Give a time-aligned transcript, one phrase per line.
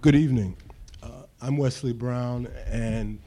[0.00, 0.56] Good evening.
[1.02, 3.18] Uh, I'm Wesley Brown, and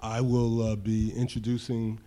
[0.00, 2.00] I will uh, be introducing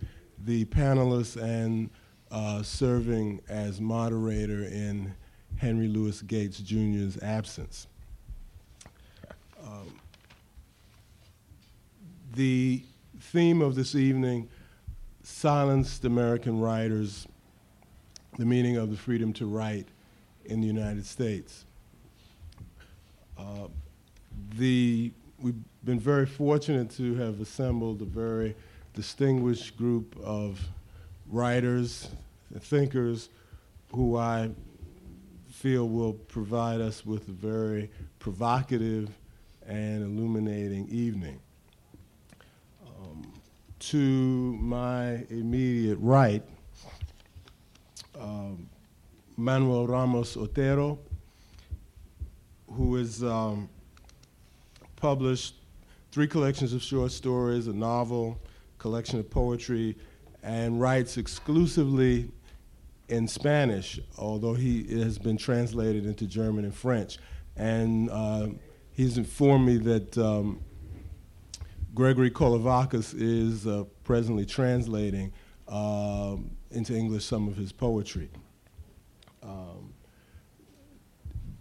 [0.44, 1.88] the panelists and
[2.30, 5.14] uh, serving as moderator in
[5.56, 7.86] Henry Louis Gates Jr.'s absence.
[9.64, 9.98] Um,
[12.34, 12.82] the
[13.18, 14.50] theme of this evening,
[15.22, 17.26] Silenced American Writers,
[18.38, 19.88] the meaning of the freedom to write
[20.44, 21.64] in the United States.
[23.38, 23.68] Uh,
[24.56, 28.54] the, we've been very fortunate to have assembled a very
[28.94, 30.60] distinguished group of
[31.28, 32.08] writers
[32.52, 33.28] and thinkers
[33.92, 34.50] who I
[35.50, 39.10] feel will provide us with a very provocative
[39.66, 41.40] and illuminating evening.
[42.86, 43.32] Um,
[43.78, 46.42] to my immediate right,
[48.18, 48.68] um,
[49.36, 50.98] Manuel Ramos Otero,
[52.70, 53.68] who has um,
[54.96, 55.54] published
[56.12, 58.40] three collections of short stories, a novel,
[58.78, 59.96] collection of poetry,
[60.42, 62.30] and writes exclusively
[63.08, 67.18] in Spanish, although he has been translated into German and French.
[67.56, 68.48] And uh,
[68.92, 70.60] he's informed me that um,
[71.94, 75.32] Gregory Kolovakos is uh, presently translating
[75.68, 76.36] uh,
[76.70, 78.30] into English some of his poetry.
[79.44, 79.92] Um,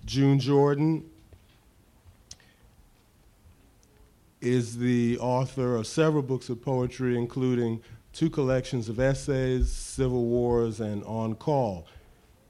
[0.06, 1.10] June Jordan
[4.42, 7.82] is the author of several books of poetry, including
[8.12, 11.88] two collections of essays, Civil Wars, and On Call.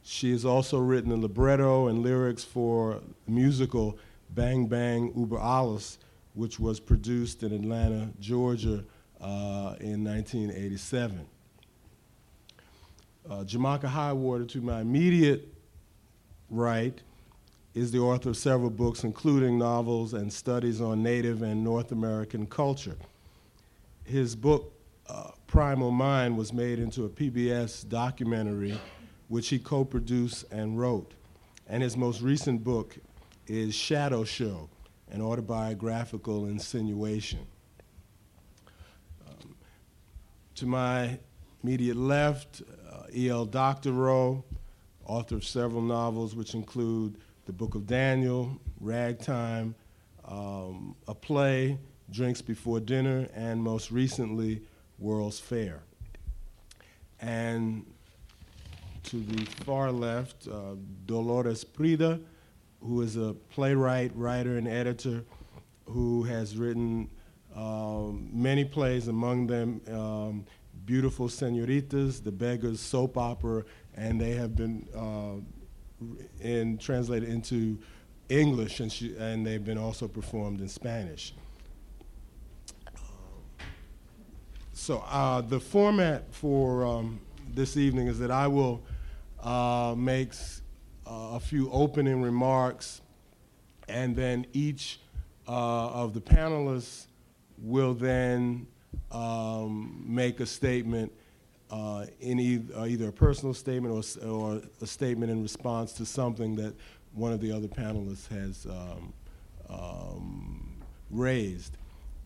[0.04, 3.98] She has also written a libretto and lyrics for the musical
[4.32, 6.00] Bang Bang Über Alles,
[6.34, 8.84] which was produced in Atlanta, Georgia
[9.22, 11.28] uh, in 1987.
[13.30, 15.48] Uh, Jamake Highwater, to my immediate
[16.50, 17.02] right,
[17.74, 22.46] is the author of several books, including novels and studies on Native and North American
[22.46, 22.98] culture.
[24.04, 24.74] His book,
[25.08, 28.78] uh, Primal Mind, was made into a PBS documentary,
[29.30, 31.14] which he co produced and wrote.
[31.68, 32.98] And his most recent book
[33.48, 34.70] is Shadow Show,
[35.10, 37.40] an autobiographical insinuation.
[39.26, 39.56] Um,
[40.56, 41.18] to my
[41.64, 42.62] immediate left,
[43.16, 43.46] E.L.
[43.46, 44.44] Doctorow,
[45.06, 49.76] author of several novels, which include The Book of Daniel, Ragtime,
[50.26, 51.78] um, a play,
[52.10, 54.62] Drinks Before Dinner, and most recently,
[55.00, 55.82] World's Fair.
[57.20, 57.86] And
[59.04, 60.76] to the far left, uh,
[61.06, 62.22] Dolores Prida,
[62.82, 65.24] who is a playwright, writer, and editor
[65.86, 67.10] who has written
[67.56, 70.46] um, many plays, among them um,
[70.86, 73.64] Beautiful Senoritas, The Beggars soap opera,
[73.96, 77.80] and they have been uh, in, translated into
[78.30, 81.34] English, and, she, and they've been also performed in Spanish.
[84.74, 87.22] So uh, the format for um,
[87.54, 88.84] this evening is that I will
[89.42, 90.34] uh, make
[91.06, 93.02] uh, a few opening remarks,
[93.88, 95.00] and then each
[95.48, 97.08] uh, of the panelists
[97.58, 98.68] will then
[99.12, 101.12] um, make a statement
[101.70, 106.06] uh, in either, uh, either, a personal statement or, or, a statement in response to
[106.06, 106.74] something that
[107.14, 109.14] one of the other panelists has um,
[109.70, 111.78] um, raised.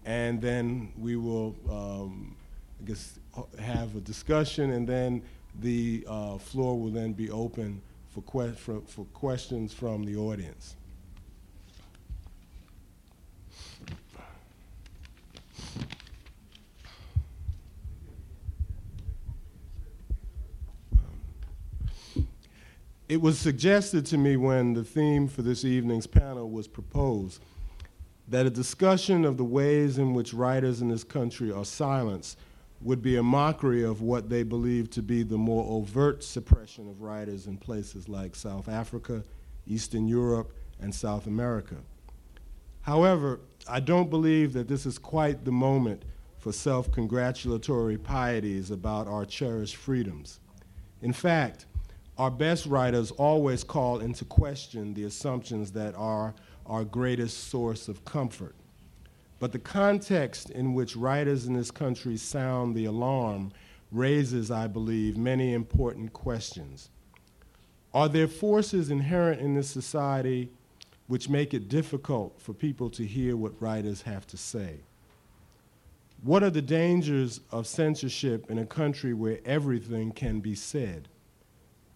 [0.06, 2.36] And then we will, um,
[2.82, 3.20] I guess,
[3.60, 5.22] have a discussion, and then
[5.60, 10.77] the uh, floor will then be open for, que for, for questions from the audience.
[23.10, 27.42] It was suggested to me when the theme for this evening's panel was proposed
[28.28, 32.38] that a discussion of the ways in which writers in this country are silenced
[32.82, 37.02] would be a mockery of what they believe to be the more overt suppression of
[37.02, 39.24] writers in places like South Africa,
[39.66, 40.52] Eastern Europe,
[40.82, 41.76] and South America.
[42.82, 43.40] However,
[43.70, 46.04] I don't believe that this is quite the moment
[46.40, 50.42] for self congratulatory pieties about our cherished freedoms.
[51.02, 51.67] In fact,
[52.18, 56.34] our best writers always call into question the assumptions that are
[56.66, 58.56] our greatest source of comfort.
[59.40, 63.52] But the context in which writers in this country sound the alarm
[63.92, 66.90] raises, I believe, many important questions.
[67.94, 70.50] Are there forces inherent in this society
[71.06, 74.80] which make it difficult for people to hear what writers have to say?
[76.24, 81.08] What are the dangers of censorship in a country where everything can be said?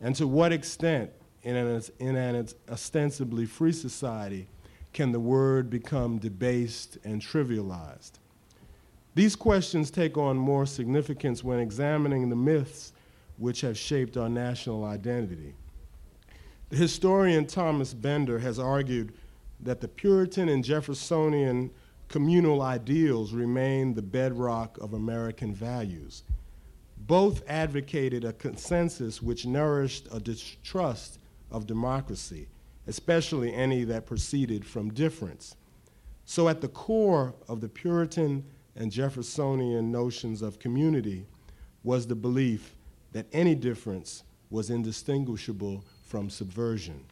[0.02, 1.12] And to what extent
[1.44, 4.48] in an, in an ostensibly free society
[4.94, 8.14] can the word become debased and trivialized?
[9.14, 12.94] These questions take on more significance when examining the myths
[13.38, 15.54] which have shaped our national identity.
[16.70, 19.14] The historian Thomas Bender has argued
[19.60, 21.70] that the Puritan and Jeffersonian
[22.08, 26.24] communal ideals remain the bedrock of American values.
[27.12, 31.20] Both advocated a consensus which nourished a distrust
[31.52, 32.48] of democracy,
[32.88, 35.58] especially any that proceeded from difference.
[36.24, 38.46] So, at the core of the Puritan
[38.78, 41.26] and Jeffersonian notions of community
[41.84, 42.78] was the belief
[43.12, 47.04] that any difference was indistinguishable from subversion.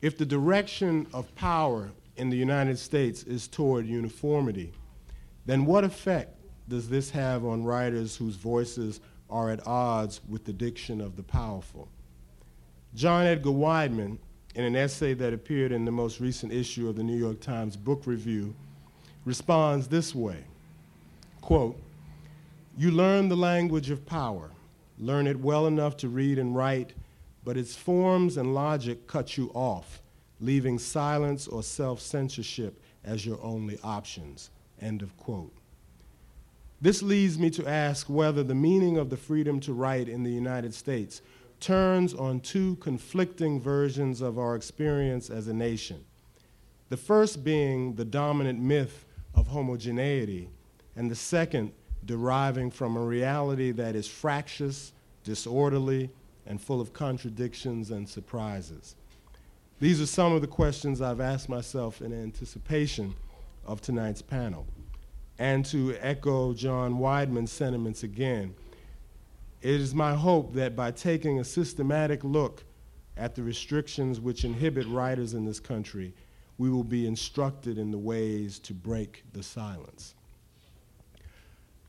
[0.00, 4.72] If the direction of power in the United States is toward uniformity,
[5.44, 6.39] then what effect
[6.70, 11.22] does this have on writers whose voices are at odds with the diction of the
[11.22, 11.88] powerful?
[12.94, 14.18] John Edgar Wideman,
[14.54, 17.76] in an essay that appeared in the most recent issue of the New York Times
[17.76, 18.54] Book Review,
[19.24, 20.44] responds this way
[21.40, 21.76] quote,
[22.78, 24.50] You learn the language of power,
[24.96, 26.92] learn it well enough to read and write,
[27.44, 30.00] but its forms and logic cut you off,
[30.40, 34.50] leaving silence or self censorship as your only options.
[34.80, 35.52] End of quote.
[36.82, 40.30] This leads me to ask whether the meaning of the freedom to write in the
[40.30, 41.20] United States
[41.60, 46.02] turns on two conflicting versions of our experience as a nation.
[46.88, 49.04] The first being the dominant myth
[49.34, 50.48] of homogeneity,
[50.96, 51.72] and the second
[52.06, 54.92] deriving from a reality that is fractious,
[55.22, 56.10] disorderly,
[56.46, 58.96] and full of contradictions and surprises.
[59.80, 63.14] These are some of the questions I've asked myself in anticipation
[63.66, 64.66] of tonight's panel.
[65.40, 68.54] And to echo John Wideman's sentiments again,
[69.62, 72.62] it is my hope that by taking a systematic look
[73.16, 76.12] at the restrictions which inhibit writers in this country,
[76.58, 80.14] we will be instructed in the ways to break the silence.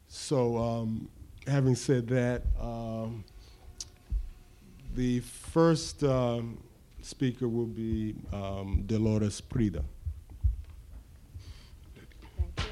[0.08, 1.10] So, um,
[1.46, 3.26] having said that, um,
[4.96, 6.58] the first um,
[7.02, 9.84] speaker will be um, Dolores Prida.
[12.38, 12.66] Thank you.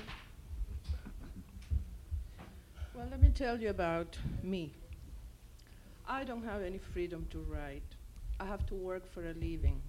[2.99, 4.69] Well, let me tell you about me.
[6.05, 7.89] I don't have any freedom to write.
[8.37, 9.81] I have to work for a living.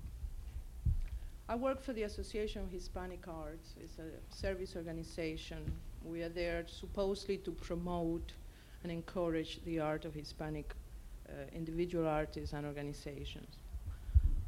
[1.49, 3.75] I work for the Association of Hispanic Arts.
[3.83, 5.59] It's a service organization.
[6.05, 8.35] We are there supposedly to promote
[8.85, 10.73] and encourage the art of Hispanic
[11.29, 13.57] uh, individual artists and organizations.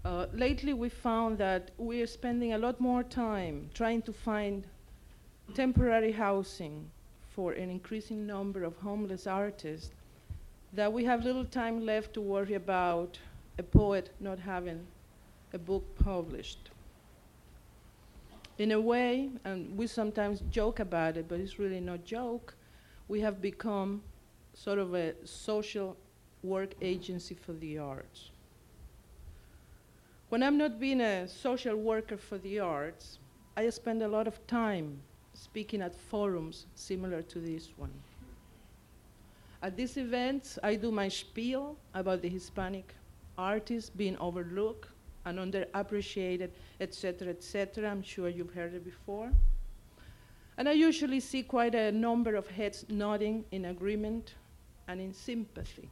[0.05, 4.65] Uh, lately, we found that we are spending a lot more time trying to find
[5.57, 6.89] temporary housing
[7.35, 9.91] for an increasing number of homeless artists
[10.73, 13.19] that we have little time left to worry about
[13.59, 14.87] a poet not having
[15.53, 16.71] a book published
[18.59, 22.55] in a way, and we sometimes joke about it, but it's really no joke,
[23.09, 24.03] we have become
[24.55, 25.97] sort of a social
[26.43, 28.31] work agency for the arts.
[30.29, 33.19] When I'm not being a social worker for the arts,
[33.57, 35.01] I spend a lot of time
[35.35, 37.93] speaking at forums similar to this one.
[39.63, 42.95] At these events, I do my spiel about the Hispanic
[43.39, 44.89] artists being overlooked
[45.25, 47.89] and underappreciated, etc., etc.
[47.89, 49.31] I'm sure you've heard it before.
[50.59, 54.35] And I usually see quite a number of heads nodding in agreement
[54.89, 55.91] and in sympathy.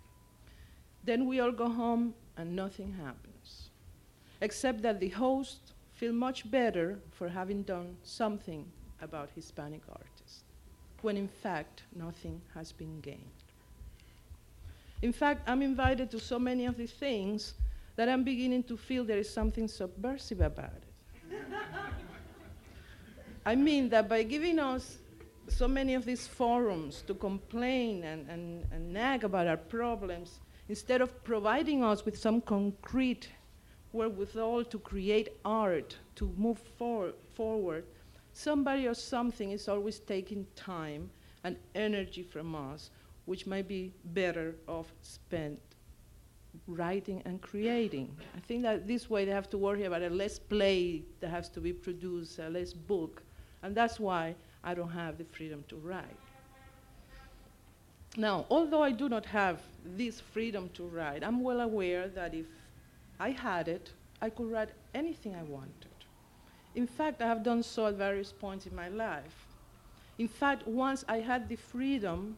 [1.05, 3.71] Then we all go home and nothing happens,
[4.41, 8.67] except that the host feel much better for having done something
[9.03, 10.45] about Hispanic artists,
[11.03, 13.21] when in fact nothing has been gained.
[15.03, 17.55] In fact, I'm invited to so many of these things
[17.97, 21.37] that I'm beginning to feel there is something subversive about it.
[23.47, 24.99] I mean that by giving us
[25.49, 30.39] so many of these forums to complain and, and, and nag about our problems,
[30.69, 33.29] instead of providing us with some concrete
[33.93, 37.85] wherewithal to create art, to move for, forward,
[38.41, 41.11] somebody or something is always taking time
[41.45, 42.91] and energy from us,
[43.27, 45.59] which might be better off spent
[46.67, 48.17] writing and creating.
[48.37, 51.49] I think that this way they have to worry about a less play that has
[51.51, 53.23] to be produced, a less book,
[53.63, 56.17] and that's why I don't have the freedom to write.
[58.17, 62.47] Now, although I do not have this freedom to write, I'm well aware that if
[63.21, 65.90] I had it, I could write anything I wanted.
[66.75, 69.47] In fact, I have done so at various points in my life.
[70.19, 72.37] In fact, once I had the freedom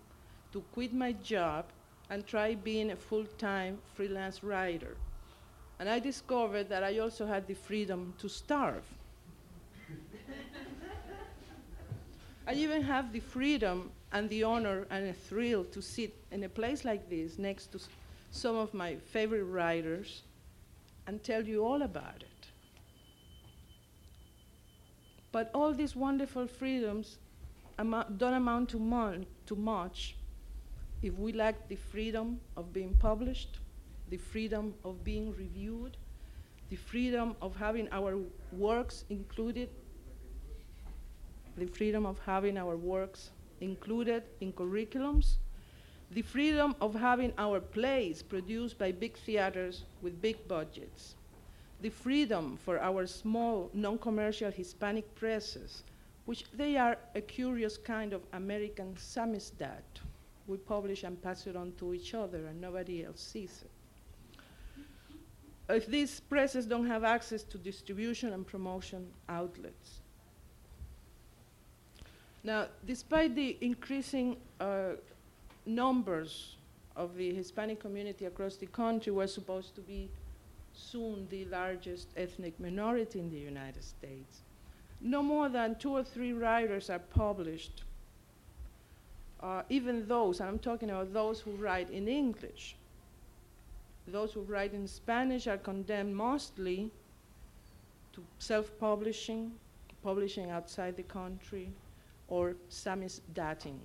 [0.52, 1.66] to quit my job
[2.08, 4.96] and try being a full-time freelance writer.
[5.78, 8.84] And I discovered that I also had the freedom to starve.
[12.46, 16.48] I even have the freedom and the honor and a thrill to sit in a
[16.48, 17.80] place like this next to
[18.30, 20.22] some of my favorite writers
[21.06, 22.31] and tell you all about it.
[25.32, 27.18] But all these wonderful freedoms
[27.78, 30.16] don't amount to, mon- to much.
[31.02, 33.58] If we lack the freedom of being published,
[34.08, 35.96] the freedom of being reviewed,
[36.68, 38.18] the freedom of having our
[38.52, 39.70] works included,
[41.56, 45.36] the freedom of having our works included in curriculums,
[46.10, 51.14] the freedom of having our plays produced by big theaters with big budgets,
[51.82, 55.82] the freedom for our small, non-commercial Hispanic presses,
[56.26, 59.82] which they are a curious kind of American samizdat.
[60.46, 63.70] We publish and pass it on to each other and nobody else sees it.
[65.68, 70.00] If these presses don't have access to distribution and promotion outlets.
[72.44, 74.92] Now, despite the increasing uh,
[75.64, 76.56] numbers
[76.96, 80.10] of the Hispanic community across the country, we're supposed to be
[80.74, 84.42] soon the largest ethnic minority in the United States.
[85.00, 87.82] No more than two or three writers are published.
[89.40, 92.76] Uh, even those, and I'm talking about those who write in English,
[94.06, 96.90] those who write in Spanish are condemned mostly
[98.12, 99.52] to self-publishing,
[100.02, 101.70] publishing outside the country,
[102.28, 103.78] or samizdating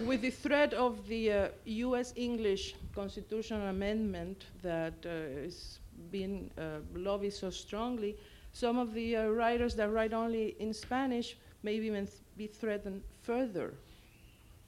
[0.00, 5.78] with the threat of the uh, US English constitutional amendment that uh, is
[6.10, 8.16] being uh, lobbied so strongly,
[8.52, 13.02] some of the uh, writers that write only in Spanish may even th be threatened
[13.22, 13.74] further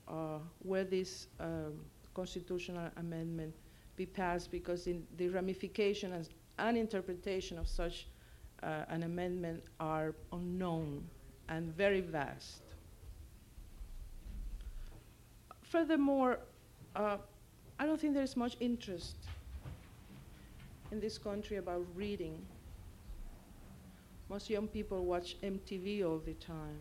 [0.06, 1.72] uh, where this um,
[2.14, 3.54] constitutional amendment
[3.96, 6.12] be passed because the ramification
[6.58, 8.06] and, interpretation of such
[8.62, 11.04] an amendment are unknown
[11.48, 12.63] and very vast.
[15.74, 16.38] Furthermore,
[16.94, 17.16] uh,
[17.80, 19.16] I don't think there's much interest
[20.92, 22.40] in this country about reading.
[24.28, 26.78] Most young people watch MTV all the time.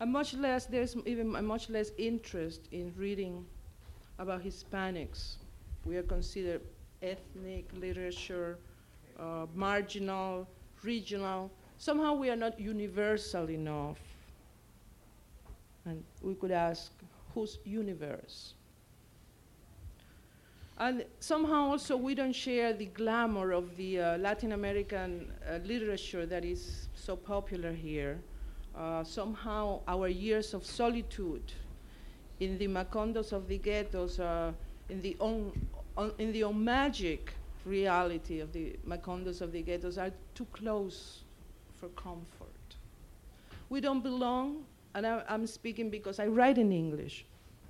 [0.00, 3.44] And much less, there's even much less interest in reading
[4.18, 5.34] about Hispanics.
[5.84, 6.62] We are considered
[7.02, 8.56] ethnic literature,
[9.20, 10.48] uh, marginal,
[10.82, 11.50] regional.
[11.76, 13.98] Somehow we are not universal enough.
[15.86, 16.92] And we could ask,
[17.32, 18.54] whose universe?
[20.78, 26.26] And somehow also we don't share the glamour of the uh, Latin American uh, literature
[26.26, 28.18] that is so popular here.
[28.76, 31.52] Uh, somehow our years of solitude
[32.40, 34.52] in the Macondos of the ghettos, uh,
[34.90, 35.52] in, the on,
[35.96, 37.32] on, in the own magic
[37.64, 41.22] reality of the Macondos of the ghettos are too close
[41.80, 42.76] for comfort.
[43.70, 44.64] We don't belong
[44.96, 47.26] and I, am speaking because I write in English.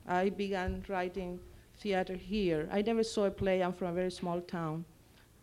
[0.06, 1.40] I began writing
[1.80, 2.68] theater here.
[2.70, 3.62] I never saw a play.
[3.62, 4.84] I'm from a very small town.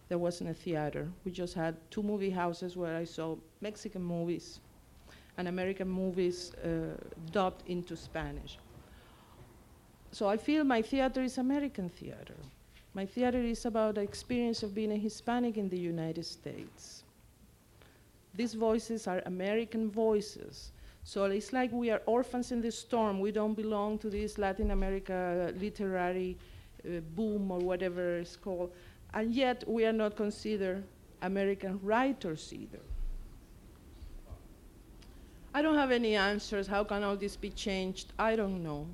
[0.08, 1.10] There wasn't a theater.
[1.26, 4.62] We just had two movie houses where I saw Mexican movies
[5.38, 6.96] and American movies uh,
[7.34, 8.58] dubbed into Spanish.
[10.12, 12.38] So I feel my theater is American theater.
[12.94, 17.04] My theater is about the experience of being a Hispanic in the United States.
[18.36, 20.72] These voices are American voices
[21.04, 23.20] so it's like we are orphans in the storm.
[23.20, 26.38] We don't belong to this Latin America literary
[26.86, 28.72] uh, boom or whatever it's called.
[29.14, 30.84] And yet we are not considered
[31.22, 32.80] American writers either.
[35.54, 36.68] I don't have any answers.
[36.68, 38.14] How can all this be changed?
[38.18, 38.88] I don't know.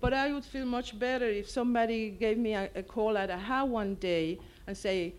[0.00, 3.64] But I would feel much better if somebody gave me a, a call at AHA
[3.64, 5.14] one day and say,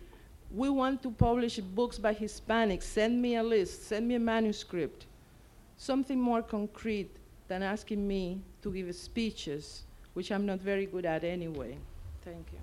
[0.50, 2.84] we want to publish books by Hispanics.
[2.84, 3.86] Send me a list.
[3.86, 5.06] Send me a manuscript
[5.82, 7.10] something more concrete
[7.48, 9.82] than asking me to give speeches,
[10.14, 11.76] which I'm not very good at anyway.
[12.24, 12.58] Thank you.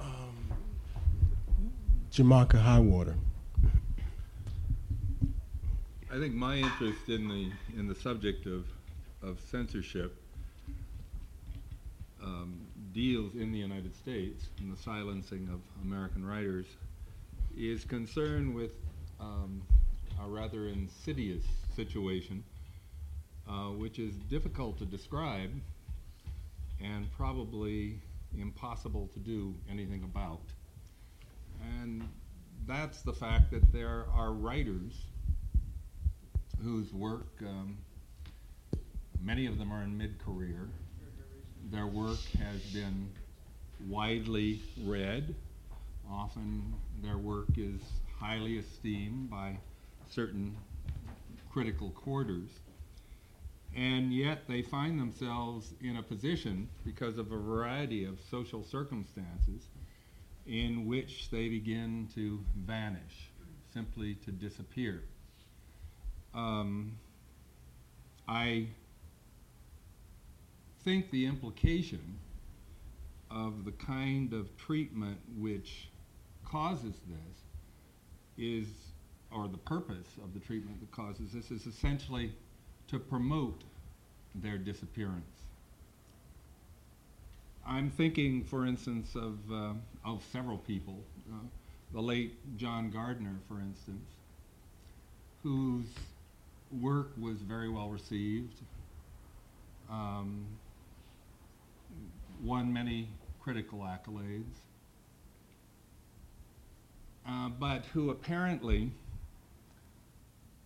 [0.00, 0.52] Um,
[2.10, 3.16] Jamake Highwater.
[6.10, 8.64] I think my interest in the in the subject of
[9.22, 10.16] of censorship
[12.22, 12.67] um,
[12.98, 16.66] deals in the United States and the silencing of American writers
[17.56, 18.72] is concerned with
[19.20, 19.62] um,
[20.20, 21.44] a rather insidious
[21.76, 22.42] situation,
[23.48, 25.48] uh, which is difficult to describe
[26.82, 28.00] and probably
[28.36, 30.42] impossible to do anything about.
[31.80, 32.02] And
[32.66, 34.92] that's the fact that there are writers
[36.60, 37.78] whose work, um,
[39.22, 40.68] many of them are in mid-career.
[41.70, 43.08] Their work has been
[43.86, 45.34] widely read.
[46.10, 47.80] Often their work is
[48.18, 49.58] highly esteemed by
[50.10, 50.56] certain
[51.52, 52.48] critical quarters.
[53.76, 59.68] And yet they find themselves in a position, because of a variety of social circumstances,
[60.46, 63.30] in which they begin to vanish,
[63.74, 65.02] simply to disappear.
[66.34, 66.92] Um,
[68.26, 68.68] I
[70.88, 72.00] think the implication
[73.30, 75.90] of the kind of treatment which
[76.46, 77.36] causes this
[78.38, 78.66] is,
[79.30, 82.32] or the purpose of the treatment that causes this, is essentially
[82.86, 83.64] to promote
[84.34, 85.42] their disappearance.
[87.66, 89.74] I'm thinking, for instance, of, uh,
[90.06, 90.96] of several people.
[91.30, 91.36] Uh,
[91.92, 94.08] the late John Gardner, for instance,
[95.42, 95.84] whose
[96.80, 98.54] work was very well received,
[99.90, 100.46] um,
[102.42, 103.08] won many
[103.40, 104.60] critical accolades,
[107.26, 108.90] uh, but who apparently,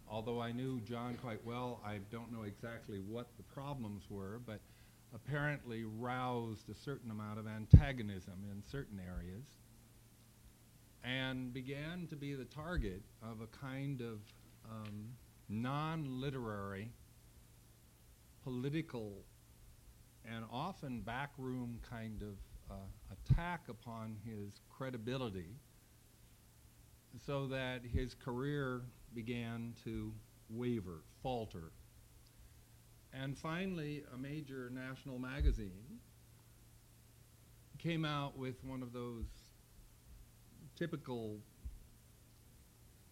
[0.08, 4.60] although I knew John quite well, I don't know exactly what the problems were, but
[5.14, 9.44] apparently roused a certain amount of antagonism in certain areas
[11.04, 14.20] and began to be the target of a kind of
[14.70, 15.08] um,
[15.48, 16.90] non-literary,
[18.44, 19.12] political,
[20.30, 22.36] and often backroom kind of
[22.70, 22.74] uh,
[23.12, 25.56] attack upon his credibility
[27.26, 28.82] so that his career
[29.14, 30.12] began to
[30.48, 31.72] waver, falter.
[33.12, 36.00] And finally, a major national magazine
[37.78, 39.26] came out with one of those
[40.76, 41.38] typical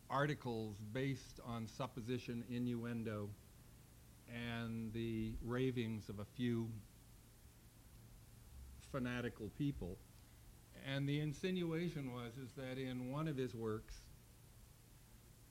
[0.09, 3.29] articles based on supposition, innuendo,
[4.33, 6.69] and the ravings of a few
[8.91, 9.97] fanatical people.
[10.87, 13.95] And the insinuation was is that in one of his works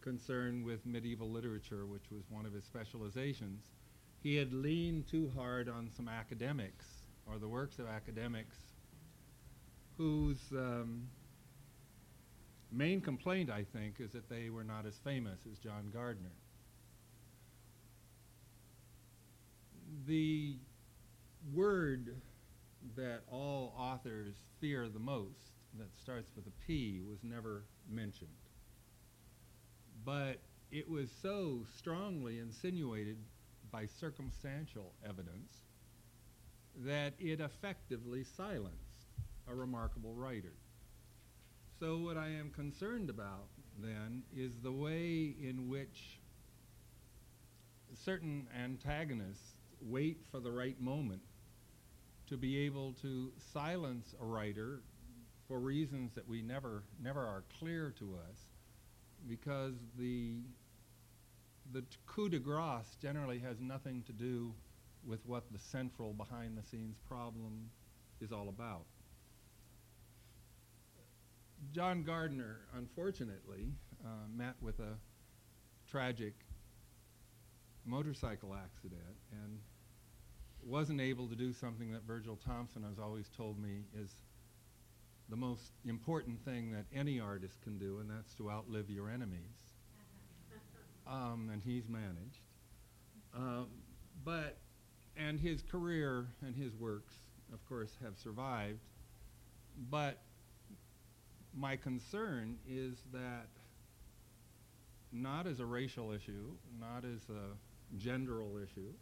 [0.01, 3.65] concerned with medieval literature, which was one of his specializations,
[4.21, 6.85] he had leaned too hard on some academics,
[7.25, 8.57] or the works of academics,
[9.97, 11.07] whose um,
[12.71, 16.31] main complaint, I think, is that they were not as famous as John Gardner.
[20.05, 20.57] The
[21.53, 22.15] word
[22.95, 28.29] that all authors fear the most, that starts with a P, was never mentioned.
[30.05, 30.39] But
[30.71, 33.17] it was so strongly insinuated
[33.71, 35.53] by circumstantial evidence
[36.85, 39.07] that it effectively silenced
[39.47, 40.53] a remarkable writer.
[41.79, 43.47] So what I am concerned about
[43.81, 46.19] then is the way in which
[47.93, 51.21] certain antagonists wait for the right moment
[52.29, 54.81] to be able to silence a writer
[55.47, 58.37] for reasons that we never never are clear to us
[59.27, 60.41] because the
[61.73, 64.53] the coup de grace generally has nothing to do
[65.05, 67.69] with what the central behind the scenes problem
[68.21, 68.85] is all about.
[71.71, 74.97] John Gardner, unfortunately, uh, met with a
[75.89, 76.33] tragic
[77.85, 79.59] motorcycle accident and
[80.63, 84.11] wasn't able to do something that Virgil Thomson has always told me is
[85.29, 89.39] the most important thing that any artist can do, and that's to outlive your enemies.
[91.07, 92.43] Um, and he's managed.
[93.35, 93.65] Um,
[94.23, 94.57] but,
[95.17, 97.15] and his career and his works,
[97.51, 98.77] of course, have survived.
[99.89, 100.19] But
[101.57, 103.47] my concern is that
[105.11, 108.93] not as a racial issue, not as a genderal issue,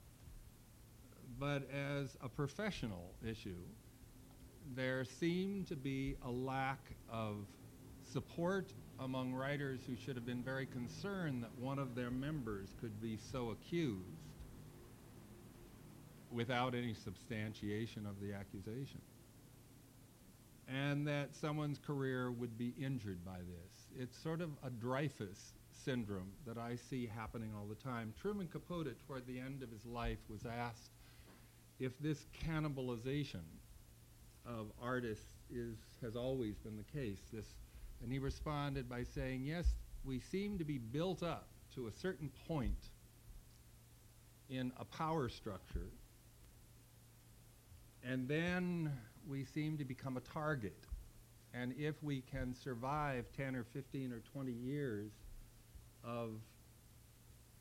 [1.40, 3.62] but as a professional issue,
[4.76, 7.46] there seemed to be a lack of
[8.12, 13.00] support among writers who should have been very concerned that one of their members could
[13.02, 14.02] be so accused
[16.32, 19.02] without any substantiation of the accusation
[20.68, 23.88] and that someone's career would be injured by this.
[23.98, 28.14] It's sort of a Dreyfus syndrome that I see happening all the time.
[28.20, 30.92] Truman Capote, toward the end of his life, was asked
[31.80, 33.44] if this cannibalization
[34.46, 37.20] of artists is, has always been the case.
[37.34, 37.46] This,
[38.02, 39.66] and he responded by saying, yes,
[40.06, 42.90] we seem to be built up to a certain point
[44.50, 45.90] in a power structure,
[48.04, 48.92] and then
[49.28, 50.78] we seem to become a target
[51.54, 55.12] And if we can survive 10 or 15 or 20 years
[56.04, 56.32] of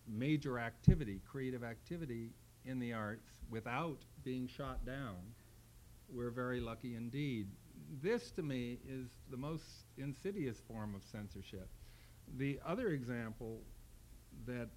[0.07, 2.31] major activity, creative activity
[2.67, 5.17] in the arts without being shot down,
[6.09, 7.49] we're very lucky indeed.
[8.03, 9.65] This, to me, is the most
[9.97, 11.69] insidious form of censorship.
[12.37, 13.61] The other example
[14.47, 14.69] that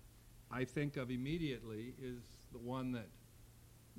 [0.51, 3.07] I think of immediately is the one that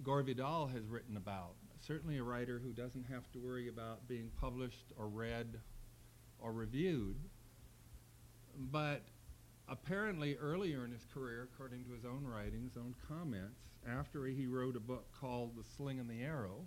[0.03, 1.55] Gore Vidal has written about.
[1.81, 5.59] Certainly a writer who doesn't have to worry about being published or read
[6.38, 7.16] or reviewed.
[8.70, 9.03] But
[9.68, 14.76] apparently earlier in his career, according to his own writings, own comments, after he wrote
[14.76, 16.66] a book called The Sling and the Arrow,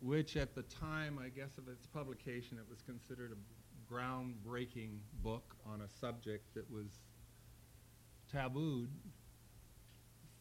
[0.00, 5.54] which at the time, I guess, of its publication, it was considered a groundbreaking book
[5.66, 6.86] on a subject that was
[8.32, 8.88] tabooed.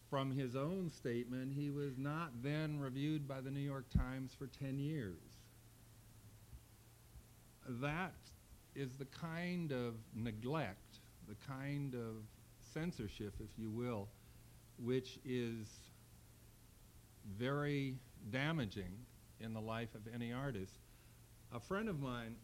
[0.10, 4.48] From his own statement, he was not then reviewed by the New York Times for
[4.48, 5.22] 10 years.
[7.68, 8.16] That
[8.76, 12.24] is the kind of neglect, the kind of
[12.74, 14.10] censorship, if you will,
[14.78, 15.68] which is
[17.38, 17.96] very
[18.30, 18.94] damaging
[19.40, 20.80] in the life of any artist.
[21.54, 22.36] A friend of mine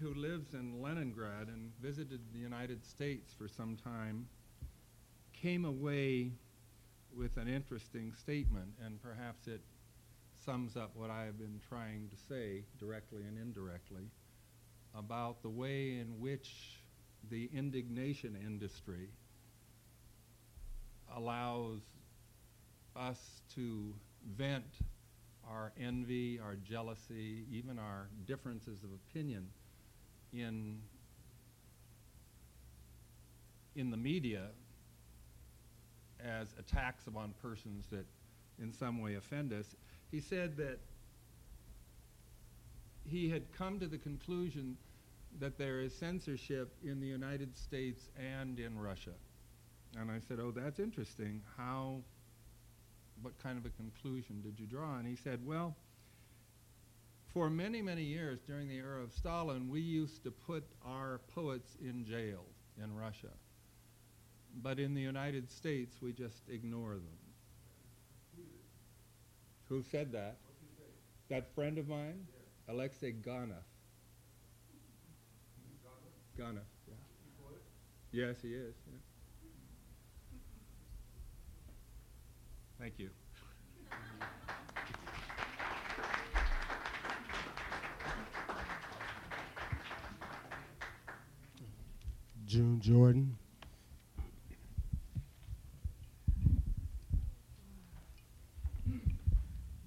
[0.00, 4.26] who lives in Leningrad and visited the United States for some time
[5.32, 6.32] came away
[7.14, 9.60] with an interesting statement, and perhaps it
[10.44, 14.10] sums up what I have been trying to say directly and indirectly
[14.94, 16.80] about the way in which
[17.30, 19.08] the indignation industry
[21.16, 21.80] allows
[22.96, 23.94] us to
[24.36, 24.64] vent
[25.48, 29.46] our envy, our jealousy, even our differences of opinion
[30.32, 30.78] in,
[33.76, 34.48] in the media
[36.22, 38.04] as attacks upon persons that
[38.60, 39.76] in some way offend us.
[40.10, 40.78] He said that
[43.04, 44.76] he had come to the conclusion
[45.38, 49.12] that there is censorship in the United States and in Russia.
[50.00, 51.42] And I said, oh, that's interesting.
[51.56, 51.96] How,
[53.22, 54.96] what kind of a conclusion did you draw?
[54.98, 55.74] And he said, well,
[57.32, 61.76] for many, many years during the era of Stalin, we used to put our poets
[61.80, 62.44] in jail
[62.82, 63.32] in Russia.
[64.62, 67.18] But in the United States, we just ignore them.
[69.68, 70.36] Who said that?
[71.28, 72.26] That friend of mine?
[72.68, 72.74] Yeah.
[72.74, 73.64] Alexei Ganov.
[76.38, 76.94] Ganov, yeah.
[78.12, 78.74] Yes, he is.
[78.86, 78.98] Yeah.
[82.78, 83.10] Thank you.
[92.46, 93.36] June Jordan.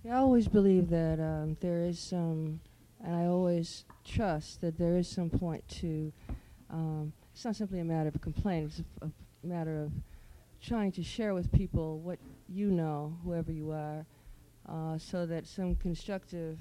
[0.08, 2.60] I always believe that um, there is some,
[3.02, 6.12] and I always trust that there is some point to.
[6.70, 9.92] Um, it's not simply a matter of complaint; it's a, a matter of
[10.62, 14.06] trying to share with people what you know, whoever you are,
[14.70, 16.58] uh, so that some constructive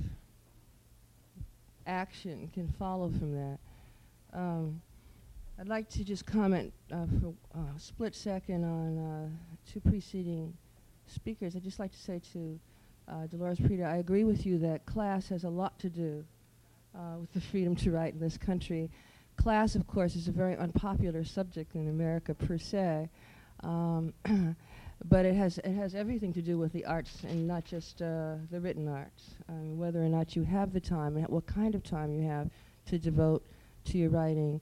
[1.86, 3.58] action can follow from that.
[4.32, 4.80] Um,
[5.58, 9.28] I'd like to just comment uh, for a split second on uh,
[9.70, 10.54] two preceding
[11.06, 11.54] speakers.
[11.54, 12.58] I'd just like to say to
[13.08, 16.24] uh, Dolores Prida, I agree with you that class has a lot to do
[16.94, 18.90] uh, with the freedom to write in this country.
[19.36, 23.10] Class, of course, is a very unpopular subject in America per se.
[23.62, 24.14] Um,
[25.08, 28.34] but it has it has everything to do with the arts and not just uh,
[28.50, 29.34] the written arts.
[29.48, 32.50] Um, whether or not you have the time and what kind of time you have
[32.86, 33.42] to devote
[33.86, 34.60] to your writing.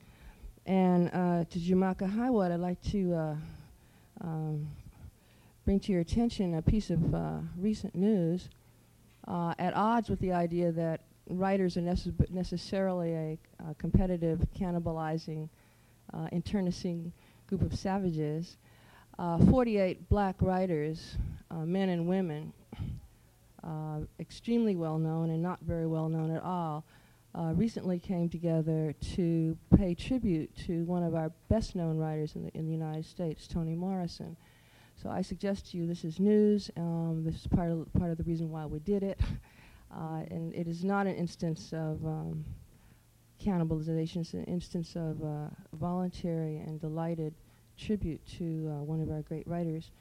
[0.65, 3.35] And uh, to Jamake Highwood, I'd like to uh,
[4.21, 4.67] um,
[5.65, 8.49] bring to your attention a piece of uh, recent news
[9.27, 13.37] uh, at odds with the idea that writers are necess- necessarily a
[13.77, 15.49] competitive, cannibalizing,
[16.31, 17.11] internecine
[17.47, 18.68] group of savages uh,
[19.19, 21.17] 48 black writers,
[21.51, 22.53] uh, men and women,
[23.61, 26.85] uh, extremely well known and not very well known at all,
[27.35, 32.45] uh, recently came together to pay tribute to one of our best known writers in
[32.45, 34.37] the, in the United States, Toni Morrison.
[34.95, 36.71] So I suggest to you this is news.
[36.77, 39.19] Um, this is part of, part of the reason why we did it.
[39.91, 42.45] Uh, and it is not an instance of um,
[43.43, 47.33] cannibalization, it's an instance of uh, voluntary and delighted
[47.79, 49.91] tribute to uh, one of our great writers.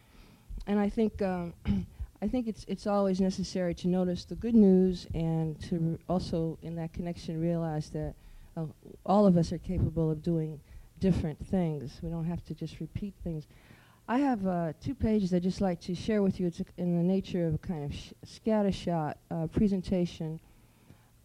[0.67, 1.55] And I think um,
[2.23, 6.75] I think it's it's always necessary to notice the good news and to also, in
[6.77, 8.15] that connection, realize that
[8.57, 8.65] uh,
[9.07, 10.61] all of us are capable of doing
[10.99, 12.01] different things.
[12.03, 13.47] We don't have to just repeat things.
[14.09, 16.47] I have uh, two pages I'd just like to share with you.
[16.47, 20.41] It's in the nature of a kind of sh- scattershot uh, presentation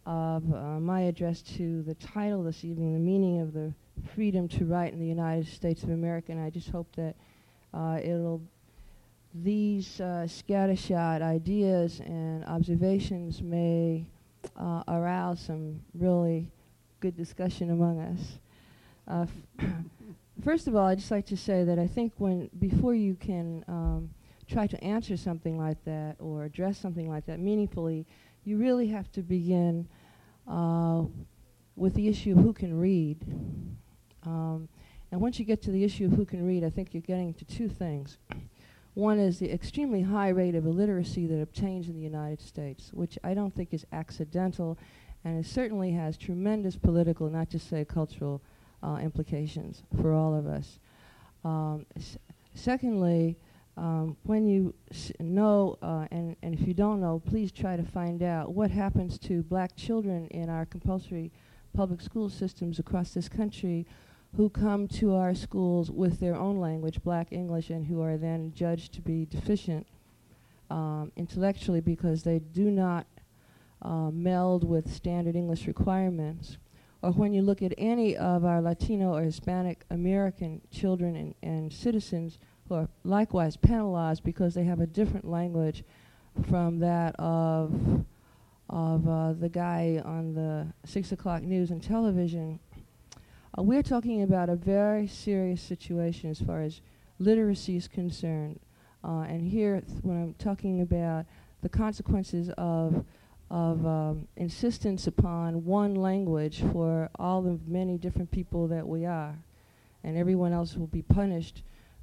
[0.06, 3.72] of uh, my address to the title this evening, the meaning of the
[4.14, 7.14] freedom to write in the United States of America, and I just hope that
[7.72, 8.40] uh, it'll
[9.34, 14.06] these uh, scattershot ideas and observations may
[14.56, 16.48] uh, arouse some really
[17.00, 18.38] good discussion among us.
[19.08, 19.26] Uh,
[20.44, 23.64] first of all, I'd just like to say that I think when before you can
[23.66, 24.10] um,
[24.48, 28.06] try to answer something like that or address something like that meaningfully,
[28.44, 29.88] you really have to begin
[30.46, 31.02] uh,
[31.76, 33.18] with the issue of who can read.
[34.24, 34.68] Um,
[35.10, 37.34] and once you get to the issue of who can read, I think you're getting
[37.34, 38.18] to two things.
[38.94, 43.18] One is the extremely high rate of illiteracy that obtains in the United States, which
[43.24, 44.78] I don't think is accidental,
[45.24, 48.40] and it certainly has tremendous political, not to say cultural,
[48.82, 50.78] uh, implications for all of us.
[51.44, 51.86] Um,
[52.54, 53.36] secondly,
[53.76, 54.74] um, when you
[55.18, 59.18] know, uh, and, and if you don't know, please try to find out what happens
[59.20, 61.32] to black children in our compulsory
[61.76, 63.84] public school systems across this country
[64.36, 68.52] who come to our schools with their own language, black English, and who are then
[68.54, 69.86] judged to be deficient
[70.70, 73.06] um, intellectually because they do not
[73.82, 76.58] uh, meld with standard English requirements.
[77.02, 81.72] Or when you look at any of our Latino or Hispanic American children and, and
[81.72, 85.84] citizens who are likewise penalized because they have a different language
[86.48, 88.04] from that of
[88.70, 92.58] of uh, the guy on the six o'clock news and television
[93.56, 96.80] uh, we're talking about a very serious situation as far as
[97.18, 98.58] literacy is concerned.
[99.02, 101.26] Uh, and here, when I'm talking about
[101.62, 103.04] the consequences of
[103.50, 109.36] of um, insistence upon one language for all the many different people that we are,
[110.02, 111.62] and everyone else will be punished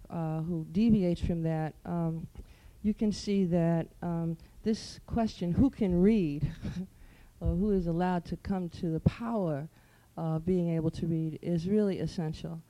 [0.10, 1.74] uh, who deviates from that.
[1.84, 2.28] Um,
[2.84, 6.50] you can see that um, this question, who can read,
[7.42, 9.68] or who is allowed to come to the power
[10.18, 12.62] uh, being able to read is really essential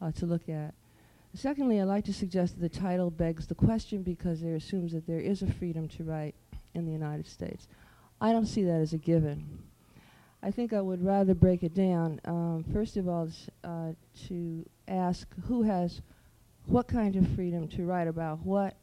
[0.00, 0.74] uh, to look at.
[1.34, 5.06] Secondly, I'd like to suggest that the title begs the question because it assumes that
[5.06, 6.34] there is a freedom to write
[6.74, 7.68] in the United States.
[8.20, 9.60] I don't see that as a given.
[10.42, 12.20] I think I would rather break it down.
[12.24, 13.28] Um, first of all,
[13.62, 13.92] uh,
[14.28, 16.00] to ask who has
[16.66, 18.74] what kind of freedom to write about what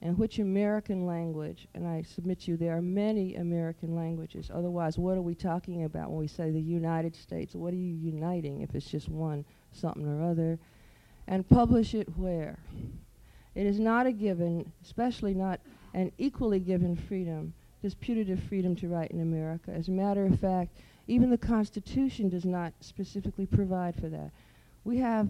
[0.00, 4.50] and which American language, and I submit to you there are many American languages.
[4.52, 7.54] Otherwise, what are we talking about when we say the United States?
[7.54, 10.58] What are you uniting if it's just one something or other?
[11.26, 12.58] And publish it where?
[13.56, 15.60] It is not a given, especially not
[15.94, 19.72] an equally given freedom, this putative freedom to write in America.
[19.72, 20.76] As a matter of fact,
[21.08, 24.30] even the Constitution does not specifically provide for that.
[24.84, 25.28] We have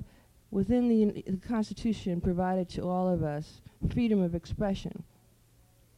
[0.50, 3.60] within the, the Constitution provided to all of us
[3.92, 5.02] freedom of expression.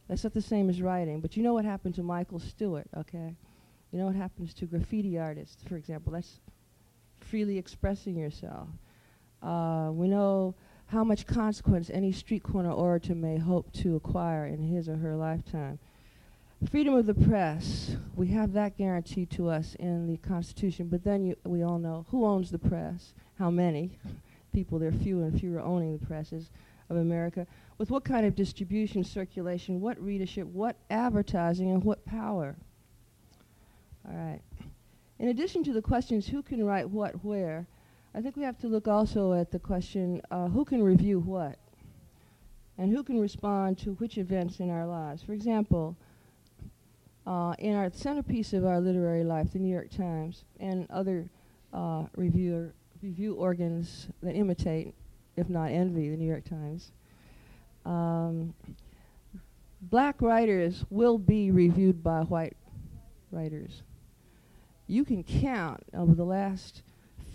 [0.08, 3.36] That's not the same as writing, but you know what happened to Michael Stewart, okay?
[3.92, 6.12] You know what happens to graffiti artists, for example.
[6.12, 6.40] That's
[7.20, 8.68] freely expressing yourself.
[9.42, 10.54] Uh, we know
[10.86, 15.14] how much consequence any street corner orator may hope to acquire in his or her
[15.14, 15.78] lifetime.
[16.68, 21.34] Freedom of the press, we have that guaranteed to us in the Constitution, but then
[21.44, 23.98] we all know who owns the press, how many
[24.52, 26.50] people, there are fewer and fewer owning the presses
[26.88, 27.46] of America,
[27.78, 32.56] with what kind of distribution, circulation, what readership, what advertising, and what power.
[34.08, 34.40] All right.
[35.18, 37.66] In addition to the questions who can write what where,
[38.14, 41.58] I think we have to look also at the question uh, who can review what
[42.76, 45.22] and who can respond to which events in our lives.
[45.22, 45.96] For example,
[47.26, 51.28] uh, in our centerpiece of our literary life, the New York Times, and other
[51.72, 54.94] uh, reviewer, review organs that imitate,
[55.36, 56.92] if not envy, the New York Times.
[57.84, 58.54] Um,
[59.80, 62.56] black writers will be reviewed by white
[63.30, 63.82] writers.
[64.86, 66.82] You can count over the last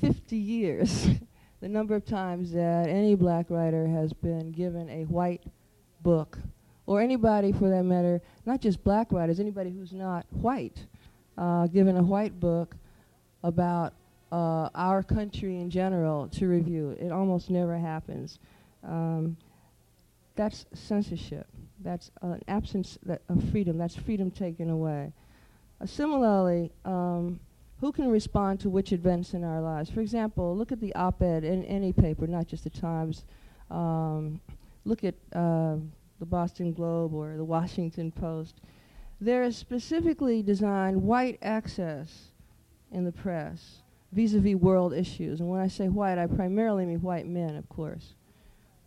[0.02, 1.08] 50 years
[1.62, 5.44] the number of times that any black writer has been given a white
[6.02, 6.38] book,
[6.86, 10.86] or anybody for that matter, not just black writers, anybody who's not white,
[11.38, 12.76] uh, given a white book
[13.44, 13.94] about
[14.32, 16.96] uh, our country in general to review.
[17.00, 18.40] It almost never happens.
[18.84, 19.38] Um,
[20.36, 21.48] that's censorship.
[21.84, 23.78] That's an absence that of freedom.
[23.78, 25.14] That's freedom taken away.
[25.82, 27.40] Uh, similarly, um,
[27.82, 29.90] who can respond to which events in our lives?
[29.90, 33.26] For example, look at the op-ed in any paper, not just the Times.
[33.70, 34.40] Um,
[34.86, 35.76] look at uh,
[36.20, 38.62] the Boston Globe or the Washington Post.
[39.20, 42.32] There is specifically designed white access
[42.92, 43.82] in the press
[44.16, 45.42] vis-a-vis world issues.
[45.42, 48.16] And when I say white, I primarily mean white men, of course.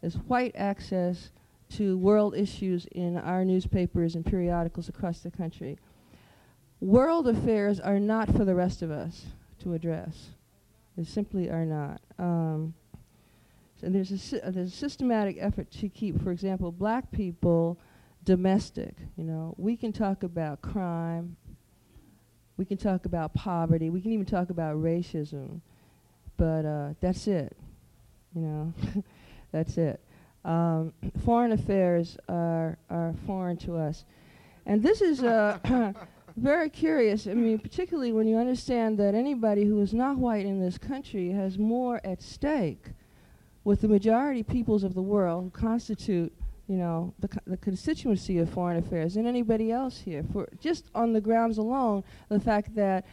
[0.01, 1.31] There's white access
[1.71, 5.79] to world issues in our newspapers and periodicals across the country.
[6.81, 9.27] world affairs are not for the rest of us
[9.61, 10.31] to address.
[10.97, 12.01] They simply are not.
[12.19, 12.75] Um,
[13.83, 17.79] and there's a, si- uh, there's a systematic effort to keep, for example, black people
[18.25, 18.95] domestic.
[19.17, 21.37] You know, we can talk about crime,
[22.59, 25.61] we can talk about poverty, we can even talk about racism,
[26.37, 27.57] but uh, that's it.
[28.35, 28.73] You know,
[29.53, 30.01] that's it.
[30.45, 30.93] Um,
[31.25, 34.05] foreign affairs are are foreign to us,
[34.67, 35.93] and this is uh,
[36.37, 37.29] very curious.
[37.29, 41.31] I mean, particularly when you understand that anybody who is not white in this country
[41.31, 42.89] has more at stake
[43.63, 46.33] with the majority peoples of the world who constitute,
[46.69, 50.23] you know, the, co- the constituency of foreign affairs than anybody else here.
[50.33, 53.07] For just on the grounds alone, the fact that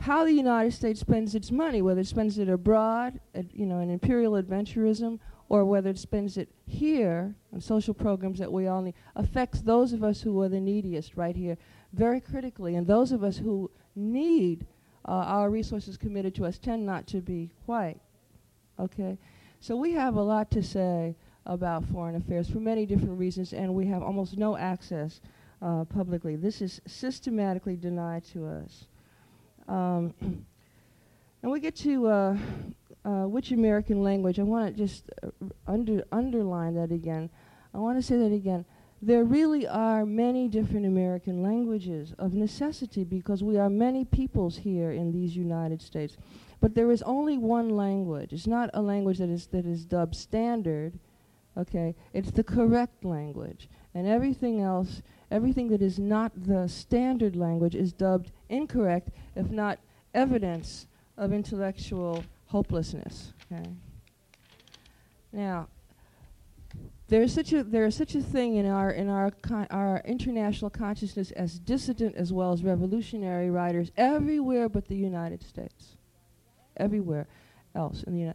[0.00, 3.20] how the United States spends its money, whether it spends it abroad,
[3.52, 5.18] you know, in imperial adventurism,
[5.48, 9.92] or whether it spends it here on social programs that we all need, affects those
[9.92, 11.56] of us who are the neediest right here
[11.92, 12.74] very critically.
[12.76, 14.66] And those of us who need
[15.06, 18.00] uh, our resources committed to us tend not to be white.
[18.78, 19.16] Okay?
[19.60, 21.16] So we have a lot to say
[21.46, 25.20] about foreign affairs for many different reasons, and we have almost no access
[25.62, 26.36] uh, publicly.
[26.36, 28.86] This is systematically denied to us.
[29.68, 30.14] Um,
[31.42, 32.36] and we get to uh,
[33.04, 34.38] uh, which American language.
[34.38, 35.28] I want to just uh,
[35.66, 37.30] under, underline that again.
[37.74, 38.64] I want to say that again.
[39.02, 44.92] There really are many different American languages of necessity because we are many peoples here
[44.92, 46.16] in these United States.
[46.60, 48.32] But there is only one language.
[48.32, 50.98] It's not a language that is, that is dubbed standard,
[51.56, 51.94] okay?
[52.12, 53.68] It's the correct language.
[53.94, 59.78] And everything else, everything that is not the standard language is dubbed incorrect, if not
[60.14, 60.86] evidence
[61.16, 63.70] of intellectual hopelessness, okay?
[65.32, 65.68] Now,
[67.08, 69.30] there is such a there is such a thing in our in our
[69.70, 75.96] our international consciousness as dissident as well as revolutionary writers everywhere but the United States
[76.76, 77.26] everywhere
[77.74, 78.34] else in the Uni-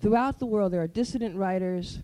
[0.00, 2.00] throughout the world there are dissident writers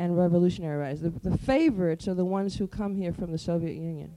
[0.00, 1.02] and revolutionary writers.
[1.02, 4.10] The, the favorites are the ones who come here from the Soviet Union,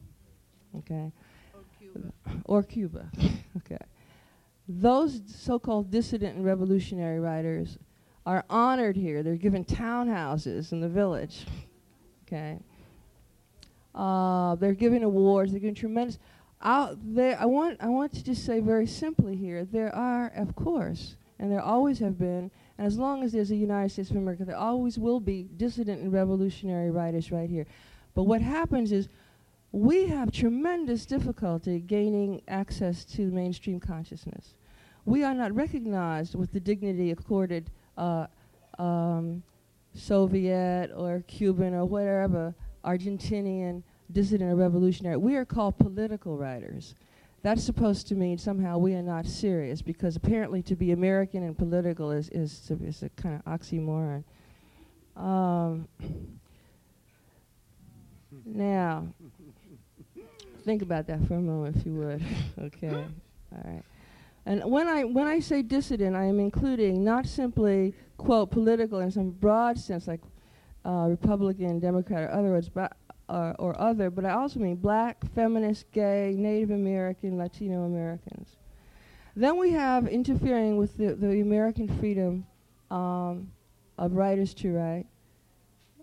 [0.77, 1.11] okay,
[1.53, 2.11] Or Cuba.
[2.45, 3.11] or Cuba,
[3.57, 3.77] okay.
[4.65, 7.77] Those so-called dissident and revolutionary writers
[8.25, 9.23] are honored here.
[9.23, 11.45] They're given townhouses in the village,
[12.25, 12.59] okay.
[13.93, 15.51] Uh, they're given awards.
[15.51, 16.17] They're given tremendous.
[16.61, 19.65] Out there, I want I want to just say very simply here.
[19.65, 23.55] There are, of course, and there always have been, and as long as there's a
[23.55, 27.65] United States of America, there always will be dissident and revolutionary writers right here.
[28.15, 29.09] But what happens is
[29.71, 34.55] we have tremendous difficulty gaining access to mainstream consciousness.
[35.05, 38.27] We are not recognized with the dignity accorded uh,
[38.79, 39.43] um,
[39.93, 45.17] Soviet or Cuban or whatever Argentinian dissident or revolutionary.
[45.17, 46.95] We are called political writers.
[47.43, 51.57] That's supposed to mean somehow we are not serious because apparently to be American and
[51.57, 54.23] political is, is, is a kind of oxymoron.
[55.17, 55.89] Um,
[58.45, 59.07] now,
[60.63, 62.23] think about that for a moment, if you would.
[62.59, 63.05] okay,
[63.51, 63.83] all right.
[64.45, 69.11] And when I when I say dissident, I am including not simply quote political in
[69.11, 70.21] some broad sense, like
[70.85, 72.97] uh, Republican, Democrat, or other words, but
[73.29, 78.57] uh, or other, but I also mean black, feminist, gay, Native American, Latino Americans.
[79.35, 82.45] Then we have interfering with the, the American freedom
[82.91, 83.51] um,
[83.97, 85.05] of writers to write.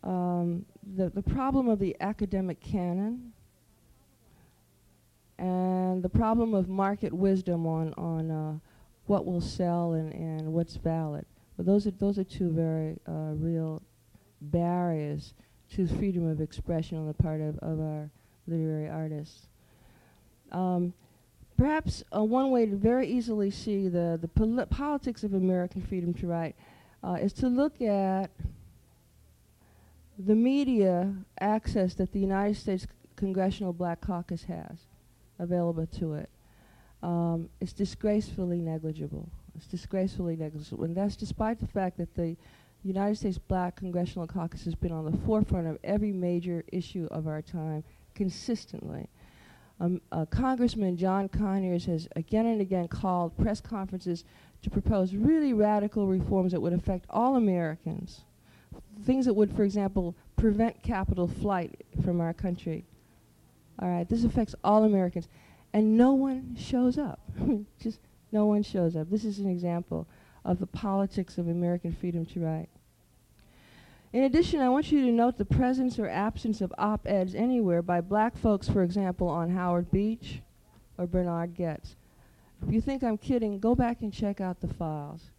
[0.03, 0.65] Um,
[0.97, 3.33] the, the problem of the academic canon
[5.39, 8.59] and the problem of market wisdom on, on uh,
[9.07, 11.25] what will sell and, and what's valid.
[11.57, 13.83] But those are, those are two very uh, real
[14.41, 15.35] barriers
[15.75, 18.11] to freedom of expression on the part of, of our
[18.47, 19.47] literary artists.
[20.53, 20.93] Um,
[21.57, 26.13] perhaps uh, one way to very easily see the, the poli- politics of American freedom
[26.15, 26.57] to write
[27.05, 28.31] uh, is to look at
[30.19, 32.87] the media access that the United States
[33.17, 34.87] Congressional Black Caucus has
[35.39, 36.29] available to it.
[37.03, 39.29] Um, it's disgracefully negligible.
[39.57, 40.85] It's disgracefully negligible.
[40.85, 42.37] And that's despite the fact that the
[42.83, 47.27] United States Black Congressional Caucus has been on the forefront of every major issue of
[47.27, 49.09] our time consistently.
[49.81, 54.25] Um, uh, Congressman John Conyers has again and again called press conferences
[54.63, 58.23] to propose really radical reforms that would affect all Americans.
[59.05, 62.85] Things that would, for example, prevent capital flight from our country.
[63.79, 65.29] All right, this affects all Americans.
[65.73, 67.21] And no one shows up.
[67.83, 68.01] Just
[68.33, 69.09] no one shows up.
[69.11, 70.07] This is an example
[70.45, 72.69] of the politics of American freedom to write.
[74.13, 78.01] In addition, I want you to note the presence or absence of op-eds anywhere by
[78.01, 80.41] black folks, for example, on Howard Beach
[80.99, 81.95] or Bernard Goetz.
[82.67, 85.31] If you think I'm kidding, go back and check out the files.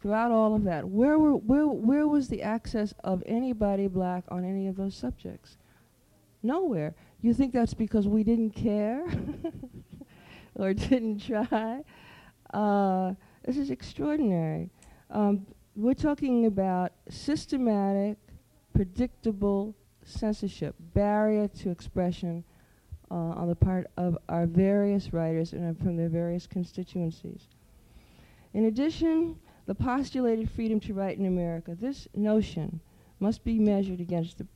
[0.00, 4.44] Throughout all of that, where, were, where, where was the access of anybody black on
[4.44, 5.56] any of those subjects?
[6.42, 6.94] Nowhere.
[7.22, 9.06] You think that's because we didn't care
[10.56, 11.82] or didn't try?
[12.52, 13.14] Uh,
[13.44, 14.70] this is extraordinary.
[15.10, 18.16] Um, we're talking about systematic,
[18.74, 19.74] predictable
[20.04, 22.44] censorship, barrier to expression
[23.10, 27.48] uh, on the part of our various writers and from their various constituencies.
[28.54, 29.36] In addition,
[29.66, 32.80] the postulated freedom to write in America, this notion
[33.20, 34.46] must be measured against the,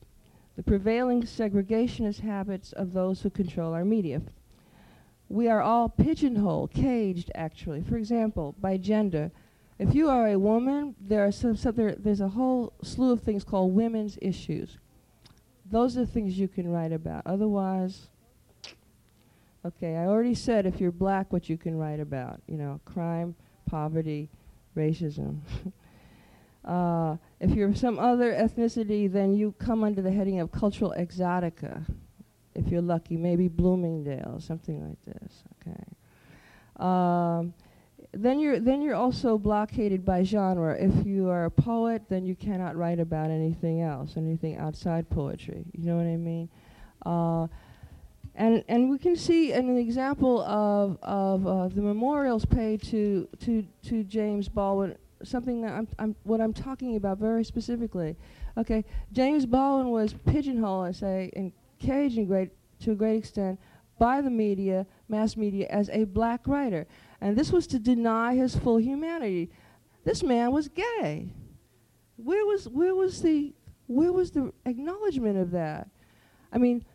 [0.55, 4.21] the prevailing segregationist habits of those who control our media.
[5.29, 7.83] We are all pigeonholed, caged, actually.
[7.83, 9.31] For example, by gender.
[9.77, 13.21] If you are a woman, there are some, some there, there's a whole slew of
[13.21, 14.79] things called women's issues.
[15.71, 17.21] Those are things you can write about.
[17.27, 18.07] Otherwise,
[19.63, 22.41] okay, I already said if you're black, what you can write about.
[22.47, 23.35] You know, crime,
[23.67, 24.29] poverty,
[24.75, 25.41] racism.
[26.65, 31.85] uh, if you're some other ethnicity, then you come under the heading of cultural exotica.
[32.59, 35.43] If you're lucky, maybe Bloomingdale, something like this.
[35.61, 35.83] Okay.
[36.77, 37.53] Um,
[38.11, 40.75] then you're then you're also blockaded by genre.
[40.75, 45.65] If you are a poet, then you cannot write about anything else, anything outside poetry.
[45.73, 46.49] You know what I mean?
[47.05, 47.47] Uh,
[48.35, 53.65] and and we can see an example of of uh, the memorials paid to to
[53.83, 54.95] to James Baldwin.
[55.21, 58.15] Something that I'm, I'm what I'm talking about very specifically.
[58.57, 62.51] Okay, James Baldwin was pigeonholed, I say, and caged in great
[62.81, 63.59] to a great extent
[63.97, 66.87] by the media, mass media, as a black writer.
[67.21, 69.49] And this was to deny his full humanity.
[70.05, 71.33] This man was gay.
[72.15, 73.53] Where was, where was, the,
[73.87, 75.89] where was the acknowledgement of that?
[76.51, 76.85] I mean,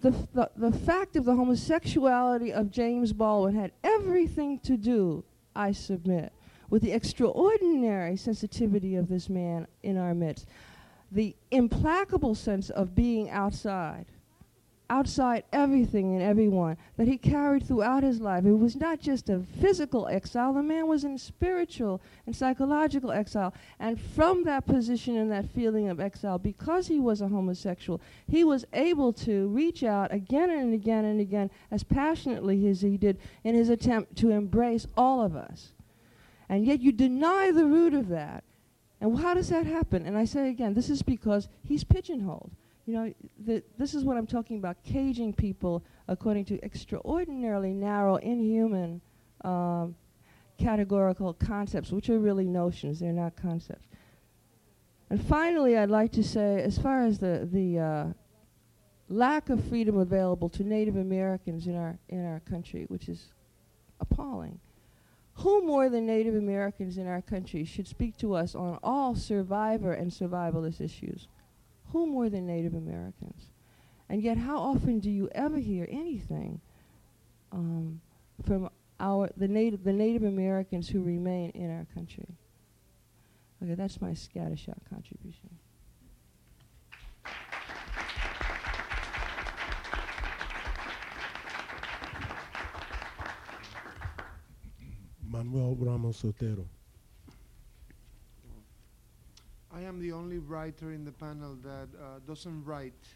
[0.00, 5.24] the, the, the fact of the homosexuality of James Baldwin had everything to do,
[5.54, 6.32] I submit,
[6.70, 10.46] with the extraordinary sensitivity of this man in our midst,
[11.10, 14.06] the implacable sense of being outside
[14.90, 18.44] outside everything and everyone that he carried throughout his life.
[18.44, 23.52] It was not just a physical exile, the man was in spiritual and psychological exile.
[23.78, 28.44] And from that position and that feeling of exile, because he was a homosexual, he
[28.44, 33.18] was able to reach out again and again and again as passionately as he did
[33.44, 35.72] in his attempt to embrace all of us.
[36.48, 38.42] And yet you deny the root of that.
[39.00, 40.06] And how does that happen?
[40.06, 42.50] And I say again, this is because he's pigeonholed.
[42.86, 48.16] You know, the, this is what I'm talking about, caging people according to extraordinarily narrow,
[48.16, 49.00] inhuman
[49.44, 49.94] um,
[50.58, 53.86] categorical concepts, which are really notions, they're not concepts.
[55.10, 58.06] And finally, I'd like to say, as far as the, the uh,
[59.08, 63.32] lack of freedom available to Native Americans in our, in our country, which is
[64.00, 64.58] appalling,
[65.38, 69.92] who more than Native Americans in our country should speak to us on all survivor
[69.92, 71.28] and survivalist issues?
[71.92, 73.46] Who more than Native Americans?
[74.08, 76.60] And yet, how often do you ever hear anything
[77.52, 78.00] um,
[78.44, 78.68] from
[78.98, 82.26] our the native the Native Americans who remain in our country?
[83.62, 85.57] Okay, that's my scattershot contribution.
[95.30, 96.64] Manuel Ramos Otero.
[99.70, 103.06] I am the only writer in the panel that uh, doesn't write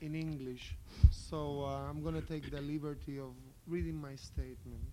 [0.00, 0.76] in English,
[1.10, 3.32] so uh, I'm going to take the liberty of
[3.66, 4.92] reading my statement.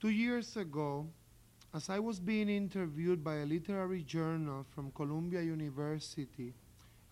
[0.00, 1.06] Two years ago,
[1.72, 6.52] as I was being interviewed by a literary journal from Columbia University,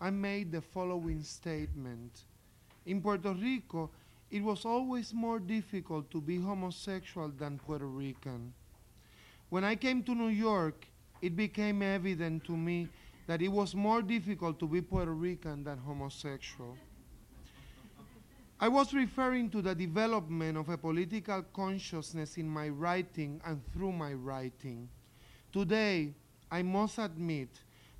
[0.01, 2.23] I made the following statement.
[2.85, 3.91] In Puerto Rico,
[4.29, 8.53] it was always more difficult to be homosexual than Puerto Rican.
[9.49, 10.85] When I came to New York,
[11.21, 12.89] it became evident to me
[13.27, 16.77] that it was more difficult to be Puerto Rican than homosexual.
[18.59, 23.91] I was referring to the development of a political consciousness in my writing and through
[23.91, 24.89] my writing.
[25.53, 26.13] Today,
[26.51, 27.49] I must admit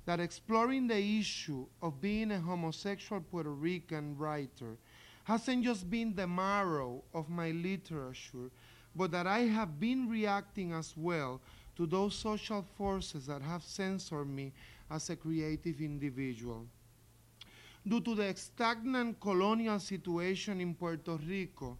[0.04, 4.76] that exploring the issue of being a homosexual Puerto Rican writer
[5.28, 8.50] hasn't just been the marrow of my literature,
[8.96, 11.42] but that I have been reacting as well
[11.76, 14.54] to those social forces that have censored me
[14.90, 16.64] as a creative individual.
[17.86, 21.76] Due to the stagnant colonial situation in Puerto Rico,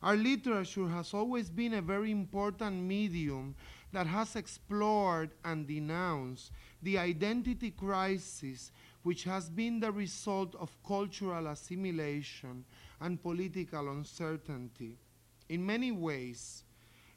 [0.00, 3.56] our literature has always been a very important medium
[3.90, 6.52] that has explored and denounced
[6.84, 8.70] the identity crisis
[9.02, 12.64] which has been the result of cultural assimilation
[13.02, 14.96] and political uncertainty.
[15.48, 16.64] In many ways,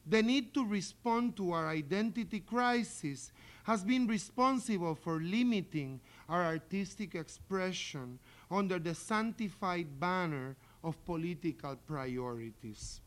[0.06, 3.32] the need to respond to our identity crisis
[3.64, 8.18] has been responsible for limiting our artistic expression
[8.50, 13.00] under the sanctified banner of political priorities.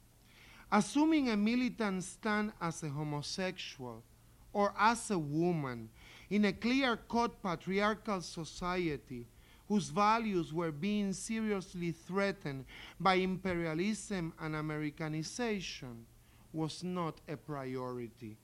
[0.72, 4.04] Assuming a militant stand as a homosexual
[4.52, 5.90] or as a woman
[6.30, 9.26] in a clear cut patriarchal society
[9.70, 12.66] whose values were being seriously threatened
[13.00, 16.06] by imperialism and Americanization
[16.52, 18.36] was not a priority.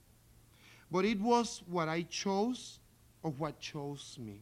[0.90, 2.78] But it was what I chose
[3.24, 4.40] or what chose me.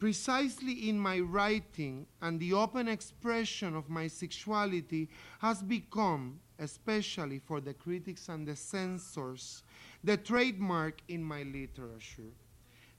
[0.00, 7.60] Precisely in my writing and the open expression of my sexuality has become, especially for
[7.60, 9.62] the critics and the censors,
[10.02, 12.34] the trademark in my literature.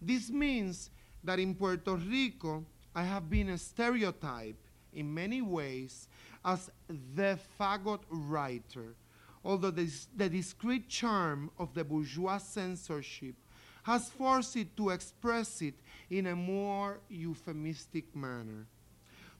[0.01, 0.91] This means
[1.27, 2.65] that in Puerto Rico,
[2.95, 4.55] I have been a stereotype
[4.93, 6.07] in many ways
[6.43, 6.71] as
[7.15, 8.95] the fagot writer,
[9.43, 13.35] although the discreet charm of the bourgeois censorship
[13.83, 15.75] has forced it to express it
[16.09, 18.65] in a more euphemistic manner.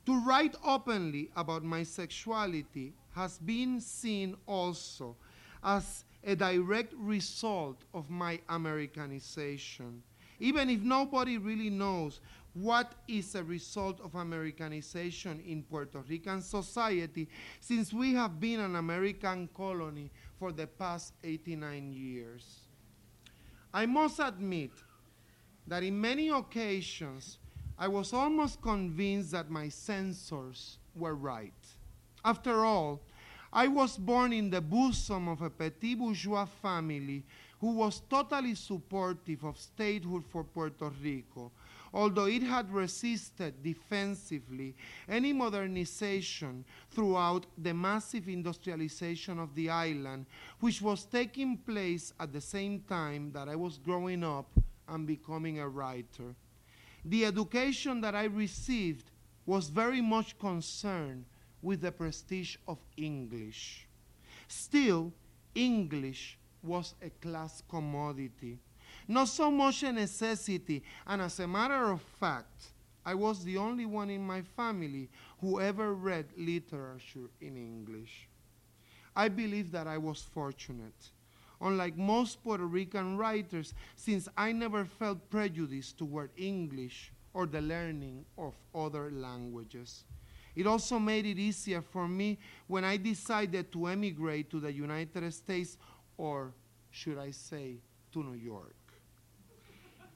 [0.07, 5.15] To write openly about my sexuality has been seen also
[5.63, 10.03] as a direct result of my Americanization.
[10.39, 12.19] Even if nobody really knows
[12.53, 17.27] what is a result of Americanization in Puerto Rican society,
[17.59, 22.61] since we have been an American colony for the past 89 years.
[23.73, 24.71] I must admit
[25.67, 27.37] that in many occasions
[27.77, 31.53] I was almost convinced that my censors were right.
[32.25, 33.01] After all,
[33.53, 37.23] I was born in the bosom of a petit bourgeois family
[37.59, 41.51] who was totally supportive of statehood for Puerto Rico,
[41.93, 44.75] although it had resisted defensively
[45.09, 50.25] any modernization throughout the massive industrialization of the island,
[50.59, 54.49] which was taking place at the same time that I was growing up
[54.87, 56.35] and becoming a writer.
[57.05, 59.09] The education that I received
[59.45, 61.25] was very much concerned
[61.61, 63.87] with the prestige of English.
[64.47, 65.11] Still,
[65.55, 68.59] English was a class commodity,
[69.07, 72.71] not so much a necessity, and as a matter of fact,
[73.05, 78.27] I was the only one in my family who ever read literature in English.
[79.15, 81.09] I believe that I was fortunate,
[81.61, 88.25] unlike most Puerto Rican writers, since I never felt prejudice toward English or the learning
[88.37, 90.03] of other languages.
[90.55, 95.31] It also made it easier for me when I decided to emigrate to the United
[95.31, 95.77] States,
[96.17, 96.53] or
[96.91, 97.77] should I say,
[98.13, 98.75] to New York.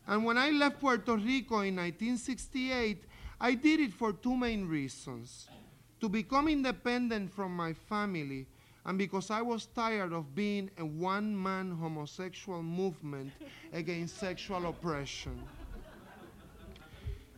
[0.08, 3.04] And when I left Puerto Rico in 1968,
[3.40, 5.48] I did it for two main reasons
[6.00, 8.48] to become independent from my family,
[8.86, 13.32] and because I was tired of being a one man homosexual movement
[13.74, 15.42] against sexual oppression.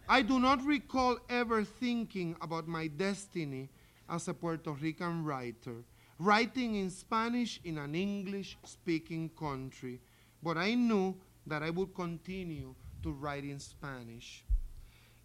[0.07, 3.69] I do not recall ever thinking about my destiny
[4.09, 5.83] as a Puerto Rican writer,
[6.19, 9.99] writing in Spanish in an English speaking country,
[10.41, 11.15] but I knew
[11.47, 14.43] that I would continue to write in Spanish.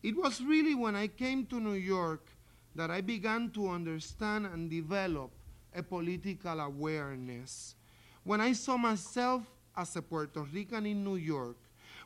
[0.02, 2.28] It was really when I came to New York
[2.74, 5.30] that I began to understand and develop
[5.74, 7.74] a political awareness.
[8.24, 9.42] When I saw myself
[9.76, 11.56] as a Puerto Rican in New York,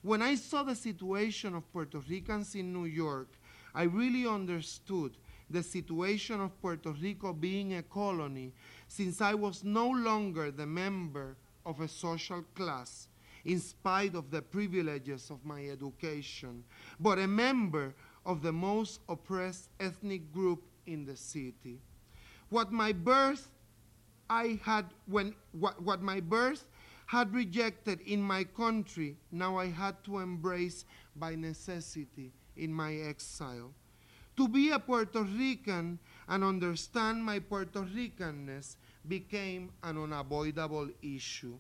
[0.03, 3.29] when I saw the situation of Puerto Ricans in New York,
[3.75, 5.17] I really understood
[5.53, 8.53] the situation of Puerto Rico being a colony
[8.89, 13.09] since I was no longer the member of a social class,
[13.45, 16.65] in spite of the privileges of my education,
[17.01, 17.95] but a member
[18.25, 21.81] of the most oppressed ethnic group in the city.
[22.49, 23.49] What my birth
[24.31, 26.65] I had when what, what my birth
[27.07, 30.85] had rejected in my country, now I had to embrace
[31.17, 33.75] by necessity in my exile.
[34.37, 38.77] To be a Puerto Rican and understand my Puerto Ricanness
[39.07, 41.59] became an unavoidable issue.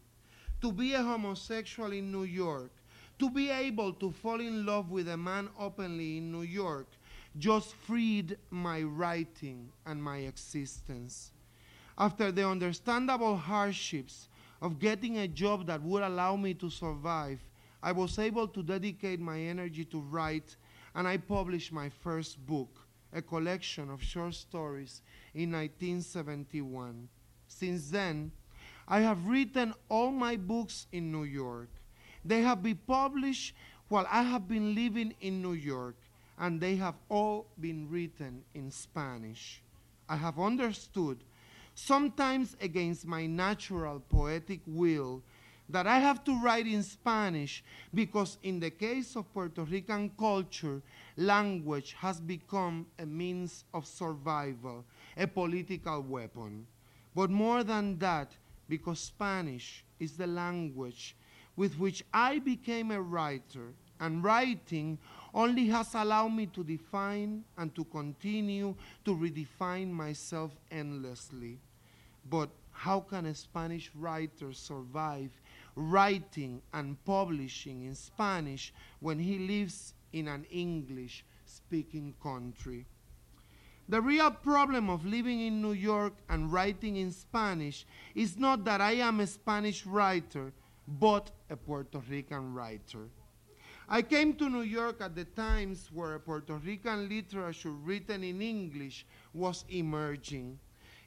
[0.62, 2.70] To be a homosexual in New York,
[3.18, 6.87] to be able to fall in love with a man openly in New York,
[7.39, 11.33] just freed my writing and my existence.
[11.99, 14.29] After the understandable hardships
[14.61, 17.41] of getting a job that would allow me to survive,
[17.83, 20.57] I was able to dedicate my energy to write,
[20.95, 25.03] and I published my first book, a collection of short stories,
[25.34, 27.09] in 1971.
[27.49, 28.32] Since then,
[28.86, 31.68] I have written all my books in New York.
[32.24, 33.55] They have been published
[33.88, 35.97] while I have been living in New York,
[36.38, 39.62] and they have all been written in Spanish.
[40.09, 41.18] I have understood,
[41.74, 45.22] sometimes against my natural poetic will,
[45.73, 50.83] that I have to write in Spanish because, in the case of Puerto Rican culture,
[51.16, 54.85] language has become a means of survival,
[55.16, 56.66] a political weapon.
[57.14, 58.33] But more than that,
[58.68, 61.16] because Spanish is the language
[61.57, 64.99] with which I became a writer, and writing
[65.35, 71.59] only has allowed me to define and to continue to redefine myself endlessly.
[72.29, 75.31] But how can a Spanish writer survive
[75.75, 82.87] writing and publishing in Spanish when he lives in an English speaking country?
[83.89, 88.81] The real problem of living in New York and writing in Spanish is not that
[88.81, 90.53] I am a Spanish writer,
[90.87, 93.09] but a Puerto Rican writer.
[93.89, 99.05] I came to New York at the times where Puerto Rican literature written in English
[99.35, 100.59] was emerging.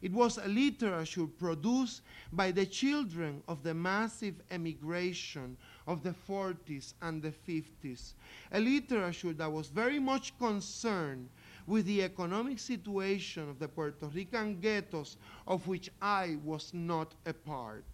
[0.02, 6.94] It was a literature produced by the children of the massive emigration of the 40s
[7.02, 8.14] and the 50s,
[8.52, 11.30] a literature that was very much concerned
[11.68, 15.18] with the economic situation of the Puerto Rican ghettos
[15.48, 17.86] of which I was not a part.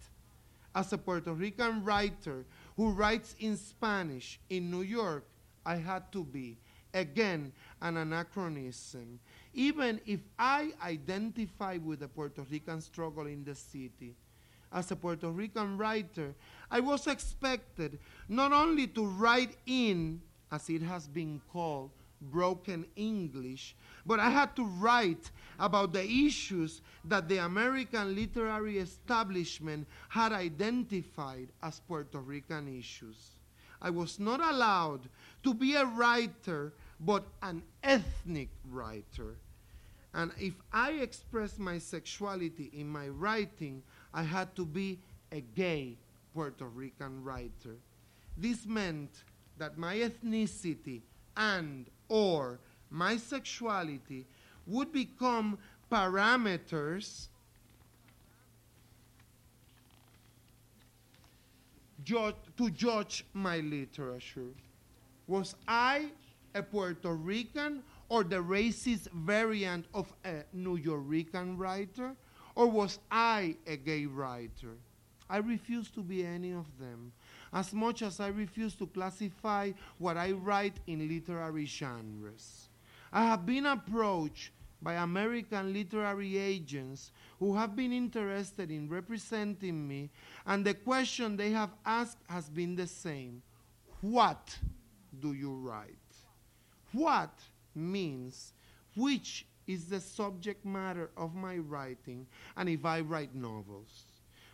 [0.74, 2.44] As a Puerto Rican writer
[2.76, 5.24] who writes in Spanish in New York,
[5.64, 6.58] I had to be,
[6.92, 9.20] again, an anachronism,
[9.54, 14.14] even if I identify with the Puerto Rican struggle in the city.
[14.72, 16.34] As a Puerto Rican writer,
[16.70, 17.98] I was expected
[18.28, 21.90] not only to write in, as it has been called,
[22.30, 23.76] broken English,
[24.06, 31.48] but I had to write about the issues that the American literary establishment had identified
[31.62, 33.32] as Puerto Rican issues.
[33.80, 35.08] I was not allowed
[35.42, 36.72] to be a writer,
[37.04, 39.36] but an ethnic writer.
[40.14, 43.82] And if I expressed my sexuality in my writing,
[44.12, 44.98] I had to be
[45.32, 45.96] a gay
[46.34, 47.76] Puerto Rican writer.
[48.36, 49.10] This meant
[49.58, 51.00] that my ethnicity
[51.36, 52.58] and or
[52.90, 54.26] my sexuality
[54.66, 55.58] would become
[55.90, 57.28] parameters
[62.04, 64.50] to judge my literature.
[65.26, 66.10] Was I
[66.54, 72.14] a Puerto Rican or the racist variant of a Nuyorican writer?
[72.54, 74.76] Or was I a gay writer?
[75.30, 77.12] I refuse to be any of them,
[77.54, 82.68] as much as I refuse to classify what I write in literary genres.
[83.10, 84.50] I have been approached
[84.82, 90.10] by American literary agents who have been interested in representing me,
[90.44, 93.42] and the question they have asked has been the same
[94.02, 94.54] What
[95.20, 96.01] do you write?
[96.92, 97.32] What
[97.74, 98.52] means
[98.94, 102.26] which is the subject matter of my writing,
[102.56, 104.04] and if I write novels,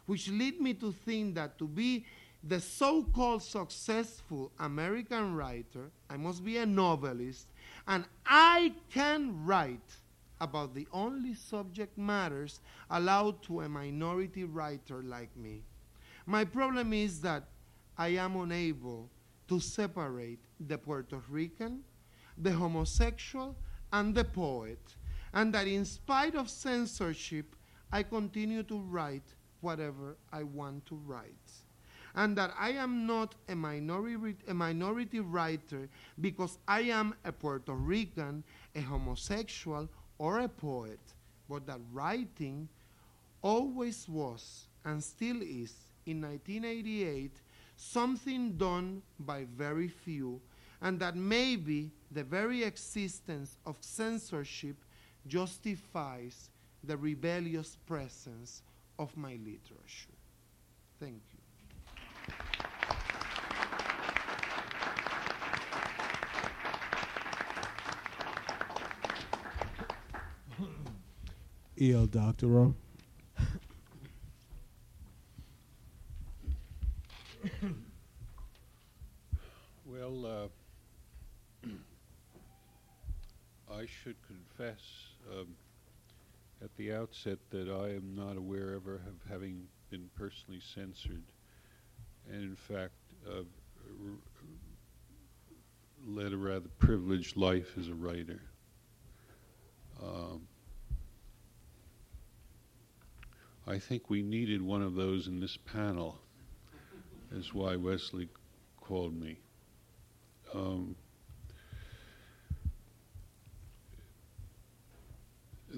[0.06, 2.04] which lead me to think that to be
[2.44, 7.48] the so called successful American writer, I must be a novelist,
[7.86, 9.96] and I can write
[10.40, 12.60] about the only subject matters
[12.90, 15.62] allowed to a minority writer like me.
[16.26, 17.44] My problem is that
[17.96, 19.08] I am unable
[19.48, 21.82] to separate the Puerto Rican,
[22.40, 23.56] the homosexual,
[23.92, 24.96] and the poet,
[25.32, 27.56] and that in spite of censorship,
[27.90, 31.52] I continue to write whatever I want to write.
[32.14, 35.88] And that I am not a minority, a minority writer
[36.20, 38.42] because I am a Puerto Rican,
[38.74, 41.00] a homosexual, or a poet,
[41.48, 42.68] but that writing
[43.42, 45.74] always was and still is,
[46.06, 47.32] in 1988,
[47.76, 50.40] something done by very few,
[50.80, 54.76] and that maybe the very existence of censorship
[55.26, 56.50] justifies
[56.84, 58.62] the rebellious presence
[58.98, 60.16] of my literature.
[61.00, 61.38] Thank you.
[71.80, 72.06] E.L.
[72.06, 72.74] Doctorow.
[79.86, 80.50] Well,
[81.64, 81.68] uh,
[83.72, 84.80] I should confess
[85.30, 85.54] um,
[86.62, 91.22] at outset that I am not aware ever of having been personally censored,
[92.30, 92.92] and in fact,
[93.26, 93.42] uh,
[96.06, 98.40] led a rather privileged life as a writer.
[100.02, 100.46] Um,
[103.66, 106.18] I think we needed one of those in this panel,
[107.32, 108.28] is why Wesley
[108.80, 109.38] called me.
[110.54, 110.96] Um,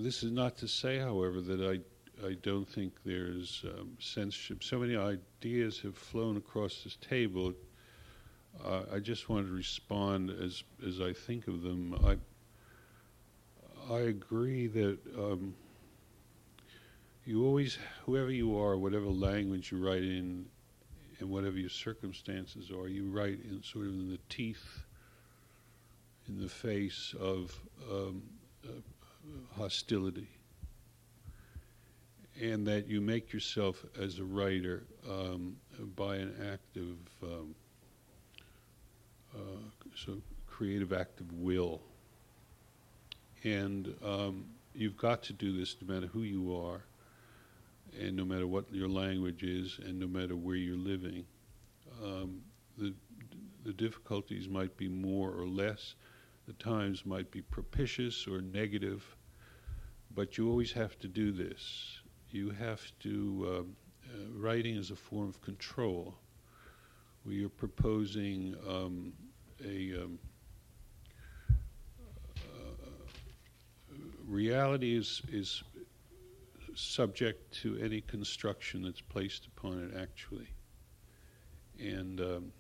[0.04, 1.80] this is not to say, however, that I
[2.26, 4.62] I don't think there's um, censorship.
[4.62, 7.54] So many ideas have flown across this table.
[8.62, 11.94] Uh, I just want to respond as as I think of them.
[12.04, 12.16] I
[13.92, 15.54] I agree that um,
[17.24, 20.46] you always, whoever you are, whatever language you write in,
[21.18, 24.82] and whatever your circumstances are, you write in sort of in the teeth,
[26.28, 27.54] in the face of
[27.90, 28.22] um,
[28.64, 28.80] uh,
[29.56, 30.28] hostility
[32.40, 35.56] and that you make yourself as a writer um,
[35.94, 37.54] by an act of um,
[39.34, 41.80] uh, so creative act of will.
[43.44, 46.82] And um, you've got to do this no matter who you are,
[47.98, 51.24] and no matter what your language is, and no matter where you're living.
[52.02, 52.40] Um,
[52.78, 52.94] the,
[53.64, 55.94] the difficulties might be more or less,
[56.50, 59.04] the times might be propitious or negative,
[60.14, 62.00] but you always have to do this
[62.32, 66.14] you have to, um, uh, writing is a form of control
[67.24, 69.12] where you're proposing um,
[69.64, 70.18] a um,
[72.38, 72.84] uh,
[74.26, 75.62] reality is, is
[76.74, 80.48] subject to any construction that's placed upon it actually.
[81.78, 82.52] And um,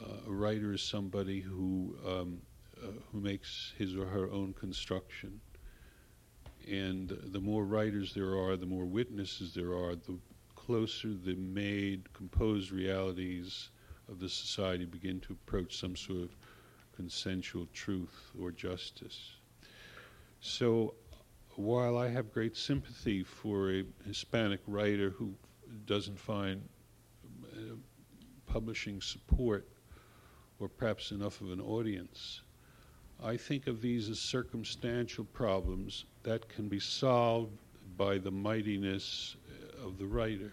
[0.00, 2.40] uh, a writer is somebody who, um,
[2.82, 5.40] uh, who makes his or her own construction
[6.70, 10.18] and the more writers there are, the more witnesses there are, the
[10.54, 13.70] closer the made, composed realities
[14.08, 16.36] of the society begin to approach some sort of
[16.94, 19.36] consensual truth or justice.
[20.40, 20.94] So
[21.54, 25.34] while I have great sympathy for a Hispanic writer who
[25.86, 26.62] doesn't find
[27.54, 27.76] uh,
[28.46, 29.66] publishing support
[30.60, 32.42] or perhaps enough of an audience,
[33.22, 37.52] I think of these as circumstantial problems that can be solved
[37.96, 39.36] by the mightiness
[39.84, 40.52] of the writer.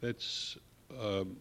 [0.00, 0.56] That's
[0.98, 1.36] um,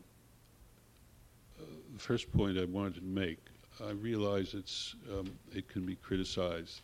[1.57, 3.39] uh, the first point I wanted to make.
[3.81, 6.81] I realize it's um, it can be criticized.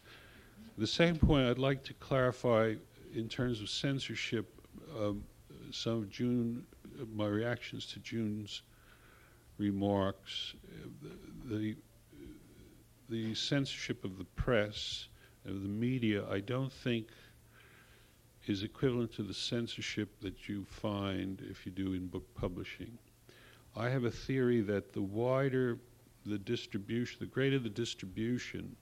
[0.78, 2.76] The second point I'd like to clarify
[3.14, 4.48] in terms of censorship.
[4.98, 5.24] Um,
[5.72, 6.66] some of June,
[7.14, 8.62] my reactions to June's
[9.58, 10.56] remarks,
[11.46, 11.76] the,
[13.10, 15.08] the censorship of the press,
[15.46, 17.08] of the media, I don't think
[18.48, 22.98] is equivalent to the censorship that you find if you do in book publishing.
[23.76, 25.80] I have a theory that the wider
[26.26, 28.76] the distribution, the greater the distribution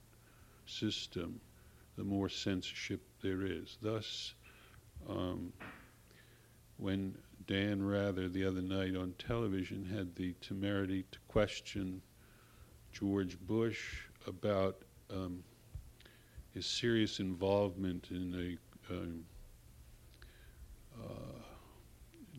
[0.66, 1.40] system,
[1.96, 3.76] the more censorship there is.
[3.82, 4.34] Thus,
[5.08, 5.52] um,
[6.78, 7.16] when
[7.46, 12.00] Dan Rather the other night on television had the temerity to question
[12.92, 15.42] George Bush about um,
[16.52, 18.58] his serious involvement in
[18.90, 19.24] a um,
[21.02, 21.42] uh,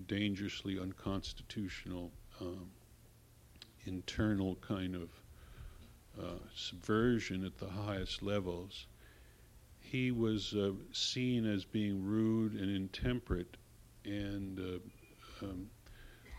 [0.08, 2.70] dangerously unconstitutional um,
[3.86, 5.10] internal kind of
[6.20, 8.88] uh, subversion at the highest levels.
[9.80, 13.58] He was uh, seen as being rude and intemperate
[14.06, 15.70] and uh, um,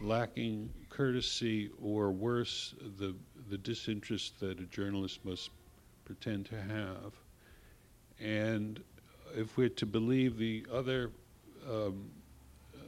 [0.01, 3.15] lacking courtesy or worse, the,
[3.51, 5.51] the disinterest that a journalist must
[6.05, 7.13] pretend to have.
[8.21, 8.83] And
[9.35, 11.11] if we're to believe the other
[11.69, 12.11] um,
[12.75, 12.79] uh,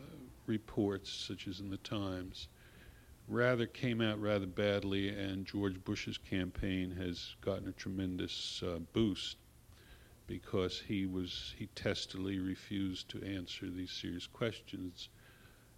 [0.47, 2.49] reports, such as in the Times,
[3.29, 9.37] Rather came out rather badly, and George Bush's campaign has gotten a tremendous uh, boost
[10.29, 15.09] because he was he testily refused to answer these serious questions,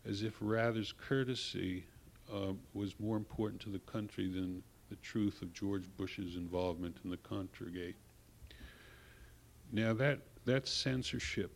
[0.04, 1.86] as if Rather's courtesy
[2.30, 7.10] uh, was more important to the country than the truth of George Bush's involvement in
[7.10, 7.94] the Contragate.
[9.72, 11.52] Now that that censorship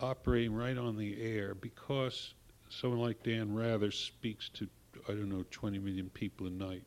[0.00, 2.34] operating right on the air because
[2.70, 4.68] someone like Dan Rather speaks to
[5.08, 6.84] I don't know 20 million people a night.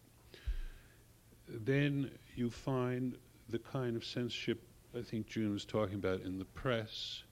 [1.49, 3.15] Then you find
[3.49, 4.63] the kind of censorship
[4.97, 7.23] I think June was talking about in the press,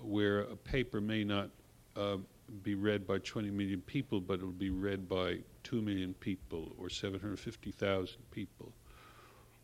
[0.00, 1.50] where a paper may not
[1.96, 2.18] uh,
[2.62, 6.72] be read by 20 million people, but it will be read by 2 million people
[6.78, 8.72] or 750,000 people,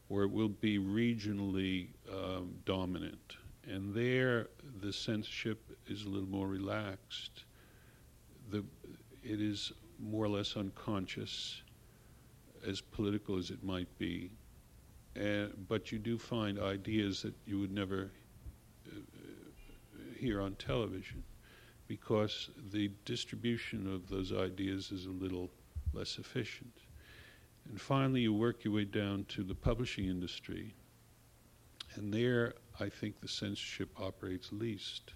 [0.08, 3.36] or it will be regionally um, dominant.
[3.68, 4.48] And there,
[4.80, 7.44] the censorship is a little more relaxed.
[8.50, 8.64] The,
[9.22, 11.62] it is more or less unconscious,
[12.66, 14.32] as political as it might be.
[15.16, 18.10] Uh, but you do find ideas that you would never
[18.86, 18.98] uh,
[20.18, 21.22] hear on television
[21.88, 25.50] because the distribution of those ideas is a little
[25.94, 26.72] less efficient.
[27.68, 30.74] And finally, you work your way down to the publishing industry.
[31.94, 35.12] and there I think the censorship operates least.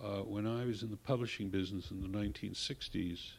[0.00, 3.32] Uh, when I was in the publishing business in the 1960s,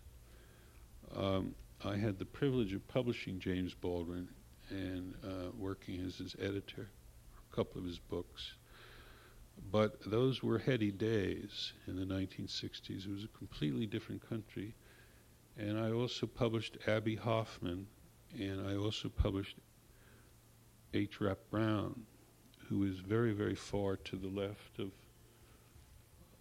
[1.15, 4.27] um, I had the privilege of publishing James Baldwin
[4.73, 6.89] and uh, working as his editor
[7.51, 8.53] a couple of his books.
[9.71, 13.05] But those were heady days in the 1960s.
[13.05, 14.73] It was a completely different country.
[15.57, 17.85] And I also published Abbie Hoffman,
[18.33, 19.57] and I also published
[20.93, 21.21] H.
[21.21, 22.05] Rap Brown,
[22.67, 24.91] who is very, very far to the left of,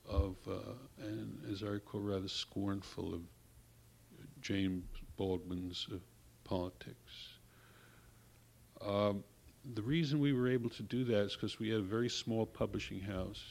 [0.09, 3.20] of uh, and as I recall, rather scornful of
[4.41, 4.85] James
[5.16, 5.97] Baldwin's uh,
[6.45, 7.32] politics.
[8.87, 9.24] Um,
[9.74, 12.45] the reason we were able to do that is because we had a very small
[12.45, 13.43] publishing house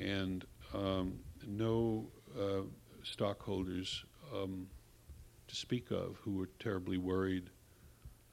[0.00, 0.44] and
[0.74, 2.06] um, no
[2.38, 2.62] uh,
[3.02, 4.04] stockholders
[4.34, 4.66] um,
[5.46, 7.50] to speak of who were terribly worried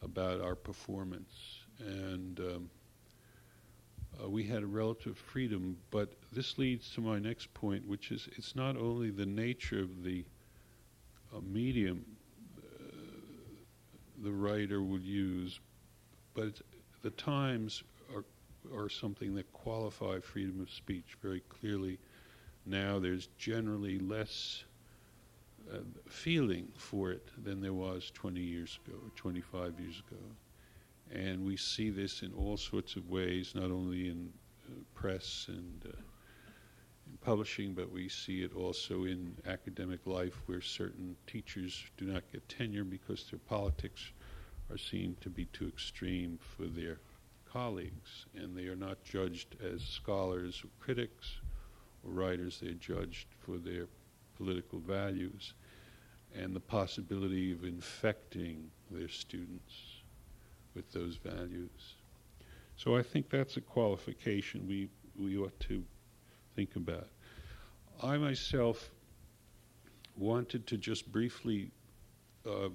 [0.01, 1.59] about our performance.
[1.79, 2.69] And um,
[4.21, 8.29] uh, we had a relative freedom, but this leads to my next point, which is
[8.37, 10.23] it's not only the nature of the
[11.35, 12.05] uh, medium
[12.57, 12.61] uh,
[14.23, 15.59] the writer would use,
[16.35, 16.61] but
[17.01, 17.83] the times
[18.13, 18.25] are,
[18.77, 21.97] are something that qualify freedom of speech very clearly.
[22.65, 24.65] Now there's generally less
[25.73, 25.77] uh,
[26.07, 30.21] feeling for it than there was 20 years ago or 25 years ago.
[31.11, 34.31] And we see this in all sorts of ways, not only in
[34.67, 35.97] uh, press and uh,
[37.07, 42.23] in publishing, but we see it also in academic life where certain teachers do not
[42.31, 44.11] get tenure because their politics
[44.71, 46.99] are seen to be too extreme for their
[47.51, 51.37] colleagues, and they are not judged as scholars or critics
[52.03, 53.87] or writers, they're judged for their
[54.35, 55.53] political values
[56.35, 60.01] and the possibility of infecting their students
[60.73, 61.95] with those values.
[62.75, 65.83] So I think that's a qualification we, we ought to
[66.55, 67.07] think about.
[68.03, 68.91] I myself
[70.17, 71.71] wanted to just briefly
[72.45, 72.69] uh,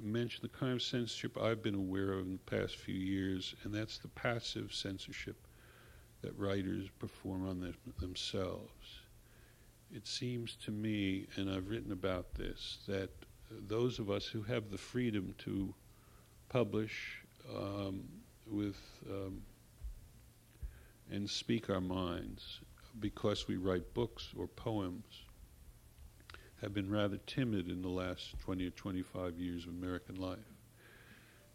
[0.00, 3.74] mention the kind of censorship I've been aware of in the past few years, and
[3.74, 5.36] that's the passive censorship
[6.22, 9.00] that writers perform on them, themselves.
[9.94, 13.10] It seems to me, and I've written about this, that
[13.50, 15.74] those of us who have the freedom to
[16.48, 17.18] publish
[17.54, 18.04] um,
[18.46, 18.78] with
[19.10, 19.42] um,
[21.10, 22.60] and speak our minds
[23.00, 25.04] because we write books or poems
[26.62, 30.38] have been rather timid in the last 20 or 25 years of American life.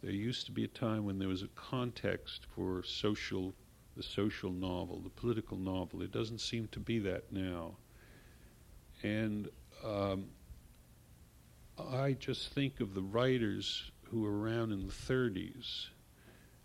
[0.04, 3.54] There used to be a time when there was a context for social,
[3.96, 6.04] the social novel, the political novel.
[6.04, 7.78] It doesn't seem to be that now.
[9.02, 9.50] And
[9.84, 10.26] um,
[11.80, 15.88] I just think of the writers who were around in the 30s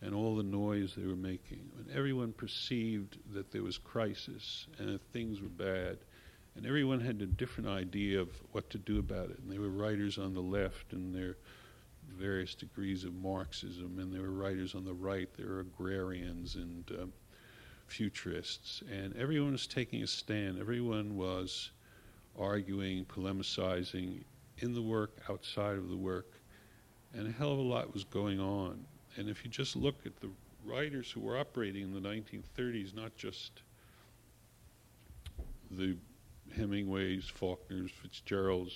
[0.01, 1.71] and all the noise they were making.
[1.75, 5.99] When everyone perceived that there was crisis and that things were bad,
[6.57, 9.39] and everyone had a different idea of what to do about it.
[9.39, 11.37] And they were writers on the left and their
[12.19, 15.29] various degrees of Marxism, and there were writers on the right.
[15.37, 17.13] There were agrarians and um,
[17.87, 20.59] futurists, and everyone was taking a stand.
[20.59, 21.71] Everyone was
[22.39, 24.25] arguing, polemicizing
[24.59, 26.41] in the work, outside of the work,
[27.15, 28.85] and a hell of a lot was going on.
[29.17, 30.31] And if you just look at the
[30.65, 33.63] writers who were operating in the 1930s, not just
[35.71, 35.97] the
[36.57, 38.73] Hemingways, Faulkners, Fitzgeralds,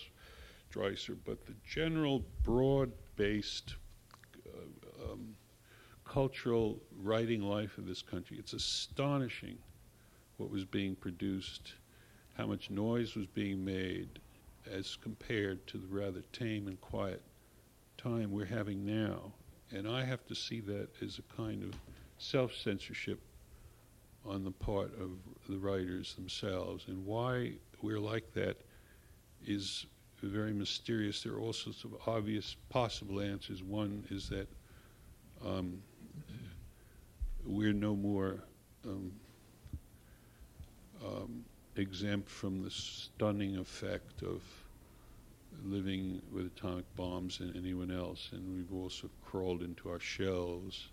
[0.70, 3.74] Dreiser, but the general broad-based
[4.46, 5.34] uh, um,
[6.04, 8.38] cultural writing life of this country.
[8.38, 9.58] It's astonishing
[10.36, 11.74] what was being produced,
[12.36, 14.18] how much noise was being made
[14.70, 17.22] as compared to the rather tame and quiet
[17.96, 19.32] time we're having now.
[19.72, 21.72] And I have to see that as a kind of
[22.18, 23.20] self-censorship
[24.24, 25.10] on the part of
[25.48, 26.84] the writers themselves.
[26.88, 27.52] And why
[27.82, 28.56] we're like that
[29.46, 29.86] is
[30.22, 31.22] very mysterious.
[31.22, 33.62] There are all sorts of obvious possible answers.
[33.62, 34.48] One is that
[35.44, 35.82] um,
[37.44, 38.42] we're no more
[38.84, 39.12] um,
[41.04, 41.44] um,
[41.76, 44.42] exempt from the stunning effect of
[45.64, 50.88] living with atomic bombs than anyone else, and we've also crawled into our shells.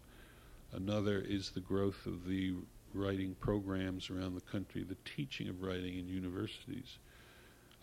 [0.71, 2.53] Another is the growth of the
[2.93, 6.97] writing programs around the country, the teaching of writing in universities.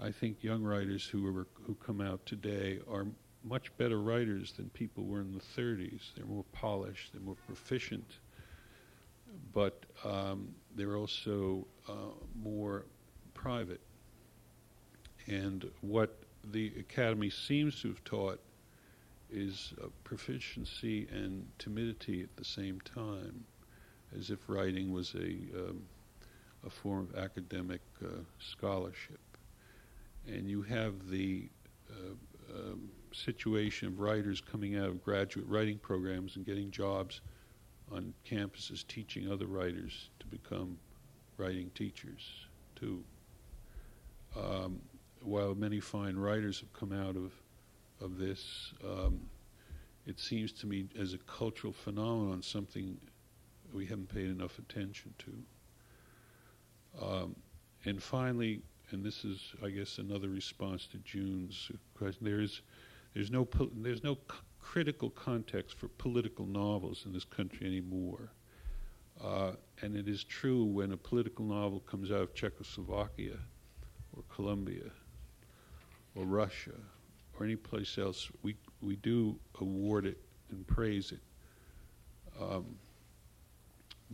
[0.01, 3.07] I think young writers who are, who come out today are
[3.45, 6.15] much better writers than people were in the 30s.
[6.15, 8.19] They're more polished, they're more proficient,
[9.53, 11.93] but um, they're also uh,
[12.43, 12.87] more
[13.35, 13.81] private.
[15.27, 16.17] And what
[16.53, 18.41] the academy seems to have taught
[19.33, 19.73] is
[20.05, 23.45] proficiency and timidity at the same time,
[24.19, 25.83] as if writing was a, um,
[26.67, 28.09] a form of academic uh,
[28.39, 29.21] scholarship.
[30.27, 31.49] And you have the
[31.91, 37.21] uh, um, situation of writers coming out of graduate writing programs and getting jobs
[37.91, 40.79] on campuses teaching other writers to become
[41.37, 42.47] writing teachers,
[42.77, 43.03] too.
[44.37, 44.81] Um,
[45.23, 47.33] while many fine writers have come out of
[48.01, 49.21] of this, um,
[50.07, 52.97] it seems to me as a cultural phenomenon something
[53.73, 57.05] we haven't paid enough attention to.
[57.05, 57.37] Um,
[57.85, 62.25] and finally, and this is, I guess, another response to June's question.
[62.25, 62.63] There is,
[63.15, 63.47] there's no,
[63.77, 68.31] there's no c- critical context for political novels in this country anymore.
[69.23, 69.53] Uh,
[69.83, 73.37] and it is true when a political novel comes out of Czechoslovakia
[74.17, 74.91] or Colombia
[76.15, 76.73] or Russia
[77.39, 80.19] or any place else, we, we do award it
[80.51, 81.21] and praise it.
[82.41, 82.67] Um,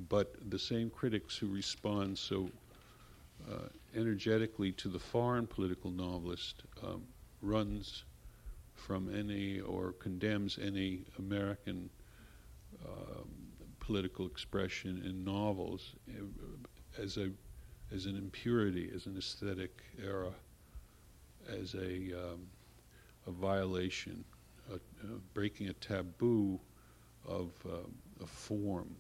[0.08, 2.50] but the same critics who respond so
[3.50, 7.02] uh, energetically to the foreign political novelist um,
[7.42, 8.04] runs
[8.74, 11.88] from any or condemns any American
[12.84, 13.28] um,
[13.80, 17.30] political expression in novels uh, as a
[17.94, 20.32] as an impurity, as an aesthetic error,
[21.48, 22.46] as a um,
[23.26, 24.24] a violation,
[24.72, 24.78] a,
[25.34, 26.58] breaking a taboo
[27.26, 28.94] of um, a form.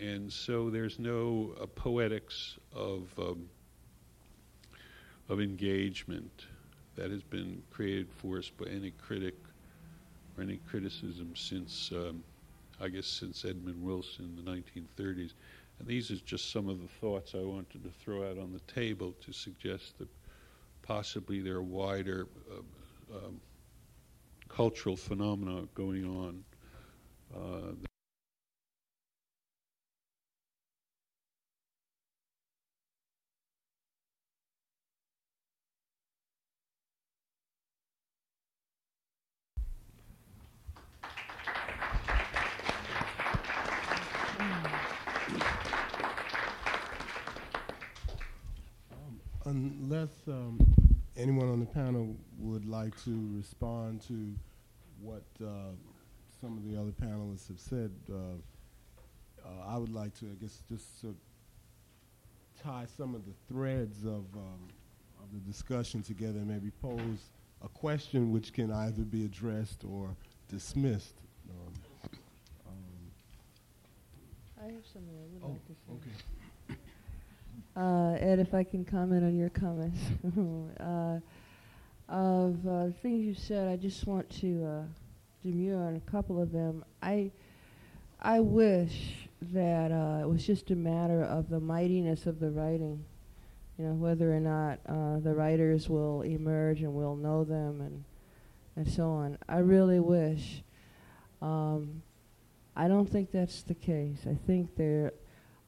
[0.00, 3.48] And so there's no uh, poetics of um,
[5.28, 6.46] of engagement
[6.96, 9.34] that has been created for us by any critic
[10.36, 12.22] or any criticism since, um,
[12.80, 15.32] I guess, since Edmund Wilson in the 1930s.
[15.78, 18.72] And these are just some of the thoughts I wanted to throw out on the
[18.72, 20.08] table to suggest that
[20.82, 23.40] possibly there are wider uh, um,
[24.48, 26.44] cultural phenomena going on.
[27.34, 27.87] Uh,
[49.90, 50.58] unless um,
[51.16, 54.34] anyone on the panel would like to respond to
[55.00, 55.72] what uh,
[56.42, 58.14] some of the other panelists have said, uh,
[59.46, 64.04] uh, I would like to, I guess, just sort of tie some of the threads
[64.04, 64.68] of, um,
[65.22, 67.30] of the discussion together and maybe pose
[67.64, 70.14] a question which can either be addressed or
[70.50, 71.14] dismissed.
[71.48, 71.72] Um,
[74.60, 75.92] I have something I would oh, like to say.
[75.92, 76.37] okay.
[77.78, 80.00] Uh, Ed, if I can comment on your comments.
[80.80, 81.20] uh,
[82.08, 84.82] of uh, things you said, I just want to uh,
[85.44, 86.84] demur on a couple of them.
[87.00, 87.30] I,
[88.20, 93.04] I wish that uh, it was just a matter of the mightiness of the writing.
[93.78, 98.04] You know, whether or not uh, the writers will emerge and we'll know them and,
[98.74, 99.38] and so on.
[99.48, 100.64] I really wish.
[101.40, 102.02] Um,
[102.74, 104.18] I don't think that's the case.
[104.28, 105.12] I think there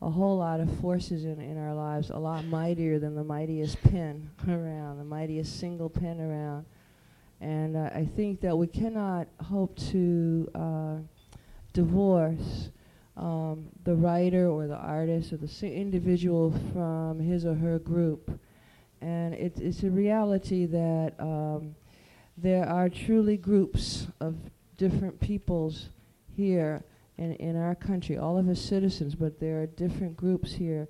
[0.02, 3.80] a whole lot of forces in, in our lives, a lot mightier than the mightiest
[3.82, 6.64] pen around, the mightiest single pen around.
[7.40, 10.96] And uh, I think that we cannot hope to uh,
[11.72, 12.70] divorce
[13.16, 18.38] um, the writer or the artist or the si- individual from his or her group.
[19.02, 21.74] And it, it's a reality that um,
[22.36, 24.36] there are truly groups of
[24.78, 25.90] different peoples
[26.34, 26.82] here
[27.20, 30.88] in, in our country, all of us citizens, but there are different groups here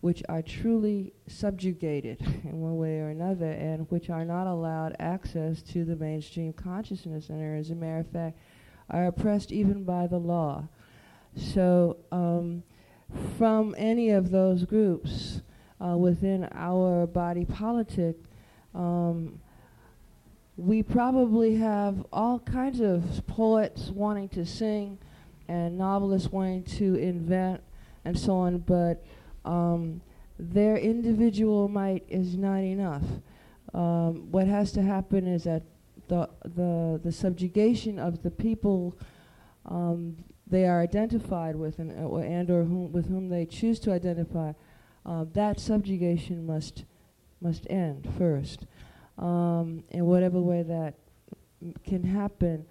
[0.00, 5.60] which are truly subjugated in one way or another and which are not allowed access
[5.60, 8.38] to the mainstream consciousness and are, as a matter of fact,
[8.90, 10.68] are oppressed even by the law.
[11.36, 12.62] So, um,
[13.36, 15.42] from any of those groups
[15.84, 18.16] uh, within our body politic,
[18.74, 19.40] um,
[20.56, 24.98] we probably have all kinds of poets wanting to sing
[25.48, 27.62] and novelists wanting to invent
[28.04, 29.04] and so on, but
[29.44, 30.00] um,
[30.38, 33.04] their individual might is not enough.
[33.74, 35.62] Um, what has to happen is that
[36.08, 38.96] the, the, the subjugation of the people
[39.66, 40.16] um,
[40.52, 44.52] they are identified with and, uh, and or whom, with whom they choose to identify,
[45.06, 46.84] uh, that subjugation must,
[47.40, 48.66] must end first.
[49.18, 50.94] Um, in whatever way that
[51.84, 52.66] can happen,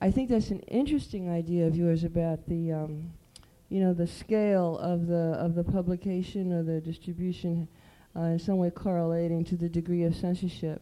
[0.00, 3.10] I think that's an interesting idea of yours about the, um,
[3.68, 7.66] you know, the scale of the of the publication or the distribution,
[8.14, 10.80] uh, in some way correlating to the degree of censorship.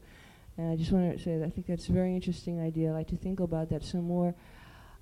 [0.59, 2.91] And I just want to say that I think that's a very interesting idea.
[2.91, 4.35] I'd like to think about that some more.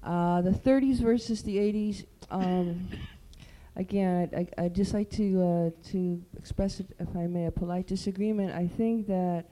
[0.02, 2.04] Uh, the 30s versus the 80s.
[2.30, 2.88] Um,
[3.76, 7.50] again, I'd, I- I'd just like to uh, to express, it, if I may, a
[7.50, 8.52] polite disagreement.
[8.52, 9.46] I think that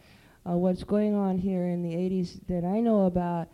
[0.48, 3.48] uh, what's going on here in the 80s that I know about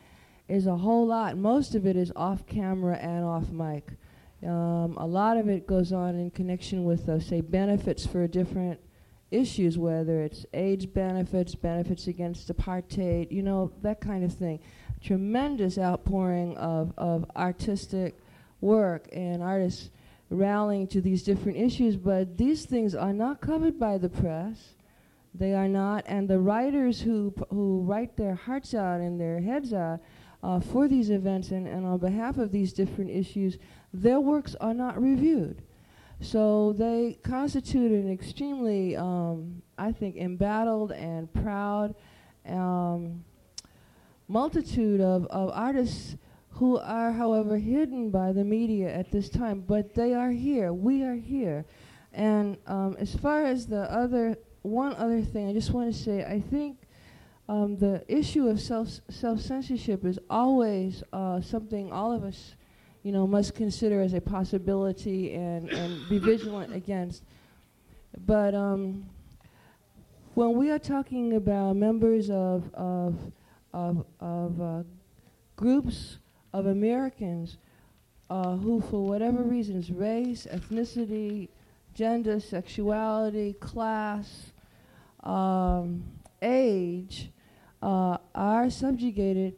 [0.49, 1.37] is a whole lot.
[1.37, 3.93] Most of it is off camera and off mic.
[4.43, 8.81] Um, a lot of it goes on in connection with, uh, say, benefits for different
[9.31, 14.61] issues, whether it's AIDS benefits, benefits against apartheid, you know, that kind of thing.
[15.03, 18.19] Tremendous outpouring of, of artistic
[18.61, 19.91] work and artists
[20.31, 24.75] rallying to these different issues, but these things are not covered by the press.
[25.35, 29.73] They are not, and the writers who who write their hearts out and their heads
[29.73, 30.01] out
[30.43, 33.59] uh, for these events and, and on behalf of these different issues,
[33.93, 35.63] their works are not reviewed.
[36.21, 41.95] So they constitute an extremely, um, I think, embattled and proud
[42.49, 43.25] um,
[44.27, 46.17] multitude of, of artists
[46.51, 49.61] who are, however, hidden by the media at this time.
[49.61, 50.73] But they are here.
[50.73, 51.65] We are here.
[52.13, 56.25] And um, as far as the other, one other thing, I just want to say,
[56.25, 56.79] I think
[57.49, 62.55] um, the issue of self self censorship is always uh, something all of us,
[63.03, 67.25] you know, must consider as a possibility and, and be vigilant against.
[68.27, 69.07] But um,
[70.35, 73.17] when we are talking about members of of
[73.73, 74.83] of, of uh,
[75.57, 76.19] groups
[76.53, 77.59] of Americans
[78.31, 81.49] uh, who, for whatever reasons, race, ethnicity,
[81.95, 84.53] gender, sexuality, class,
[85.25, 86.05] um,
[86.43, 87.31] age,
[87.83, 89.55] uh, are subjugated,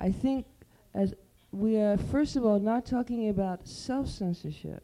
[0.00, 0.46] I think
[0.94, 1.14] as
[1.52, 4.82] we are first of all not talking about self-censorship.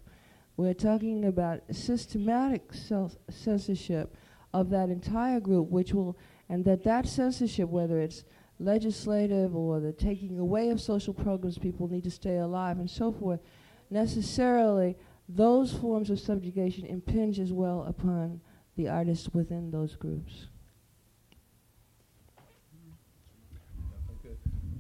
[0.57, 4.15] We're talking about systematic self-censorship
[4.53, 6.19] of that entire group, which will,
[6.49, 8.25] and that that censorship, whether it's
[8.59, 13.13] legislative or the taking away of social programs, people need to stay alive and so
[13.13, 13.41] forth,
[13.89, 14.97] necessarily
[15.29, 18.41] those forms of subjugation impinge as well upon
[18.77, 20.49] the artists within those groups.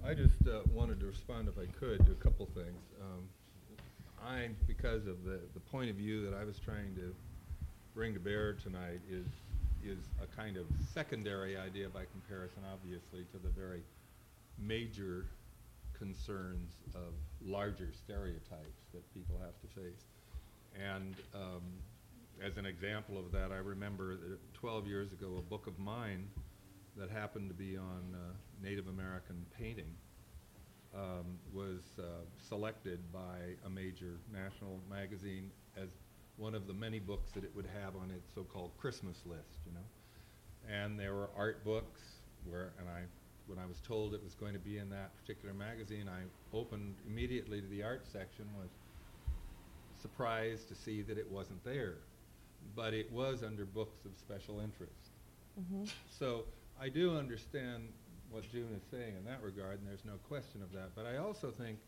[0.09, 2.81] I just uh, wanted to respond, if I could, to a couple things.
[2.99, 3.29] Um,
[4.27, 7.15] I, because of the, the point of view that I was trying to
[7.95, 9.27] bring to bear tonight, is
[9.85, 13.83] is a kind of secondary idea by comparison, obviously, to the very
[14.59, 15.27] major
[15.97, 17.13] concerns of
[17.45, 20.07] larger stereotypes that people have to face.
[20.75, 21.63] And um,
[22.43, 26.29] as an example of that, I remember that 12 years ago, a book of mine
[26.99, 28.33] that happened to be on uh,
[28.63, 29.95] Native American painting
[30.95, 32.03] um, was uh,
[32.49, 35.89] selected by a major national magazine as
[36.37, 39.73] one of the many books that it would have on its so-called Christmas list, you
[39.73, 40.73] know.
[40.73, 42.01] And there were art books
[42.45, 43.03] where, and I,
[43.47, 46.23] when I was told it was going to be in that particular magazine, I
[46.57, 48.71] opened immediately to the art section, was
[50.01, 51.97] surprised to see that it wasn't there.
[52.75, 55.11] But it was under books of special interest.
[55.61, 55.85] Mm-hmm.
[56.09, 56.45] So
[56.81, 57.89] I do understand
[58.31, 60.95] what June is saying in that regard, and there's no question of that.
[60.95, 61.79] But I also think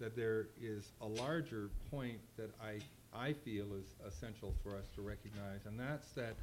[0.00, 2.80] that there is a larger point that I,
[3.16, 6.34] I feel is essential for us to recognize, and that's that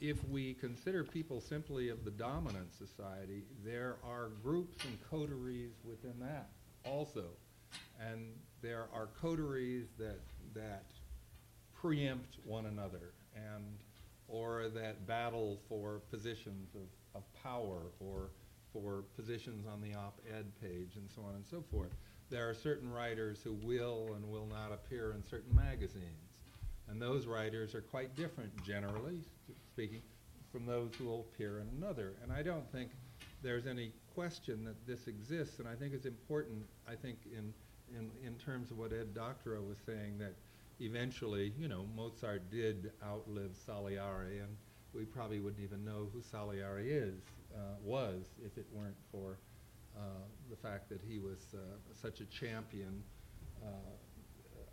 [0.00, 6.14] if we consider people simply of the dominant society, there are groups and coteries within
[6.20, 6.50] that
[6.84, 7.24] also.
[8.00, 8.32] And
[8.62, 10.20] there are coteries that,
[10.54, 10.84] that
[11.74, 13.64] preempt one another and
[14.28, 18.30] or that battle for positions of, of power or
[18.72, 21.90] for positions on the op-ed page and so on and so forth.
[22.30, 26.04] There are certain writers who will and will not appear in certain magazines.
[26.88, 29.20] And those writers are quite different, generally
[29.72, 30.02] speaking,
[30.52, 32.14] from those who will appear in another.
[32.22, 32.90] And I don't think
[33.42, 35.58] there's any question that this exists.
[35.58, 37.52] And I think it's important, I think, in,
[37.96, 40.34] in, in terms of what Ed Doctorow was saying, that
[40.80, 44.56] eventually, you know, Mozart did outlive Salieri, and
[44.94, 47.20] we probably wouldn't even know who Salieri is,
[47.54, 49.38] uh, was, if it weren't for
[49.96, 50.00] uh,
[50.50, 51.58] the fact that he was uh,
[51.92, 53.02] such a champion
[53.62, 53.68] uh,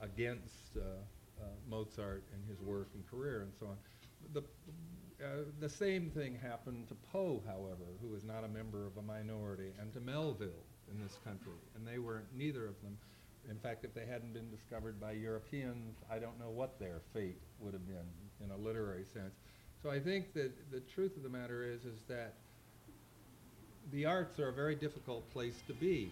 [0.01, 0.81] against uh,
[1.41, 3.77] uh, Mozart and his work and career and so on.
[4.33, 4.43] The,
[5.59, 9.71] the same thing happened to Poe, however, who was not a member of a minority,
[9.79, 12.97] and to Melville in this country, and they were neither of them
[13.49, 17.41] in fact, if they hadn't been discovered by Europeans, I don't know what their fate
[17.59, 18.07] would have been
[18.43, 19.33] in a literary sense.
[19.81, 22.33] So I think that the truth of the matter is, is that
[23.91, 26.11] the arts are a very difficult place to be.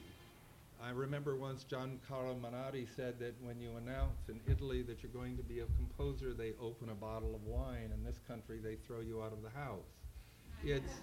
[0.83, 5.11] I remember once Gian Carlo Menotti said that when you announce in Italy that you're
[5.13, 7.91] going to be a composer, they open a bottle of wine.
[7.93, 9.87] In this country, they throw you out of the house.
[10.63, 10.93] It's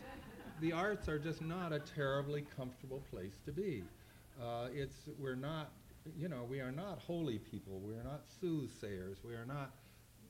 [0.60, 3.82] the arts are just not a terribly comfortable place to be.
[4.40, 5.70] Uh, it's we're not,
[6.16, 7.80] you know, we are not holy people.
[7.80, 9.18] We are not soothsayers.
[9.24, 9.72] We are not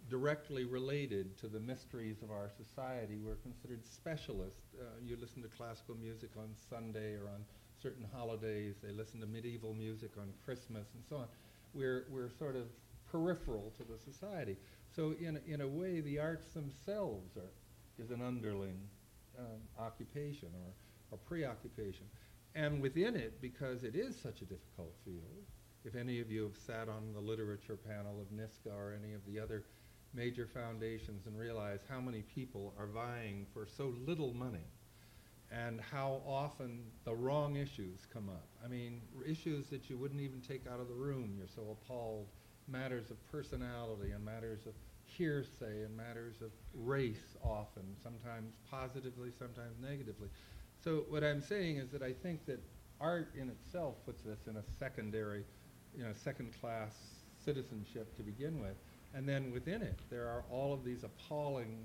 [0.08, 3.16] directly related to the mysteries of our society.
[3.16, 4.74] We're considered specialists.
[4.80, 7.44] Uh, you listen to classical music on Sunday or on
[7.80, 8.76] certain holidays.
[8.82, 11.26] They listen to medieval music on Christmas and so on.
[11.74, 12.64] We're, we're sort of
[13.10, 14.56] peripheral to the society.
[14.94, 17.52] So in, a- in a way, the arts themselves are,
[18.02, 18.80] is an underling
[19.38, 20.72] um, occupation or,
[21.12, 22.06] or preoccupation.
[22.56, 25.46] And within it, because it is such a difficult field,
[25.84, 29.24] if any of you have sat on the literature panel of NYSCA or any of
[29.26, 29.64] the other
[30.12, 34.66] major foundations and realize how many people are vying for so little money
[35.52, 38.46] and how often the wrong issues come up.
[38.64, 41.76] I mean, r- issues that you wouldn't even take out of the room, you're so
[41.82, 42.28] appalled.
[42.68, 44.74] Matters of personality and matters of
[45.04, 50.28] hearsay and matters of race often, sometimes positively, sometimes negatively.
[50.84, 52.60] So what I'm saying is that I think that
[53.00, 55.44] art in itself puts this in a secondary,
[55.96, 56.94] you know, second-class
[57.44, 58.76] citizenship to begin with.
[59.14, 61.78] And then within it, there are all of these appalling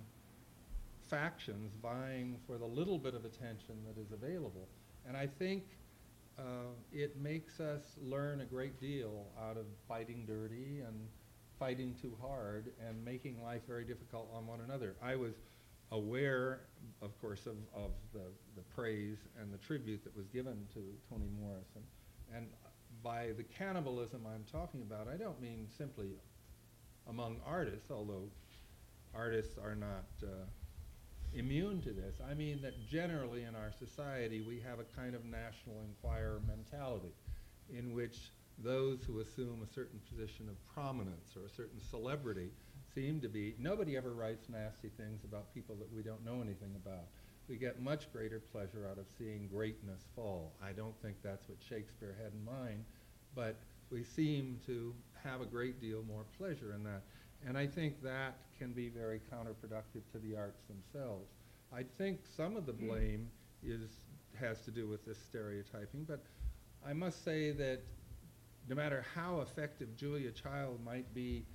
[1.09, 4.67] factions vying for the little bit of attention that is available.
[5.07, 5.63] And I think
[6.37, 11.07] uh, it makes us learn a great deal out of fighting dirty and
[11.57, 14.95] fighting too hard and making life very difficult on one another.
[15.01, 15.33] I was
[15.91, 16.61] aware,
[17.01, 18.25] of course, of, of the,
[18.55, 21.83] the praise and the tribute that was given to Toni Morrison.
[22.35, 22.47] And
[23.05, 26.09] by the cannibalism I'm talking about, I don't mean simply
[27.07, 28.23] among artists, although
[29.13, 30.45] artists are not uh,
[31.35, 32.15] immune to this.
[32.27, 37.13] I mean that generally in our society we have a kind of national enquirer mentality
[37.71, 42.49] in which those who assume a certain position of prominence or a certain celebrity
[42.95, 46.73] seem to be, nobody ever writes nasty things about people that we don't know anything
[46.75, 47.05] about.
[47.47, 50.53] We get much greater pleasure out of seeing greatness fall.
[50.63, 52.85] I don't think that's what Shakespeare had in mind,
[53.35, 53.55] but
[53.91, 54.93] we seem to
[55.23, 57.01] have a great deal more pleasure in that.
[57.45, 61.29] And I think that can be very counterproductive to the arts themselves.
[61.73, 62.87] I think some of the hmm.
[62.87, 63.29] blame
[63.63, 63.81] is,
[64.39, 66.23] has to do with this stereotyping, but
[66.87, 67.81] I must say that
[68.67, 71.45] no matter how effective Julia Child might be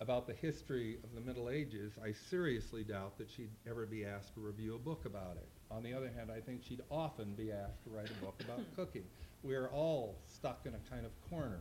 [0.00, 4.34] about the history of the Middle Ages, I seriously doubt that she'd ever be asked
[4.34, 5.48] to review a book about it.
[5.70, 8.60] On the other hand, I think she'd often be asked to write a book about
[8.76, 9.04] cooking.
[9.44, 11.60] We're all stuck in a kind of corner.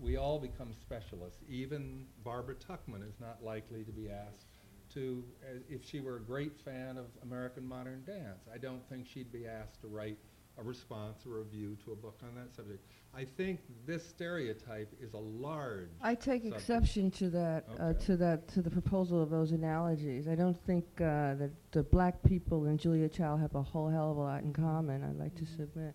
[0.00, 1.42] We all become specialists.
[1.48, 4.46] Even Barbara Tuchman is not likely to be asked
[4.94, 9.06] to, uh, if she were a great fan of American modern dance, I don't think
[9.06, 10.16] she'd be asked to write
[10.58, 12.82] a response or a review to a book on that subject.
[13.14, 16.60] I think this stereotype is a large I take subject.
[16.60, 20.26] exception to that, uh, to that, to the proposal of those analogies.
[20.26, 24.10] I don't think uh, that the black people and Julia Child have a whole hell
[24.10, 25.04] of a lot in common.
[25.04, 25.94] I'd like to submit,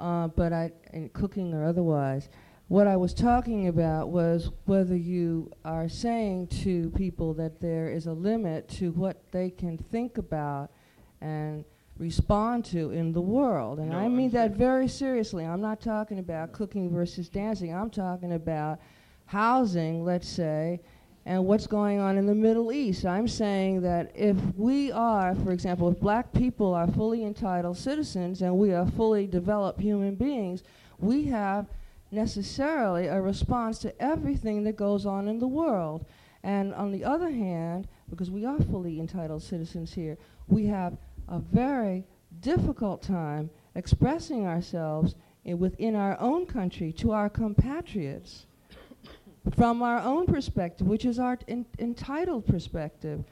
[0.00, 2.28] uh, but I, in cooking or otherwise,
[2.68, 8.06] what I was talking about was whether you are saying to people that there is
[8.06, 10.70] a limit to what they can think about
[11.20, 11.64] and
[11.98, 13.78] respond to in the world.
[13.78, 15.44] And No, I mean that very seriously.
[15.44, 17.72] I'm not talking about cooking versus dancing.
[17.72, 18.80] I'm talking about
[19.26, 20.80] housing, let's say,
[21.26, 23.04] and what's going on in the Middle East.
[23.04, 28.42] I'm saying that if we are, for example, if black people are fully entitled citizens
[28.42, 30.62] and we are fully developed human beings,
[30.98, 31.66] we have
[32.12, 36.06] necessarily a response to everything that goes on in the world.
[36.44, 40.16] And on the other hand, because we are fully entitled citizens here,
[40.46, 40.96] we have
[41.28, 42.04] a very
[42.38, 48.46] difficult time expressing ourselves within our own country to our compatriots
[49.54, 53.24] from our own perspective, which is our en- entitled perspective,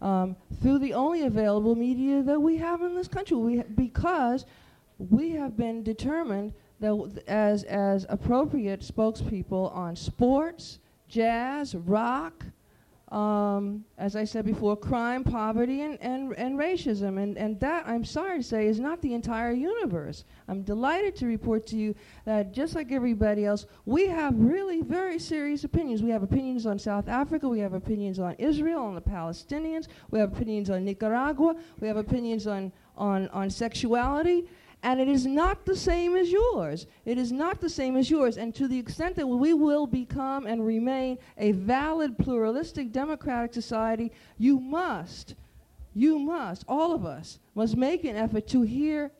[0.00, 3.36] um, through the only available media that we have in this country.
[3.36, 4.46] We ha- because
[4.98, 10.78] we have been determined that w- as as appropriate spokespeople on sports,
[11.08, 12.44] jazz, rock,
[13.10, 17.22] um, as I said before, crime, poverty, and, and, and racism.
[17.22, 20.24] And, and that, I'm sorry to say, is not the entire universe.
[20.46, 21.94] I'm delighted to report to you
[22.26, 26.02] that just like everybody else, we have really very serious opinions.
[26.02, 30.18] We have opinions on South Africa, we have opinions on Israel, on the Palestinians, we
[30.18, 34.44] have opinions on Nicaragua, we have opinions on, on, on sexuality.
[34.82, 36.86] And it is not the same as yours.
[37.04, 38.38] It is not the same as yours.
[38.38, 44.12] And to the extent that we will become and remain a valid, pluralistic, democratic society,
[44.38, 45.34] you must,
[45.94, 49.10] you must, all of us, must make an effort to hear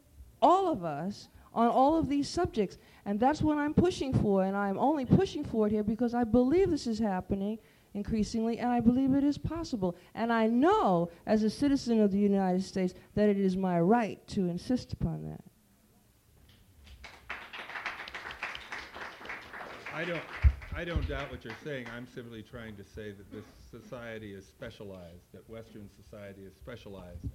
[0.41, 2.79] all of us on all of these subjects.
[3.05, 4.45] And that's what I'm pushing for.
[4.45, 7.59] And I'm only pushing for it here because I believe this is happening
[7.99, 9.97] increasingly, and I believe it is possible.
[10.15, 14.25] And I know, as a citizen of the United States, that it is my right
[14.29, 15.43] to insist upon that.
[19.93, 20.23] I don't,
[20.77, 21.87] I don't doubt what you're saying.
[21.97, 27.27] I'm simply trying to say that this society is specialized, that Western society is specialized,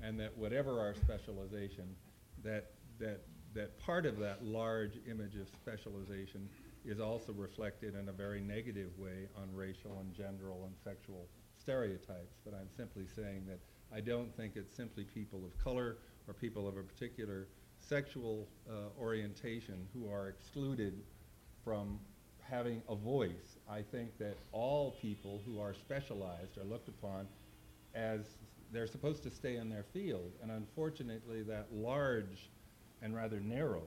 [0.00, 1.88] and that whatever our specialization,
[2.44, 2.70] that,
[3.00, 3.22] that,
[3.54, 6.48] that part of that large image of specialization
[6.84, 11.26] is also reflected in a very negative way on racial and gender and sexual
[11.58, 12.36] stereotypes.
[12.44, 13.58] But I'm simply saying that
[13.94, 15.96] I don't think it's simply people of color
[16.26, 17.48] or people of a particular
[17.78, 21.02] sexual uh, orientation who are excluded
[21.64, 21.98] from
[22.40, 23.58] having a voice.
[23.70, 27.26] I think that all people who are specialized are looked upon
[27.94, 28.36] as
[28.72, 30.32] they're supposed to stay in their field.
[30.42, 32.50] And unfortunately, that large
[33.02, 33.82] and rather narrow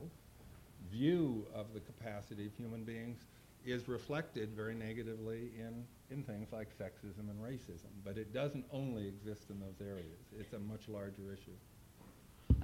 [0.92, 3.26] view of the capacity of human beings
[3.66, 7.92] is reflected very negatively in, in things like sexism and racism.
[8.06, 10.20] But it doesn't only exist in those areas.
[10.40, 11.58] It's a much larger issue.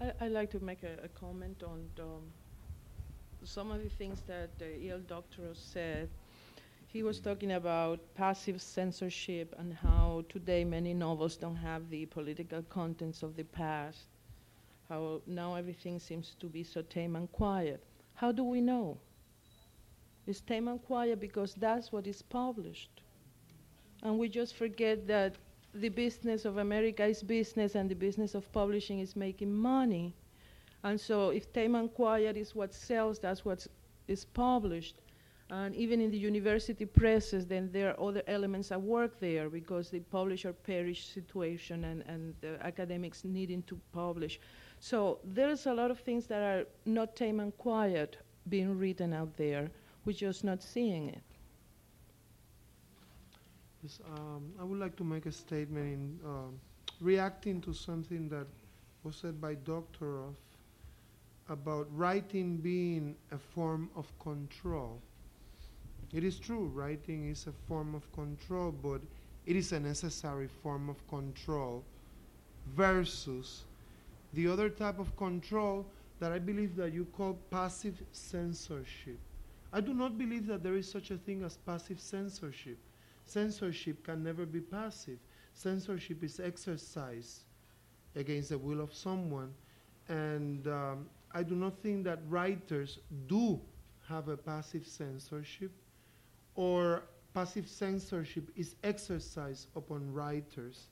[0.02, 2.22] I, I'd like to make a, a comment on um,
[3.44, 5.00] some of the things that the E.L.
[5.00, 6.10] Doctorow said.
[6.88, 12.62] He was talking about passive censorship and how today many novels don't have the political
[12.70, 14.06] contents of the past.
[14.88, 17.84] How now everything seems to be so tame and quiet.
[18.16, 18.98] How do we know?
[20.26, 23.02] It's tame and quiet because that's what is published.
[24.04, 25.36] And we just forget that
[25.74, 30.14] the business of America is business and the business of publishing is making money.
[30.84, 33.66] And so if tame and quiet is what sells, that's what
[34.08, 34.96] is published.
[35.50, 39.90] And even in the university presses, then there are other elements at work there because
[39.90, 44.40] the publish or perish situation and, and the academics needing to publish.
[44.84, 48.18] So there's a lot of things that are not tame and quiet
[48.50, 49.72] being written out there.
[50.04, 51.24] We're just not seeing it.
[53.82, 56.52] Yes, um, I would like to make a statement in uh,
[57.00, 58.46] reacting to something that
[59.06, 60.36] was said by Doctorow
[61.48, 65.00] about writing being a form of control.
[66.12, 69.00] It is true, writing is a form of control, but
[69.46, 71.86] it is a necessary form of control
[72.76, 73.64] versus
[74.34, 75.86] the other type of control
[76.20, 79.20] that I believe that you call passive censorship.
[79.72, 82.78] I do not believe that there is such a thing as passive censorship.
[83.26, 85.18] Censorship can never be passive.
[85.54, 87.42] Censorship is exercise
[88.16, 89.54] against the will of someone.
[90.10, 93.60] And um, I do not think that writers do
[94.08, 95.72] have a passive censorship
[96.56, 97.04] or
[97.34, 100.88] passive censorship is exercised upon writers.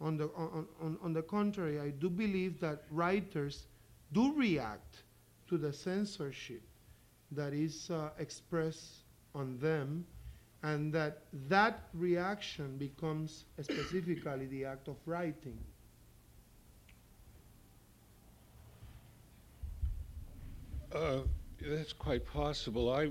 [0.00, 3.66] On the, on, on, on the contrary, I do believe that writers
[4.12, 5.02] do react
[5.48, 6.62] to the censorship
[7.32, 9.02] that is uh, expressed
[9.34, 10.06] on them
[10.62, 15.58] and that that reaction becomes specifically the act of writing.
[20.92, 21.18] Uh,
[21.60, 22.92] that's quite possible.
[22.92, 23.10] I,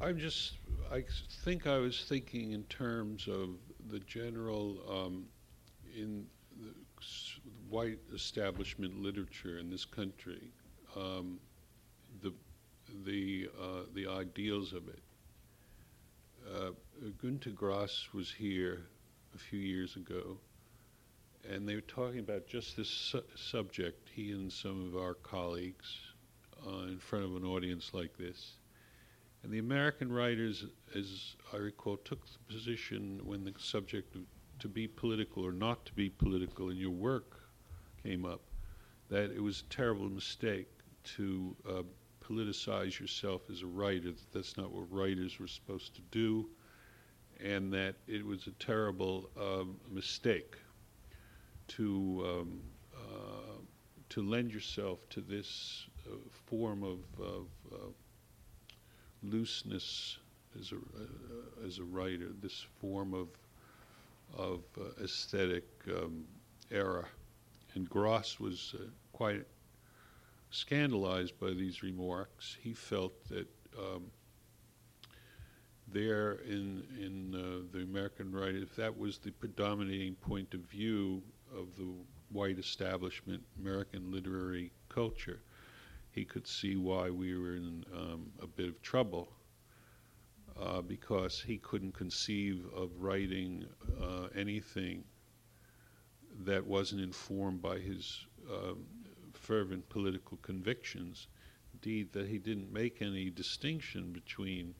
[0.00, 0.54] I'm just,
[0.90, 1.04] I
[1.44, 3.50] think I was thinking in terms of
[3.90, 5.26] the general um,
[5.96, 6.26] in
[6.60, 6.74] the
[7.68, 10.52] white establishment literature in this country,
[10.96, 11.38] um,
[12.22, 12.32] the
[13.04, 15.02] the uh, the ideals of it.
[16.54, 16.70] Uh,
[17.20, 18.86] Gunter Grass was here
[19.34, 20.36] a few years ago,
[21.48, 24.08] and they were talking about just this su- subject.
[24.14, 25.98] He and some of our colleagues,
[26.66, 28.56] uh, in front of an audience like this.
[29.42, 30.64] And the American writers,
[30.94, 34.22] as I recall, took the position when the subject of
[34.64, 37.38] to be political or not to be political in your work
[38.02, 38.40] came up,
[39.10, 40.70] that it was a terrible mistake
[41.04, 41.82] to uh,
[42.26, 46.48] politicize yourself as a writer, that that's not what writers were supposed to do,
[47.44, 49.64] and that it was a terrible uh,
[49.94, 50.56] mistake
[51.68, 52.60] to, um,
[52.96, 53.58] uh,
[54.08, 56.16] to lend yourself to this uh,
[56.46, 57.76] form of, of uh,
[59.22, 60.16] looseness
[60.58, 63.28] as a, uh, as a writer, this form of
[64.36, 66.24] of uh, aesthetic um,
[66.70, 67.04] era.
[67.74, 69.44] And Grass was uh, quite
[70.50, 72.56] scandalized by these remarks.
[72.60, 74.04] He felt that um,
[75.88, 81.22] there in, in uh, the American right, if that was the predominating point of view
[81.56, 81.88] of the
[82.30, 85.40] white establishment American literary culture,
[86.10, 89.28] he could see why we were in um, a bit of trouble
[90.60, 93.64] uh, because he couldn't conceive of writing
[94.02, 95.04] uh, anything
[96.44, 98.84] that wasn't informed by his um,
[99.32, 101.28] fervent political convictions.
[101.74, 104.74] Indeed, that he didn't make any distinction between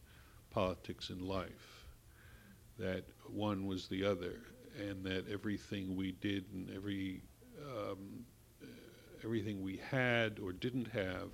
[0.51, 1.87] politics and life.
[2.79, 4.41] that one was the other,
[4.79, 7.23] and that everything we did and every
[7.63, 8.25] um,
[9.25, 11.31] everything we had or didn't have,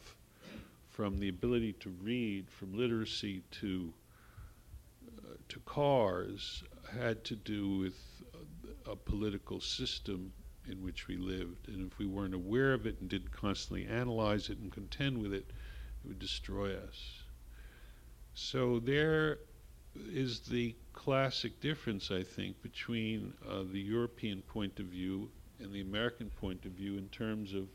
[0.91, 3.93] from the ability to read, from literacy to
[5.51, 6.65] to cars,
[6.99, 7.95] had to do with
[8.87, 10.33] a, political system
[10.69, 14.49] in which we lived, and if we weren't aware of it and didn't constantly analyze
[14.49, 15.47] it and contend with it,
[16.05, 17.23] it would destroy us.
[18.35, 19.39] So there
[20.13, 25.81] is the classic difference, I think, between uh, the European point of view and the
[25.81, 27.69] American point of view in terms of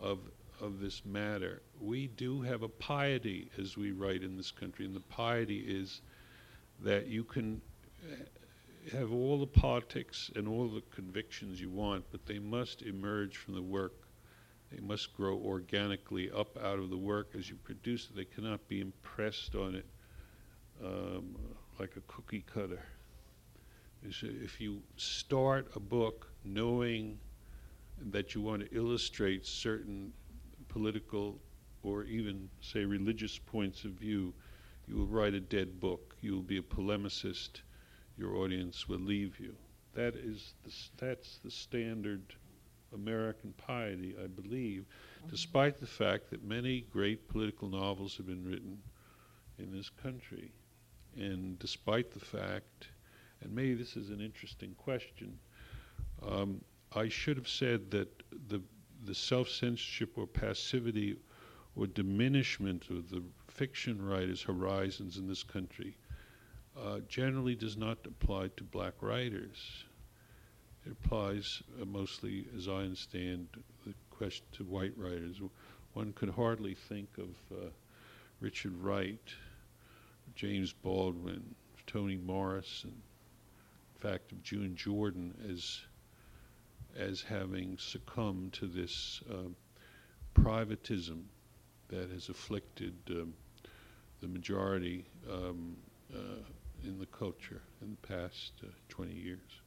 [0.00, 0.18] of
[0.60, 1.62] of this matter.
[1.80, 6.02] We do have a piety, as we write in this country, and the piety is
[6.82, 7.60] that you can
[8.10, 13.36] uh, have all the politics and all the convictions you want, but they must emerge
[13.36, 13.92] from the work.
[14.72, 18.16] They must grow organically up out of the work as you produce it.
[18.16, 19.86] They cannot be impressed on it
[20.84, 21.36] um,
[21.78, 22.82] like a cookie cutter.
[24.02, 27.18] If you start a book knowing
[28.10, 30.12] that you want to illustrate certain
[30.68, 31.38] political
[31.82, 34.32] or even, say, religious points of view,
[34.90, 36.16] you will write a dead book.
[36.20, 37.60] You will be a polemicist.
[38.18, 39.54] Your audience will leave you.
[39.94, 42.34] That is the, that's the standard
[42.92, 44.86] American piety, I believe,
[45.30, 48.78] despite the fact that many great political novels have been written
[49.60, 50.50] in this country.
[51.16, 52.88] And despite the fact,
[53.42, 55.38] and maybe this is an interesting question,
[56.28, 56.60] um,
[56.96, 58.08] I should have said that
[58.48, 58.60] the
[59.04, 61.16] the self-censorship or passivity
[61.74, 65.96] or diminishment of the fiction writers' horizons in this country
[66.80, 69.84] uh, generally does not apply to black writers.
[70.86, 73.48] It applies uh, mostly, as I understand,
[73.86, 75.40] the question to white writers.
[75.92, 77.66] One could hardly think of uh,
[78.40, 79.20] Richard Wright
[80.34, 81.54] James Baldwin,
[81.86, 83.02] Toni Morrison,
[83.94, 85.80] in fact, of June Jordan as
[86.96, 89.48] as having succumbed to this uh,
[90.34, 91.22] privatism
[91.90, 93.34] that has afflicted um,
[94.20, 95.76] the majority um,
[96.14, 96.18] uh,
[96.84, 99.60] in the culture in the past uh, 20 years.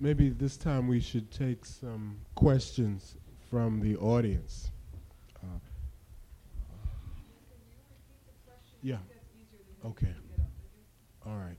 [0.00, 3.16] maybe this time we should take some questions
[3.50, 4.70] from the audience.
[5.42, 5.58] Uh,
[8.82, 8.96] yeah.
[9.84, 10.14] Okay.
[11.26, 11.56] All right.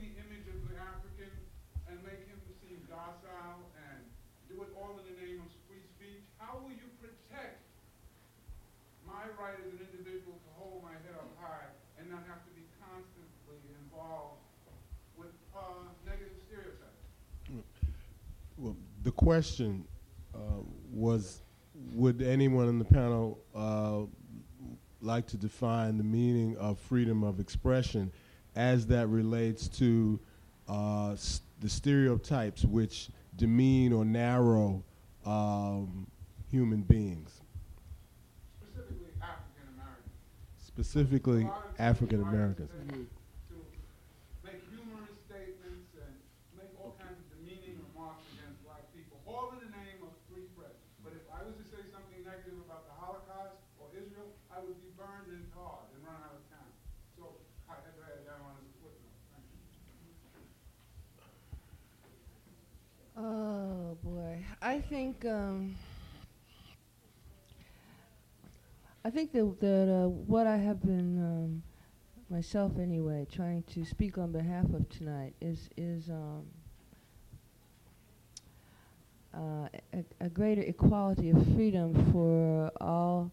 [0.00, 1.28] The image of the African
[1.88, 4.00] and make him seem docile and
[4.48, 6.24] do it all in the name of free speech.
[6.40, 7.60] How will you protect
[9.04, 11.68] my right as an individual to hold my head up high
[12.00, 14.40] and not have to be constantly involved
[15.20, 15.32] with
[16.08, 17.04] negative stereotypes?
[18.56, 19.84] Well, the question
[20.34, 21.42] uh, was,
[21.92, 24.08] would anyone in the panel uh,
[25.00, 28.10] like to define the meaning of freedom of expression
[28.54, 30.18] as that relates to
[30.68, 31.14] uh,
[31.60, 34.82] the stereotypes which demean or narrow
[35.24, 36.06] um,
[36.50, 37.40] human beings?
[38.58, 40.12] Specifically African Americans.
[40.58, 41.48] Specifically
[41.78, 42.70] African Americans.
[63.28, 65.74] Oh boy, I think um,
[69.04, 71.62] I think that that uh, what I have been um,
[72.30, 76.44] myself anyway trying to speak on behalf of tonight is is um,
[79.34, 83.32] uh, a, a, greater equality of freedom for all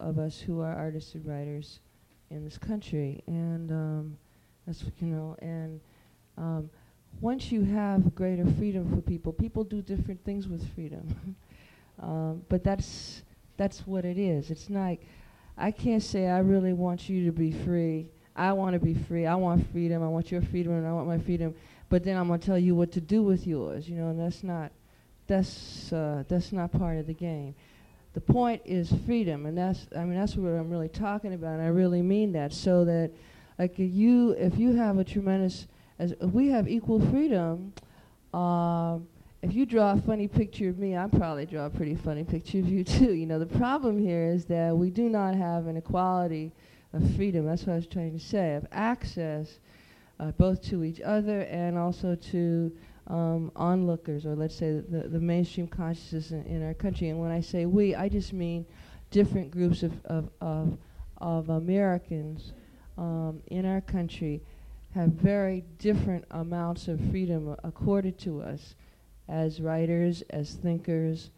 [0.00, 1.80] of us who are artists and writers
[2.28, 4.18] in this country, and um,
[4.66, 5.80] that's you know and
[6.36, 6.68] um,
[7.20, 11.36] once you have greater freedom for people, people do different things with freedom.
[12.02, 13.22] um, but that's
[13.56, 14.50] that's what it is.
[14.50, 15.00] It's like
[15.56, 18.08] I can't say I really want you to be free.
[18.36, 19.26] I want to be free.
[19.26, 20.02] I want freedom.
[20.02, 21.54] I want your freedom, and I want my freedom.
[21.88, 23.88] But then I'm gonna tell you what to do with yours.
[23.88, 24.72] You know, and that's not.
[25.26, 27.54] That's uh, that's not part of the game.
[28.14, 29.86] The point is freedom, and that's.
[29.96, 31.54] I mean, that's what I'm really talking about.
[31.54, 32.52] And I really mean that.
[32.52, 33.12] So that,
[33.58, 35.66] like, you if you have a tremendous,
[35.98, 37.72] as we have equal freedom.
[38.32, 39.06] Um,
[39.42, 42.58] if you draw a funny picture of me, I probably draw a pretty funny picture
[42.58, 43.12] of you too.
[43.12, 46.52] You know, the problem here is that we do not have an equality
[46.92, 47.46] of freedom.
[47.46, 49.60] That's what I was trying to say, of access
[50.18, 52.72] uh, both to each other and also to
[53.08, 57.10] um, onlookers, or let's say the, the mainstream consciousness in, in, our country.
[57.10, 58.64] And when I say we, I just mean
[59.10, 60.78] different groups of, of, of,
[61.18, 62.52] of Americans
[62.96, 64.40] um, in our country
[64.94, 68.76] have very different amounts of freedom accorded to us
[69.28, 71.30] as writers, as thinkers,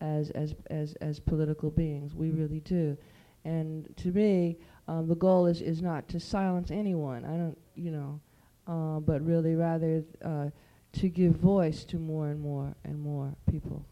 [0.00, 2.14] as, as, as, as political beings.
[2.14, 2.96] We really do.
[3.44, 4.58] And to me,
[4.88, 7.24] um, the goal is, is not to silence anyone.
[7.24, 8.20] I don't, you know,
[8.66, 10.46] uh, but really rather uh,
[10.94, 13.84] to give voice to more and more and more people.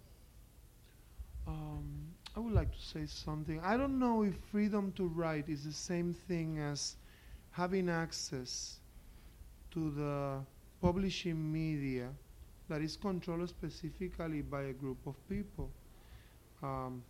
[1.46, 1.84] Um,
[2.34, 3.60] I would like to say something.
[3.60, 6.96] I don't know if freedom to write is the same thing as
[7.52, 8.80] having access
[9.72, 10.38] to the
[10.80, 12.08] publishing media
[12.68, 15.70] that is controlled specifically by a group of people.
[16.62, 17.02] Um,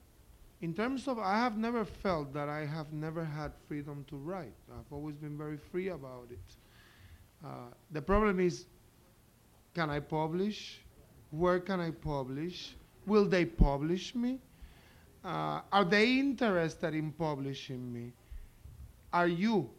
[0.60, 4.54] in terms of, I have never felt that I have never had freedom to write.
[4.70, 6.56] I've always been very free about it.
[7.44, 7.48] Uh,
[7.90, 8.66] the problem is,
[9.74, 10.80] can I publish?
[11.30, 12.76] Where can I publish?
[13.06, 14.38] Will they publish me?
[15.24, 18.12] Uh, are they interested in publishing me?
[19.12, 19.70] Are you,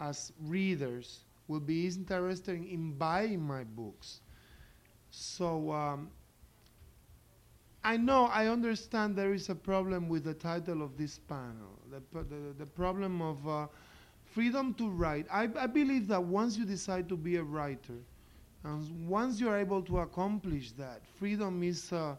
[0.00, 4.20] as readers, will be interested in buying my books?
[5.10, 6.10] So um,
[7.84, 12.00] I know, I understand there is a problem with the title of this panel, the,
[12.24, 13.66] the, the problem of uh,
[14.24, 15.26] freedom to write.
[15.30, 17.98] I, I, believe that once you decide to be a writer,
[18.64, 22.16] and once you're able to accomplish that, freedom is uh,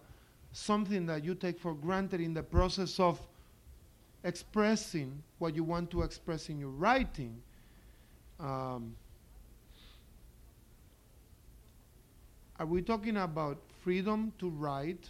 [0.53, 3.19] something that you take for granted in the process of
[4.23, 7.41] expressing what you want to express in your writing.
[8.39, 8.95] Um,
[12.59, 15.09] Are we talking about freedom to write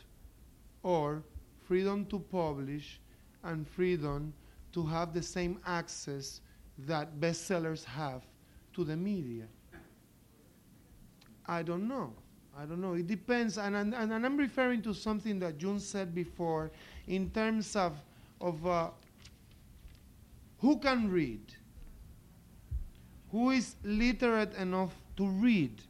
[0.81, 1.23] or
[1.67, 2.99] freedom to publish
[3.43, 4.34] and freedom
[4.73, 6.41] to have the same access
[6.80, 8.23] that bestsellers have
[8.73, 9.45] to the media?
[11.45, 12.13] I don't know.
[12.57, 12.93] I don't know.
[12.93, 13.57] It depends.
[13.57, 16.72] And, and, and I'm referring to something that June said before
[17.07, 17.93] in terms of,
[18.41, 18.89] of uh,
[20.59, 21.43] who can read,
[23.31, 25.81] who is literate enough to read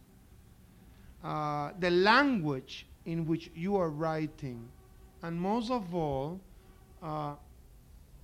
[1.26, 4.70] uh, the language in which you are writing,
[5.24, 6.40] and most of all,
[7.02, 7.34] uh,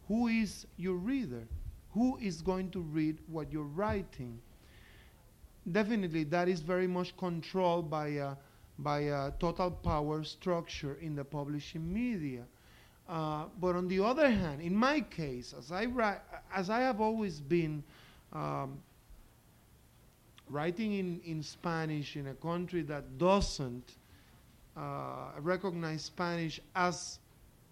[0.08, 1.48] who is your reader?
[1.94, 4.40] Who is going to read what you're writing?
[5.72, 8.36] Definitely, that is very much controlled by a,
[8.78, 12.44] by a total power structure in the publishing media.
[13.10, 15.88] Uh, but on the other hand, in my case, as I,
[16.54, 17.84] as I have always been
[18.32, 18.78] um,
[20.52, 23.96] writing in, in Spanish in a country that doesn't
[24.76, 27.20] uh, recognize Spanish as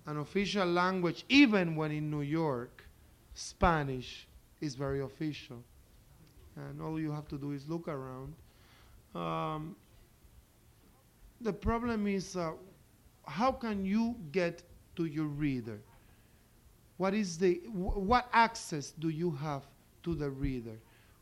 [0.05, 2.83] an official language, even when in New York,
[3.33, 4.27] Spanish
[4.61, 5.63] is very official.
[6.55, 8.33] And all you have to do is look around.
[9.15, 9.75] Um,
[11.41, 12.51] the problem is uh,
[13.25, 14.63] how can you get
[14.95, 15.79] to your reader?
[16.97, 19.63] What is the what access do you have
[20.03, 20.77] to the reader?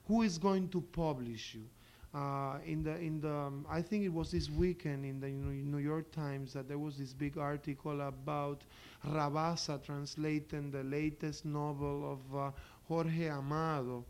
[0.07, 1.65] Who is going to publish you?
[2.13, 5.77] Uh, in the in the um, I think it was this weekend in the New
[5.77, 8.63] York Times that there was this big article about
[9.05, 12.51] Rabassa translating the latest novel of uh,
[12.87, 14.05] Jorge Amado,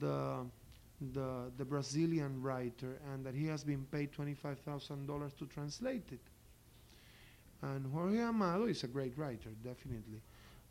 [0.00, 0.46] the
[1.12, 5.46] the the Brazilian writer, and that he has been paid twenty five thousand dollars to
[5.46, 6.20] translate it.
[7.62, 10.22] And Jorge Amado is a great writer, definitely.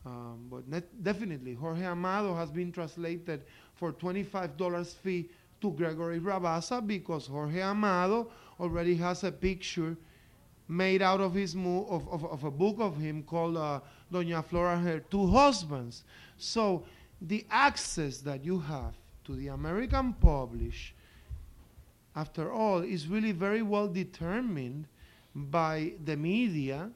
[0.06, 0.64] Um, but
[1.04, 3.42] definitely, Jorge Amado has been translated
[3.74, 5.30] for $25 fee
[5.62, 8.30] to Gregory Rabassa because Jorge Amado
[8.60, 9.98] already has a picture
[10.68, 13.80] made out of his mo- of, of, of, a book of him called uh,
[14.12, 16.04] Doña Flora and Her Two Husbands.
[16.38, 16.86] So
[17.22, 18.94] the access that you have
[19.26, 20.94] to the American publish,
[22.16, 24.86] after all, is really very well determined
[25.34, 26.90] by the media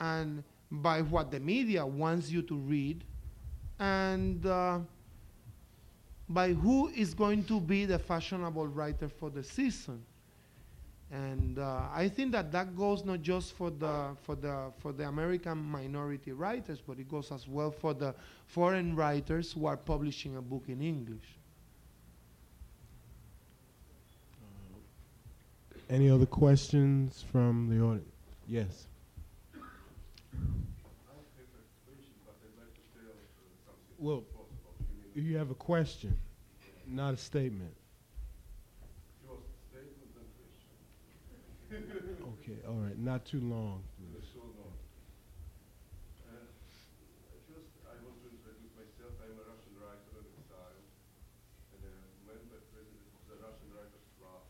[0.00, 0.42] and
[0.72, 3.04] by what the media wants you to read
[3.78, 4.78] and uh,
[6.28, 10.02] by who is going to be the fashionable writer for the season.
[11.10, 15.06] And uh, I think that that goes not just for the for the for the
[15.06, 18.14] American minority writers, but it goes as well for the
[18.46, 21.36] foreign writers who are publishing a book in English.
[25.90, 28.08] Any other questions from the audience?
[28.48, 28.86] Yes.
[33.98, 34.24] Well,
[35.14, 36.18] you have a question,
[36.88, 37.74] not a statement.
[41.72, 43.82] Okay, all right, not too long.
[43.96, 44.26] please.
[47.46, 49.14] First, I want to introduce myself.
[49.22, 50.82] I'm a Russian writer in exile
[51.78, 51.94] and a
[52.26, 54.42] member president of the Russian Writers Club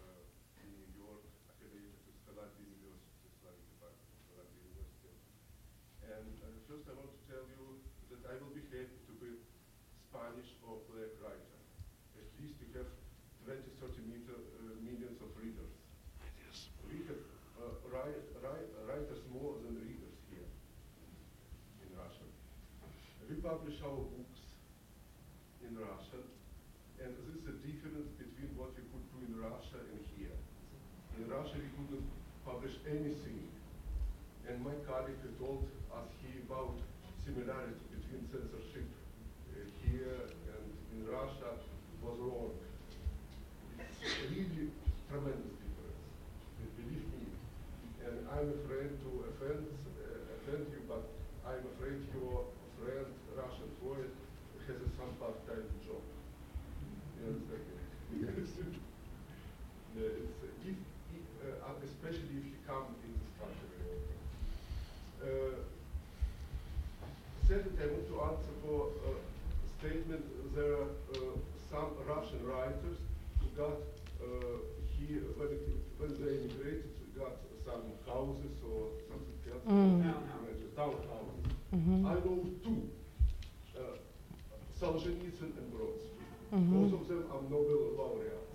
[0.00, 0.24] uh,
[0.64, 1.22] in New York,
[1.52, 5.12] affiliated with Columbia University, Slavic Department of Columbia University.
[6.08, 9.38] And uh, first, I want to tell you that I will be happy to be
[10.10, 11.58] Spanish or black writer.
[12.18, 12.90] At least you have
[13.46, 15.70] 20, 30 meter, uh, millions of readers.
[16.86, 17.22] We have
[17.58, 20.46] uh, write, write, writers more than readers here
[21.82, 22.28] in Russia.
[23.26, 24.40] We publish our books
[25.66, 26.22] in Russian,
[27.02, 30.36] and this is the difference between what we could do in Russia and here.
[31.18, 32.06] In Russia, we couldn't
[32.88, 33.42] anything,
[34.48, 35.66] and my colleague told
[36.22, 36.78] here about
[37.24, 38.86] similarity between censorship
[39.50, 40.20] uh, here
[40.54, 40.64] and
[40.94, 41.50] in Russia
[42.02, 42.52] was wrong.
[43.78, 44.70] It's really
[45.10, 46.02] tremendous difference,
[46.58, 47.26] be- believe me.
[48.06, 49.66] And I'm afraid to offend,
[49.98, 51.02] uh, offend you, but
[51.42, 52.46] I'm afraid your
[52.78, 54.12] friend, Russian poet,
[54.66, 56.02] has a some part-time job.
[57.18, 57.66] You understand?
[58.14, 58.50] Yes.
[59.96, 63.90] Yeah, it's, uh, if, if, uh, uh, especially if he come in this country very
[63.98, 64.18] often.
[65.24, 65.58] Uh,
[67.46, 69.12] Second, I want to answer for a
[69.78, 70.24] statement.
[70.56, 71.38] There are uh,
[71.70, 72.98] some Russian writers
[73.38, 73.78] who got
[74.18, 74.58] uh,
[74.98, 75.62] here when, it,
[75.98, 79.62] when they immigrated, got some houses or something else.
[79.62, 80.02] Mm.
[80.02, 80.74] Townhouses.
[80.74, 81.46] Townhouses.
[81.72, 81.75] Mhm.
[81.86, 82.90] I know two,
[83.78, 83.80] uh,
[84.80, 86.18] Solzhenitsyn and Brodsky.
[86.52, 86.72] Mhm.
[86.72, 88.54] Both of them are Nobel laureates.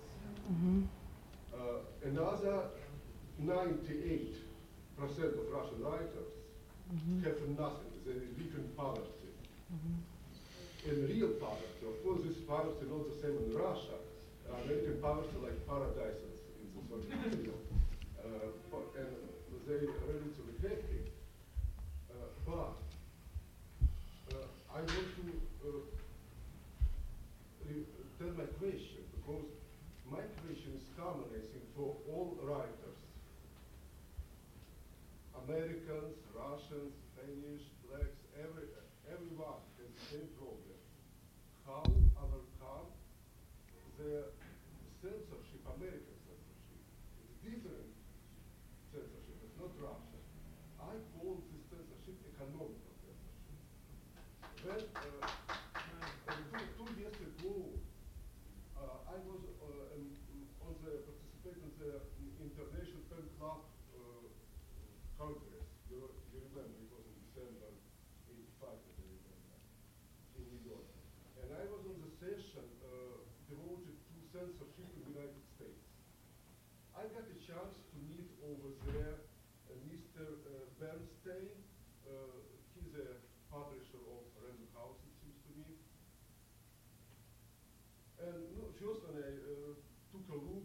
[0.52, 0.86] Mhm.
[1.54, 2.68] Uh, another
[3.38, 6.32] 98% of Russian writers
[7.24, 7.92] have nothing.
[8.04, 9.30] They live in poverty.
[10.84, 13.96] In real poverty, of course, this poverty is not the same in Russia.
[14.50, 17.54] Uh, American poverty like paradises in the Soviet Union.
[18.22, 19.08] Uh, and
[19.66, 21.10] they are relatively happy.
[22.08, 22.14] Uh,
[22.46, 22.76] but
[24.72, 25.26] I want to
[25.68, 25.84] uh,
[28.18, 29.44] tell my question because
[30.08, 33.00] my question is common, I think, for all writers.
[35.44, 38.64] Americans, Russians, Spanish, blacks, every,
[39.12, 40.78] everyone has the same problem.
[41.68, 41.84] How
[42.16, 42.88] overcome
[44.00, 44.32] the
[45.04, 46.80] censorship, American censorship?
[47.20, 47.92] It's different
[48.88, 50.22] censorship, it's not Russian.
[50.80, 53.42] I call this censorship economical censorship.
[54.62, 57.66] When, uh, uh, two, two years ago,
[58.78, 60.06] uh, I was uh, um,
[60.62, 61.98] on the participating in the
[62.38, 63.66] International Pen Club
[63.98, 64.22] uh,
[65.18, 65.66] Congress.
[65.90, 67.74] You, you remember it was in December
[68.30, 69.58] '85, as I remember,
[70.38, 70.86] in New York.
[71.42, 73.18] And I was on the session uh,
[73.50, 75.84] devoted to censorship in the United States.
[76.96, 79.20] I got a chance to meet over there
[79.68, 80.24] uh, Mr.
[80.24, 81.52] Uh, Bernstein.
[82.08, 82.40] Uh,
[82.72, 83.20] he's a
[83.52, 85.68] publisher of Random House, it seems to me.
[88.24, 89.76] And no, first when I uh,
[90.08, 90.64] took a look,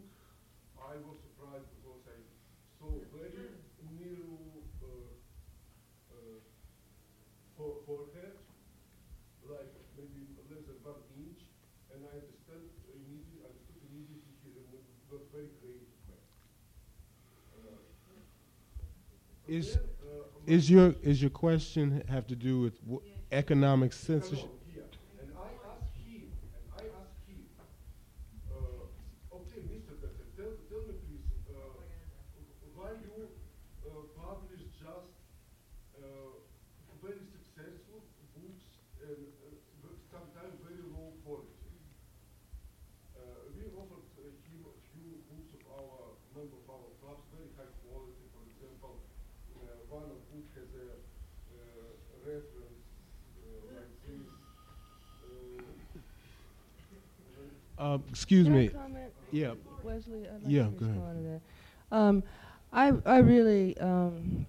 [0.80, 2.20] I was surprised because I
[2.80, 3.52] saw very
[3.92, 5.12] narrow uh,
[6.16, 6.40] uh,
[7.60, 8.40] for forehead,
[9.44, 11.44] like maybe less than one inch,
[11.92, 14.66] and I understand immediately, understood immediately he's a
[15.08, 16.20] not very creative man.
[17.56, 19.78] Uh, but Is-
[20.46, 23.02] Is your, is your question have to do with w-
[23.34, 24.48] economic censorship?
[24.48, 24.88] Hello, here.
[25.20, 26.24] And I asked him,
[26.56, 27.44] and I asked him,
[28.48, 29.92] uh, okay, Mr.
[30.00, 31.60] Better, tell, tell me please, uh,
[32.80, 35.12] why you uh, publish just
[36.00, 36.32] uh,
[37.04, 38.08] very successful
[38.40, 38.64] books
[39.04, 39.52] and uh,
[39.84, 41.76] v- sometimes very low quality?
[43.20, 47.52] Uh, we offered uh, him a few books of our member of our clubs, very
[47.60, 48.24] high quality.
[48.32, 48.96] For example,
[49.60, 51.90] uh, one of book has a uh,
[52.22, 52.86] reference
[53.42, 54.30] uh, like this.
[57.88, 58.68] Uh, excuse me.
[58.68, 59.12] comment?
[59.32, 59.54] Yeah.
[59.84, 61.02] Wesley, I'd like Yeah, to go ahead.
[61.16, 61.40] to
[61.90, 61.98] that.
[61.98, 62.24] Um,
[62.74, 64.46] I, I really, um,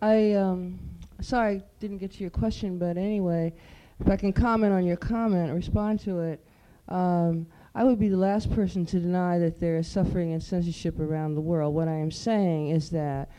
[0.00, 0.78] I, um,
[1.20, 3.52] sorry I didn't get to your question, but anyway,
[4.00, 6.46] if I can comment on your comment, respond to it.
[6.88, 11.00] Um, I would be the last person to deny that there is suffering and censorship
[11.00, 11.74] around the world.
[11.74, 13.30] What I am saying is that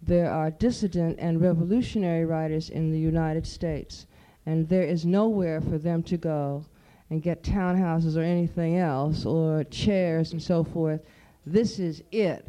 [0.00, 4.06] there are dissident and revolutionary writers in the United States,
[4.46, 6.64] and there is nowhere for them to go
[7.10, 11.00] and get townhouses or anything else, or chairs and so forth.
[11.46, 12.46] This is it.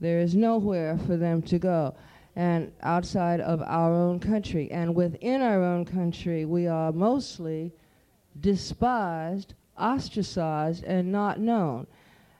[0.00, 1.94] There is nowhere for them to go.
[2.36, 7.72] And outside of our own country, and within our own country, we are mostly
[8.40, 11.86] despised, ostracized, and not known.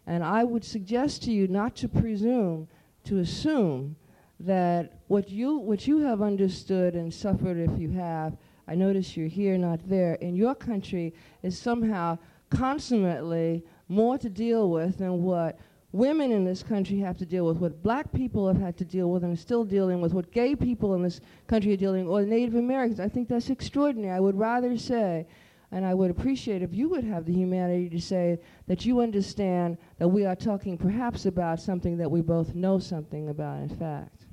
[0.07, 2.69] And I would suggest to you not to presume
[3.05, 3.97] to assume
[4.41, 8.36] that what you, what you have understood and suffered, if you have,
[8.66, 12.19] I notice you're here, not there, in your country is somehow
[12.51, 15.59] consummately more to deal with than what
[15.93, 19.11] women in this country have to deal with, what black people have had to deal
[19.11, 22.12] with and are still dealing with, what gay people in this country are dealing with,
[22.12, 23.01] or Native Americans.
[23.01, 24.15] I think that's extraordinary.
[24.15, 25.27] I would rather say
[25.74, 28.39] and I would appreciate if you would have the humanity to say
[28.69, 33.28] that you understand that we are talking perhaps about something that we both know something
[33.28, 34.23] about, in fact.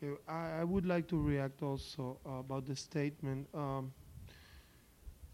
[0.00, 3.46] Yeah, I, I would like to react also uh, about the statement.
[3.52, 3.92] Um,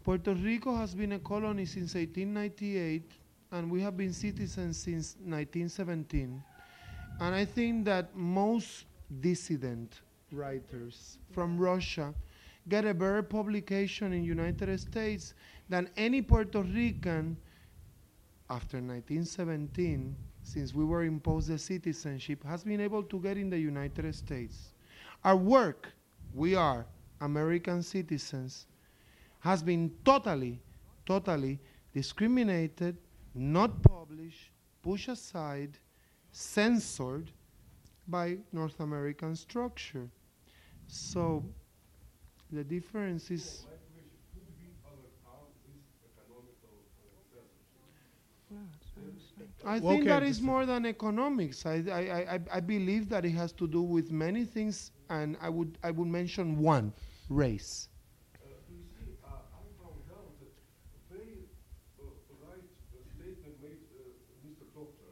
[0.03, 3.11] Puerto Rico has been a colony since 1898,
[3.51, 6.43] and we have been citizens since 1917.
[7.19, 8.85] And I think that most
[9.21, 12.13] dissident writers from Russia
[12.67, 15.33] get a better publication in United States
[15.69, 17.37] than any Puerto Rican
[18.49, 20.15] after 1917,
[20.47, 24.73] since we were imposed the citizenship, has been able to get in the United States.
[25.23, 25.89] Our work,
[26.33, 26.85] we are
[27.19, 28.65] American citizens,
[29.41, 30.61] has been totally,
[31.05, 31.59] totally
[31.93, 32.95] discriminated,
[33.35, 34.51] not published,
[34.81, 35.77] pushed aside,
[36.31, 37.29] censored
[38.07, 40.07] by North American structure.
[40.87, 41.43] So
[42.51, 43.65] the difference is.
[49.67, 51.65] I think okay, that is more than economics.
[51.65, 55.37] I, I, I- I, I believe that it has to do with many things, and
[55.41, 56.93] I would, I would mention one
[57.29, 57.89] race.
[58.39, 59.27] Uh, you see, uh,
[59.59, 60.55] I found out that
[61.11, 61.43] very
[61.99, 62.07] uh,
[62.47, 62.63] right
[63.19, 63.81] statement made
[64.47, 64.65] Mr.
[64.73, 65.11] Doctor.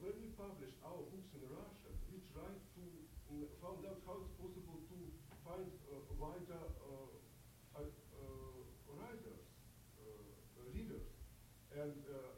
[0.00, 2.82] When we published our books in Russia, we tried to
[3.36, 4.96] mm, found out how it's possible to
[5.44, 5.68] find
[6.18, 6.64] wider
[8.96, 9.44] writers,
[10.74, 11.08] readers,
[11.74, 12.29] and uh, I thought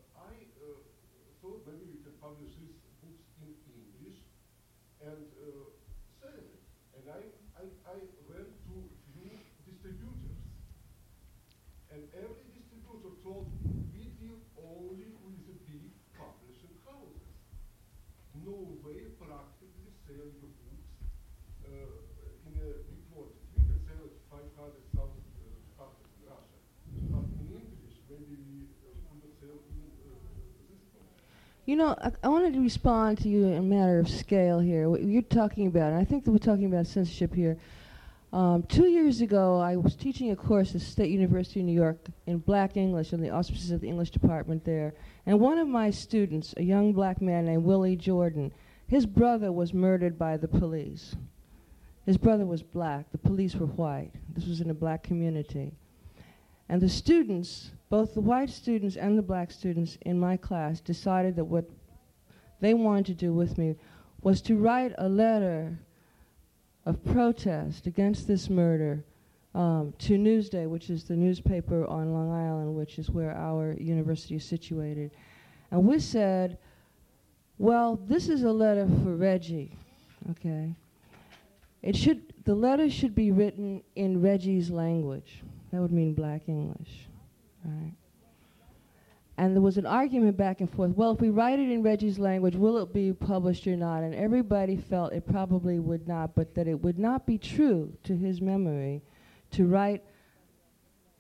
[2.23, 4.23] maybe publish these books in English
[5.03, 5.67] and uh,
[6.23, 6.63] sell it.
[6.95, 7.23] And I,
[7.59, 7.99] I, I
[8.31, 8.75] went to
[9.11, 9.35] few
[9.67, 10.39] distributors.
[11.91, 17.35] And every distributor told me, we deal only with the big publishing houses.
[18.47, 20.95] No way practically sell your books
[21.67, 23.45] uh, in a big quantity.
[23.59, 26.59] We can sell it 500,000 uh, copies in Russia.
[27.13, 30.17] But in English, maybe we uh, couldn't sell even uh,
[30.71, 31.33] this quantity.
[31.73, 34.91] You know, I, I wanted to respond to you in a matter of scale here.
[34.91, 37.57] What you're talking about, and I think that we're talking about censorship here.
[38.31, 41.97] Um, two years ago, I was teaching a course at State University of New York
[42.27, 44.93] in black English in the auspices of the English department there.
[45.25, 48.53] And one of my students, a young black man named Willie Jordan,
[48.87, 51.17] his brother was murdered by the police.
[52.05, 54.13] His brother was black, the police were white.
[54.35, 55.73] This was in a black community.
[56.69, 61.37] And the students, both the white students and the black students in my class, decided
[61.37, 61.69] that what
[62.61, 63.77] they wanted to do with me
[64.23, 65.79] was to write a letter
[66.87, 69.05] of protest against this murder
[69.55, 74.37] um, to Newsday, which is the newspaper on Long Island, which is where our university
[74.37, 75.11] is situated.
[75.71, 76.59] And we said,
[77.59, 79.77] well, this is a letter for Reggie,
[80.31, 80.75] okay?
[81.83, 85.43] It should, the letter should be written in Reggie's language.
[85.73, 87.09] That would mean black English,
[87.65, 87.95] right?
[89.39, 90.91] And there was an argument back and forth.
[90.91, 94.03] Well, if we write it in Reggie's language, will it be published or not?
[94.03, 98.15] And everybody felt it probably would not, but that it would not be true to
[98.15, 99.03] his memory
[99.53, 100.05] to write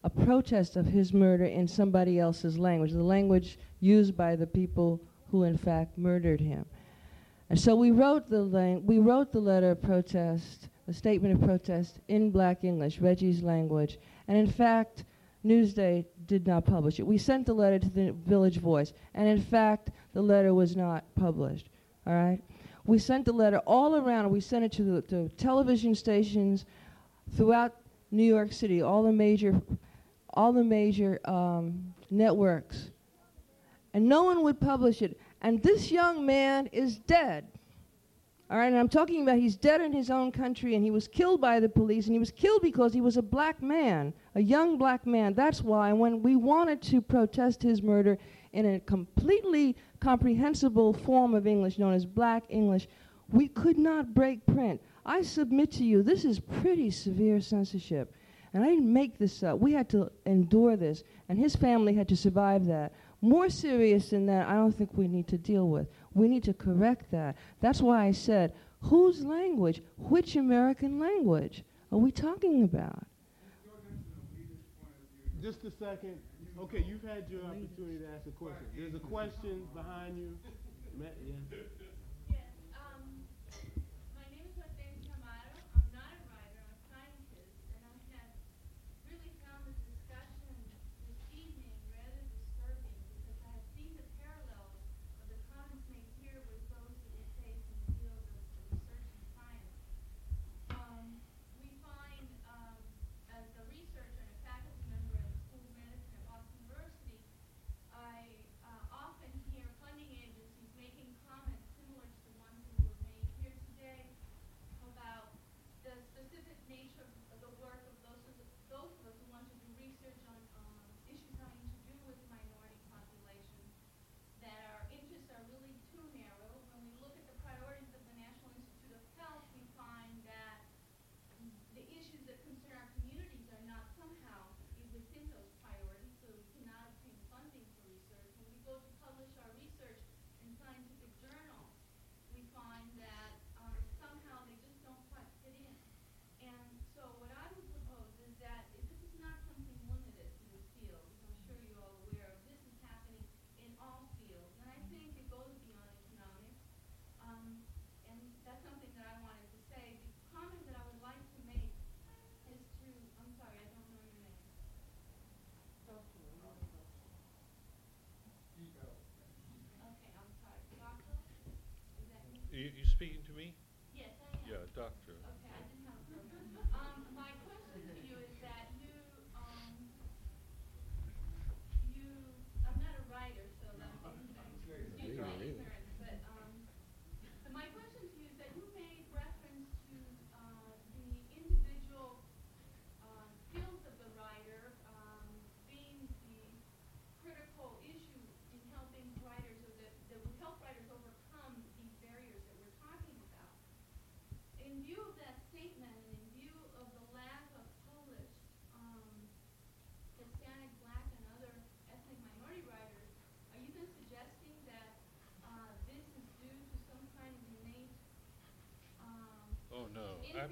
[0.04, 5.00] a protest of his murder in somebody else's language, the language used by the people
[5.30, 6.66] who in fact murdered him.
[7.48, 11.40] And so we wrote the lang- we wrote the letter of protest, the statement of
[11.40, 13.98] protest in black English, Reggie's language.
[14.32, 15.04] And in fact,
[15.44, 17.06] Newsday did not publish it.
[17.06, 21.04] We sent the letter to the Village Voice, and in fact, the letter was not
[21.14, 21.68] published.
[22.06, 22.40] All right?
[22.86, 24.30] We sent the letter all around.
[24.30, 26.64] We sent it to the to television stations
[27.36, 27.76] throughout
[28.10, 29.60] New York City, all the major,
[30.30, 32.90] all the major um, networks,
[33.92, 35.20] and no one would publish it.
[35.42, 37.48] And this young man is dead.
[38.52, 41.08] All right, and I'm talking about he's dead in his own country and he was
[41.08, 44.42] killed by the police and he was killed because he was a black man, a
[44.42, 45.32] young black man.
[45.32, 48.18] That's why when we wanted to protest his murder
[48.52, 52.88] in a completely comprehensible form of English known as black English,
[53.30, 54.82] we could not break print.
[55.06, 58.14] I submit to you, this is pretty severe censorship.
[58.52, 59.60] And I didn't make this up.
[59.60, 62.92] We had to endure this, and his family had to survive that.
[63.22, 65.86] More serious than that, I don't think we need to deal with.
[66.14, 67.36] We need to correct that.
[67.60, 73.06] That's why I said, whose language, which American language are we talking about?
[75.40, 76.18] Just a second.
[76.60, 78.66] Okay, you've had your opportunity to ask a question.
[78.76, 80.38] There's a question behind you.
[81.00, 81.58] Yeah.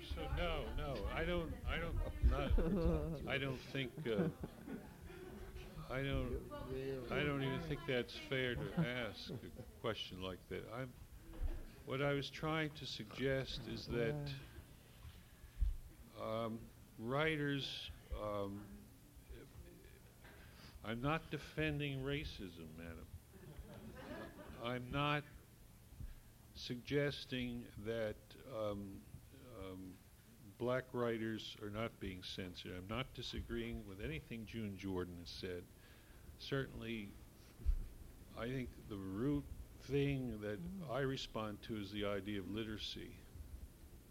[0.01, 1.97] Absolutely, no, no, I don't, I don't,
[2.31, 4.25] not, I don't think, uh,
[5.93, 6.29] I don't,
[7.11, 10.63] I don't even think that's fair to ask a question like that.
[10.75, 10.89] I'm,
[11.87, 14.15] what I was trying to suggest is that
[16.23, 16.59] um,
[16.99, 17.91] writers,
[18.23, 18.61] um,
[20.85, 23.07] I'm not defending racism, madam.
[24.65, 25.25] I'm not
[26.55, 28.17] suggesting that
[28.55, 29.01] um,
[30.61, 32.73] black writers are not being censored.
[32.77, 35.62] I'm not disagreeing with anything June Jordan has said.
[36.39, 37.09] Certainly,
[38.39, 39.43] I think the root
[39.85, 40.59] thing that
[40.93, 43.11] I respond to is the idea of literacy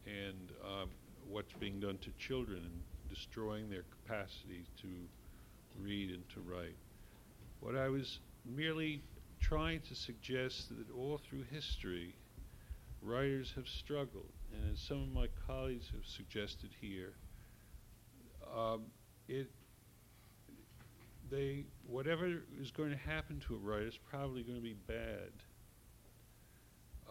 [0.07, 0.89] and um,
[1.29, 4.87] what's being done to children and destroying their capacity to
[5.79, 6.75] read and to write.
[7.59, 9.03] What I was merely
[9.39, 12.15] trying to suggest that all through history,
[13.03, 17.13] writers have struggled, and as some of my colleagues have suggested here,
[18.55, 18.83] um,
[19.27, 19.49] it
[21.29, 22.27] they whatever
[22.59, 25.31] is going to happen to a writer is probably going to be bad.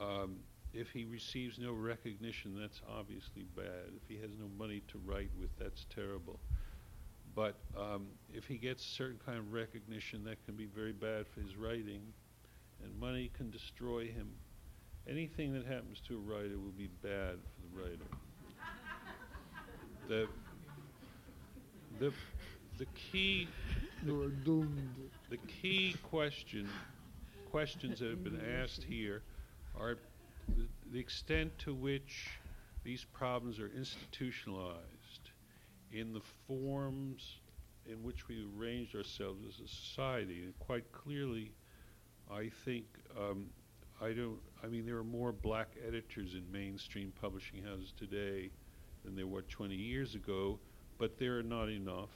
[0.01, 0.37] Um,
[0.73, 3.93] if he receives no recognition, that's obviously bad.
[3.97, 6.39] If he has no money to write with, that's terrible.
[7.35, 11.27] But um, if he gets a certain kind of recognition, that can be very bad
[11.29, 12.03] for his writing,
[12.83, 14.29] and money can destroy him.
[15.09, 18.05] Anything that happens to a writer will be bad for the writer.
[20.09, 20.29] the
[21.99, 22.13] the
[22.77, 23.49] the key
[24.05, 24.95] You are doomed.
[25.31, 26.69] the key question
[27.51, 29.23] questions that have been asked here
[29.79, 29.97] are
[30.57, 32.29] the, the extent to which
[32.85, 35.31] these problems are institutionalized
[35.93, 37.37] in the forms
[37.87, 40.43] in which we arranged ourselves as a society.
[40.45, 41.53] And quite clearly,
[42.31, 42.85] I think
[43.19, 43.47] um,
[44.01, 44.39] I don't.
[44.63, 48.51] I mean, there are more black editors in mainstream publishing houses today
[49.05, 50.59] than there were 20 years ago,
[50.99, 52.11] but there are not enough.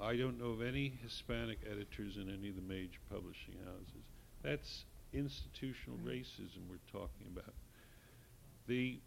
[0.00, 4.04] I don't know of any Hispanic editors in any of the major publishing houses.
[4.42, 6.08] That's institutional mm.
[6.08, 7.54] racism we're talking about.
[8.66, 9.00] The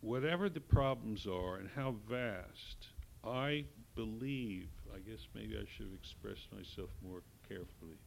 [0.00, 2.88] whatever the problems are and how vast,
[3.24, 3.64] I
[3.94, 7.98] believe, I guess maybe I should have expressed myself more carefully.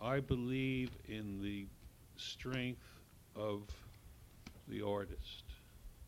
[0.00, 1.66] I believe in the
[2.16, 2.86] strength
[3.34, 3.62] of
[4.68, 5.44] the artist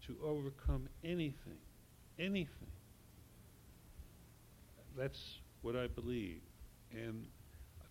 [0.07, 1.59] to overcome anything,
[2.19, 2.69] anything.
[4.97, 6.41] That's what I believe.
[6.93, 7.27] And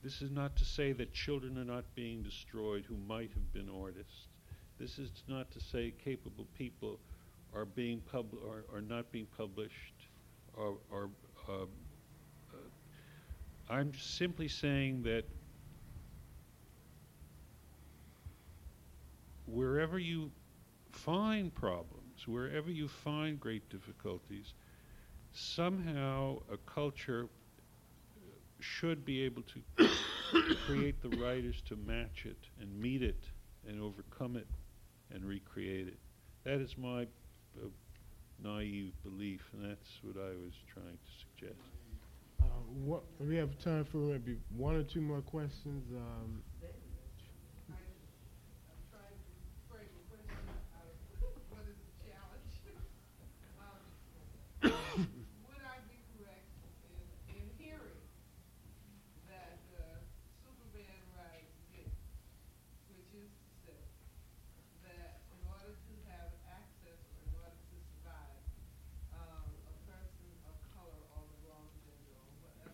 [0.04, 3.70] this is not to say that children are not being destroyed who might have been
[3.82, 4.28] artists.
[4.80, 7.00] This is not to say capable people
[7.56, 9.96] are being pub- are, are not being published
[10.56, 11.10] or, or
[11.48, 11.66] uh, uh,
[13.70, 15.26] I'm simply saying that
[19.48, 20.32] wherever you
[20.92, 24.54] find problems, wherever you find great difficulties,
[25.34, 27.28] somehow a culture
[28.60, 29.88] should be able to
[30.66, 33.24] create the writers to match it and meet it
[33.68, 34.48] and overcome it
[35.14, 35.98] and recreate it.
[36.44, 37.68] That is my uh,
[38.44, 41.62] naive belief, and that's what I was trying to suggest.
[42.42, 42.46] Uh,
[42.84, 45.84] what, we have time for maybe one or two more questions.
[45.92, 46.42] Um,
[54.64, 56.50] Would I be correct
[56.90, 58.02] in, in hearing
[59.30, 60.02] that uh,
[60.42, 61.94] Superman rides this,
[62.90, 63.78] which is to say
[64.90, 68.42] that in order to have access or in order to survive,
[69.14, 72.74] um, a person of color or the wrong gender or whatever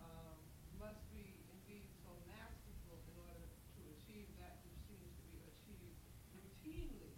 [0.00, 0.36] um,
[0.80, 3.44] must be indeed so masterful in order
[3.76, 6.00] to achieve that which seems to be achieved
[6.32, 7.12] routinely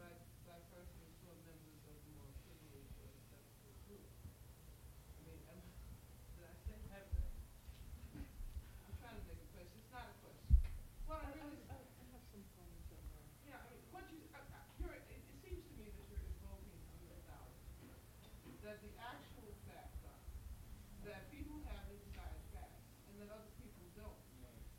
[0.00, 0.10] by,
[0.48, 4.04] by persons who are members of the more privileged or acceptable group.
[4.04, 5.60] I mean, am,
[6.36, 7.06] did I say that?
[8.84, 9.76] I'm trying to make a question.
[9.80, 10.48] It's not a question.
[11.08, 13.26] Well, I really, I have some comments on that.
[13.48, 16.24] yeah, I mean, what you, I, I, you're, it, it seems to me that you're
[16.24, 17.88] invoking a mythology.
[18.64, 20.20] That the actual facts are
[21.08, 22.80] that people have inside facts
[23.12, 24.20] and that other people don't.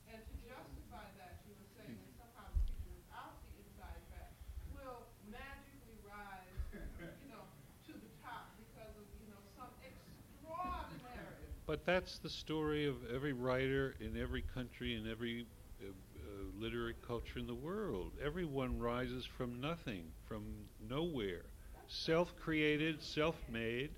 [0.10, 4.38] And to justify that, you were saying that somehow the people without the inside facts
[4.74, 7.46] will magically rise, you know,
[7.90, 11.46] to the top because of, you know, some extraordinary.
[11.68, 15.46] But that's the story of every writer in every country in every
[15.82, 18.12] uh, uh, literary culture in the world.
[18.22, 20.44] Everyone rises from nothing, from
[20.90, 21.46] nowhere,
[21.88, 23.92] self-created, self-made.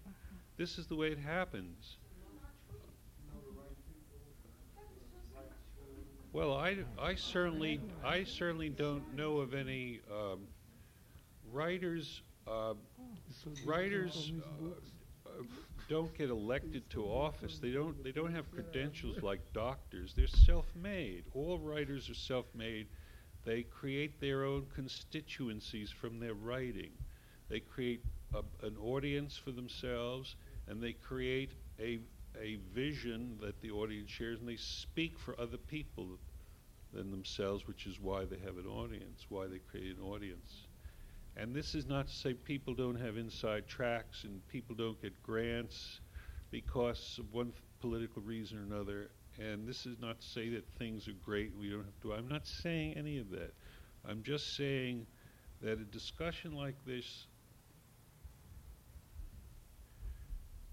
[0.57, 1.97] This is the way it happens.
[6.33, 10.41] Well, I, I certainly I certainly don't know of any um,
[11.51, 12.75] writers uh,
[13.65, 15.43] writers uh, uh,
[15.88, 17.59] don't get elected to office.
[17.59, 20.14] They don't they don't have credentials like doctors.
[20.15, 21.26] They're self-made.
[21.34, 22.88] All writers are self-made.
[23.45, 26.91] They create their own constituencies from their writing.
[27.49, 28.03] They create
[28.34, 30.35] a, an audience for themselves,
[30.68, 31.99] and they create a
[32.39, 36.19] a vision that the audience shares, and they speak for other people
[36.93, 40.66] than themselves, which is why they have an audience, why they create an audience.
[41.39, 45.22] And this is not to say people don't have inside tracks and people don't get
[45.22, 45.99] grants
[46.49, 49.11] because of one political reason or another.
[49.38, 52.14] And this is not to say that things are great, we don't have to.
[52.14, 53.53] I'm not saying any of that.
[54.03, 55.05] I'm just saying
[55.61, 57.27] that a discussion like this.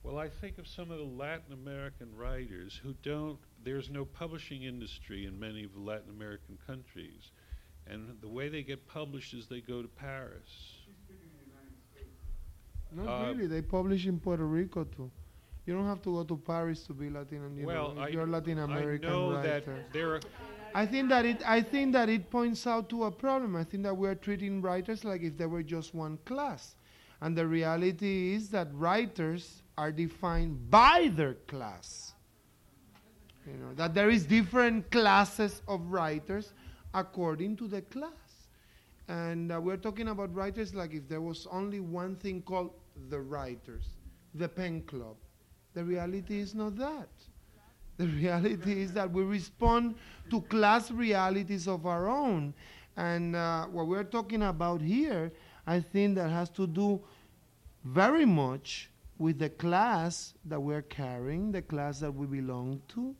[0.03, 4.63] Well, I think of some of the Latin American writers who don't, there's no publishing
[4.63, 7.33] industry in many of the Latin American countries.
[7.87, 10.79] And the way they get published is they go to Paris.
[12.93, 13.47] Not Uh, really.
[13.47, 15.11] They publish in Puerto Rico too.
[15.67, 17.57] You don't have to go to Paris to be Latin.
[17.57, 19.61] You well, know, I, you're a Latin American I know writer.
[19.61, 20.21] that there are.
[20.75, 21.43] I think that it.
[21.47, 23.57] I think that it points out to a problem.
[23.57, 26.77] I think that we're treating writers like if they were just one class,
[27.21, 32.13] and the reality is that writers are defined by their class.
[33.47, 36.53] You know that there is different classes of writers
[36.95, 38.49] according to the class,
[39.09, 42.71] and uh, we're talking about writers like if there was only one thing called
[43.11, 43.85] the writers,
[44.35, 45.17] the pen club.
[45.75, 47.09] The reality is not that.
[47.97, 49.97] The reality is that we respond
[50.31, 52.55] to class realities of our own.
[52.97, 55.33] And uh, what we're talking about here,
[55.67, 57.03] I think that has to do
[57.85, 63.15] very much with the class that we're carrying, the class that we belong to.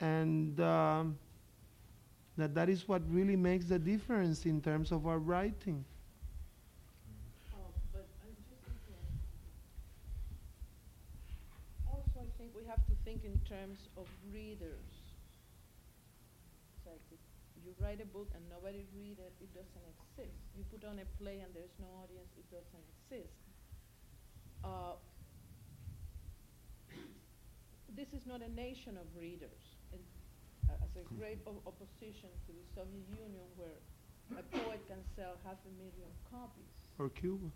[0.00, 1.18] And um,
[2.38, 5.84] that that is what really makes the difference in terms of our writing.
[11.90, 11.98] Oh,
[12.54, 14.86] we have to think in terms of readers.
[16.76, 17.02] It's like
[17.66, 20.38] you write a book and nobody read it, it doesn't exist.
[20.56, 23.34] You put on a play and there's no audience, it doesn't exist.
[24.62, 24.94] Uh,
[27.96, 29.67] this is not a nation of readers.
[30.98, 33.78] It, a great o- opposition to the Soviet Union, where
[34.38, 36.74] a poet can sell half a million copies.
[36.98, 37.46] Or Cuba.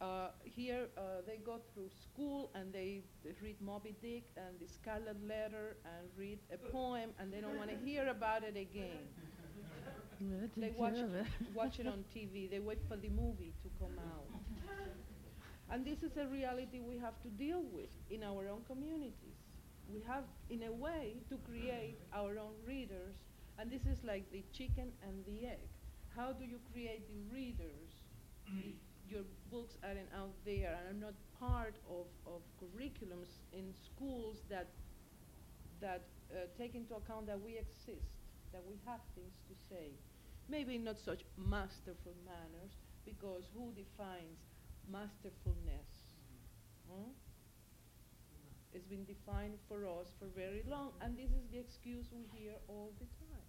[0.00, 4.68] Uh, here, uh, they go through school and they, they read Moby Dick and the
[4.72, 9.02] Scarlet Letter and read a poem and they don't want to hear about it again.
[10.56, 11.26] They watch, it.
[11.54, 12.48] watch it on TV.
[12.48, 14.26] They wait for the movie to come out.
[15.70, 19.47] And this is a reality we have to deal with in our own communities.
[19.92, 23.16] We have, in a way, to create our own readers.
[23.58, 25.68] And this is like the chicken and the egg.
[26.14, 27.90] How do you create the readers
[28.46, 28.76] if
[29.08, 34.68] your books aren't out there and are not part of, of curriculums in schools that,
[35.80, 36.02] that
[36.32, 38.12] uh, take into account that we exist,
[38.52, 39.90] that we have things to say?
[40.48, 42.72] maybe not such masterful manners,
[43.04, 44.40] because who defines
[44.90, 46.16] masterfulness?
[46.90, 47.12] Hmm?
[48.78, 52.54] It's been defined for us for very long, and this is the excuse we hear
[52.70, 53.42] all the time.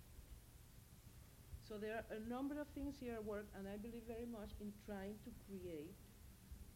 [1.62, 4.58] So there are a number of things here at work, and I believe very much
[4.60, 5.94] in trying to create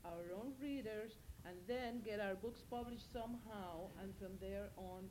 [0.05, 1.17] our own readers
[1.49, 5.09] and then get our books published somehow, and from there on,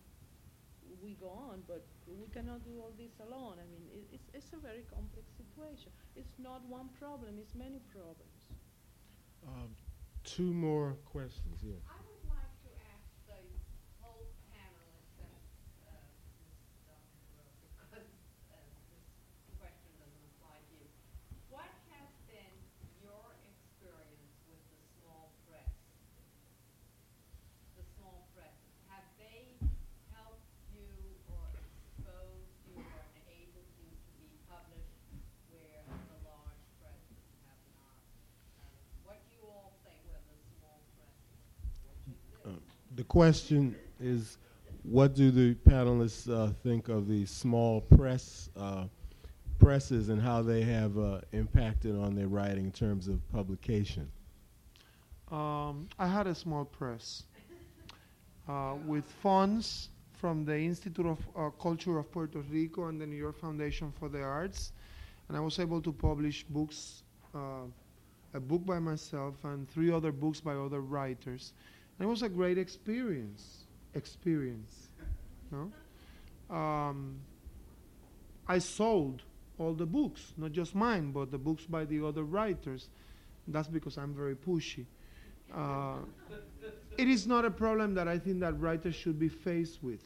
[1.02, 3.59] we go on, but we cannot do all this alone.
[3.59, 5.90] I mean, it, it's, it's a very complex situation.
[6.14, 8.55] It's not one problem, it's many problems.
[9.43, 9.74] Um,
[10.23, 11.82] two more questions, yes.
[11.90, 13.43] I would like to ask the
[13.98, 15.35] whole panelists and,
[15.90, 15.98] uh,
[16.39, 16.62] Ms.
[16.86, 17.02] Dunn,
[17.74, 18.06] because,
[18.55, 18.62] uh,
[18.94, 19.06] this
[19.59, 20.86] question doesn't apply to you.
[21.51, 22.55] What has been
[23.02, 25.74] your experience with the small press?
[27.74, 29.59] The small presses, have they
[30.14, 30.86] helped you
[31.35, 35.02] or exposed you or enabled you to be published
[35.51, 37.98] where the large presses have not?
[38.62, 38.70] Um,
[39.02, 41.39] What do you all think of the small presses,
[41.86, 42.43] which exist?
[42.47, 42.59] Uh,
[42.97, 44.39] The question is,
[44.84, 48.84] what do the panelists uh, think of the small press uh,
[49.59, 54.10] presses and how they have uh, impacted on their writing in terms of publication?
[55.30, 57.24] Um, I had a small press
[58.48, 63.16] uh, with funds from the Institute of uh, Culture of Puerto Rico and the New
[63.26, 64.72] York Foundation for the Arts,
[65.28, 67.02] and I was able to publish books,
[67.34, 67.66] uh,
[68.32, 71.52] a book by myself and three other books by other writers,
[72.01, 73.64] it was a great experience.
[73.94, 74.89] Experience,
[75.51, 75.70] no?
[76.55, 77.19] Um,
[78.48, 79.23] I sold
[79.59, 82.89] all the books, not just mine, but the books by the other writers.
[83.48, 84.86] That's because I'm very pushy.
[85.55, 85.97] Uh,
[86.97, 90.02] it is not a problem that I think that writers should be faced with.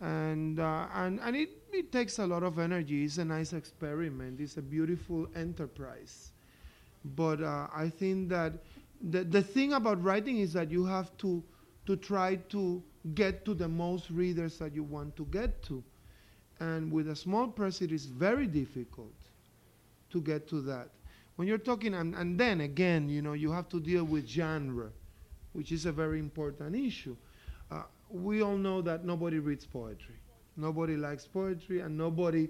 [0.00, 3.04] And, uh, and, and it, it takes a lot of energy.
[3.04, 4.40] It's a nice experiment.
[4.40, 6.30] It's a beautiful enterprise.
[7.04, 8.54] But uh, I think that
[9.00, 11.42] the, the thing about writing is that you have to,
[11.86, 12.82] to try to
[13.14, 15.82] get to the most readers that you want to get to.
[16.60, 19.14] And with a small press, it is very difficult
[20.10, 20.88] to get to that.
[21.36, 24.90] When you're talking, and, and then again, you know, you have to deal with genre,
[25.52, 27.16] which is a very important issue.
[27.70, 30.16] Uh, we all know that nobody reads poetry.
[30.56, 32.48] Nobody likes poetry, and nobody,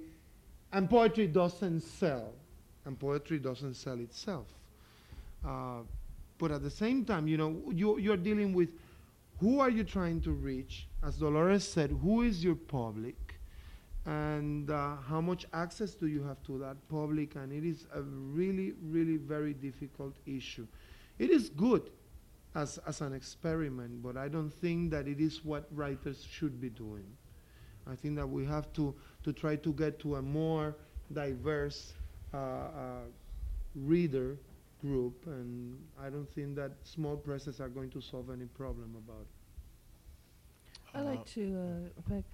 [0.72, 2.32] and poetry doesn't sell,
[2.86, 4.46] and poetry doesn't sell itself.
[5.46, 5.80] Uh,
[6.38, 8.70] but at the same time, you know, you, you're dealing with
[9.40, 10.88] who are you trying to reach?
[11.04, 13.38] As Dolores said, who is your public?
[14.08, 18.00] and uh, how much access do you have to that public and it is a
[18.00, 20.66] really really very difficult issue
[21.18, 21.90] it is good
[22.54, 26.70] as, as an experiment but i don't think that it is what writers should be
[26.70, 27.04] doing
[27.86, 30.74] i think that we have to, to try to get to a more
[31.12, 31.92] diverse
[32.32, 32.70] uh, uh,
[33.74, 34.38] reader
[34.80, 39.22] group and i don't think that small presses are going to solve any problem about
[39.22, 39.38] it
[40.94, 42.24] I'd like to, uh, back,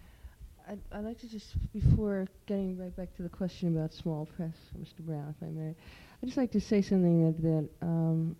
[0.68, 4.54] I'd, I'd like to just, before getting right back to the question about small press,
[4.78, 5.00] Mr.
[5.00, 8.36] Brown, if I may, I'd just like to say something that, that, um,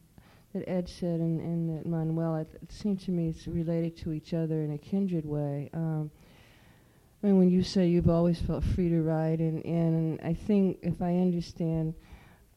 [0.55, 4.13] that Ed said and, and that Manuel, it, it seemed to me it's related to
[4.13, 5.69] each other in a kindred way.
[5.75, 6.11] Um,
[7.23, 10.79] I mean, when you say you've always felt free to write, and, and I think
[10.83, 11.95] if I understand,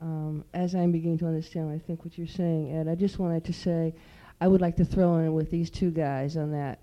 [0.02, 3.44] um, as I'm beginning to understand, I think what you're saying, Ed, I just wanted
[3.46, 3.94] to say,
[4.40, 6.80] I would like to throw in with these two guys on that,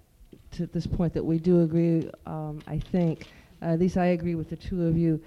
[0.52, 3.28] to this point, that we do agree, um, I think,
[3.62, 5.20] At least I agree with the two of you.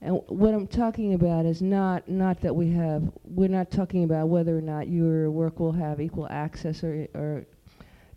[0.00, 3.04] And what I'm talking about is not not that we have.
[3.24, 7.46] We're not talking about whether or not your work will have equal access or or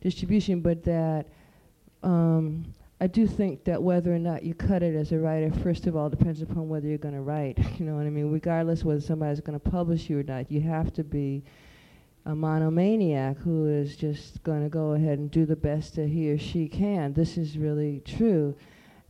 [0.02, 1.28] distribution, but that
[2.02, 2.66] um,
[3.02, 5.98] I do think that whether or not you cut it as a writer, first of
[5.98, 7.58] all, depends upon whether you're going to write.
[7.80, 8.32] you know what I mean?
[8.32, 11.44] Regardless whether somebody's going to publish you or not, you have to be
[12.26, 16.32] a monomaniac who is just going to go ahead and do the best that he
[16.32, 17.14] or she can.
[17.14, 18.56] This is really true.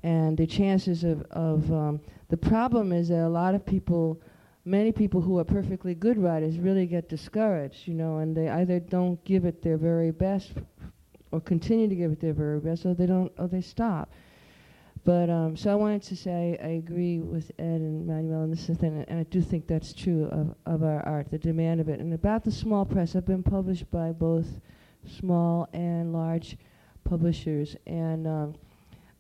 [0.01, 4.19] And the chances of, of um, the problem is that a lot of people,
[4.65, 8.79] many people who are perfectly good writers really get discouraged, you know, and they either
[8.79, 10.53] don't give it their very best
[11.31, 14.11] or continue to give it their very best or they don't, or they stop.
[15.05, 18.65] But um, so I wanted to say I agree with Ed and Manuel on this
[18.65, 21.99] thing, and I do think that's true of, of our art, the demand of it.
[21.99, 24.47] And about the small press, I've been published by both
[25.07, 26.57] small and large
[27.03, 28.55] publishers, and um,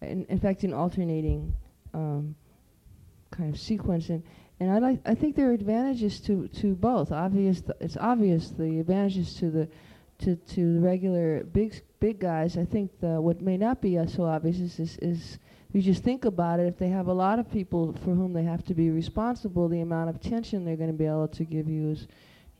[0.01, 1.53] in, in fact, in alternating
[1.93, 2.35] um,
[3.29, 4.09] kind of sequence.
[4.09, 4.23] And,
[4.59, 7.11] and I like I think there are advantages to, to both.
[7.11, 9.67] Obvious, th- it's obvious the advantages to the
[10.19, 12.57] to, to the regular big big guys.
[12.57, 15.39] I think the, what may not be so obvious is, is, is
[15.75, 18.43] you just think about it, if they have a lot of people for whom they
[18.43, 21.67] have to be responsible, the amount of attention they're going to be able to give
[21.67, 22.07] you is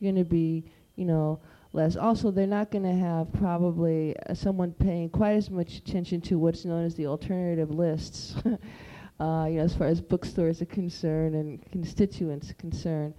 [0.02, 0.64] going to be,
[0.96, 1.40] you know,
[1.72, 1.96] less.
[1.96, 6.38] Also, they're not going to have probably uh, someone paying quite as much attention to
[6.38, 11.34] what's known as the alternative lists, uh, you know, as far as bookstores are concerned
[11.34, 13.14] and constituents are concerned.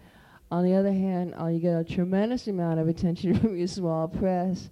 [0.49, 4.07] On the other hand, uh, you get a tremendous amount of attention from your small
[4.07, 4.69] press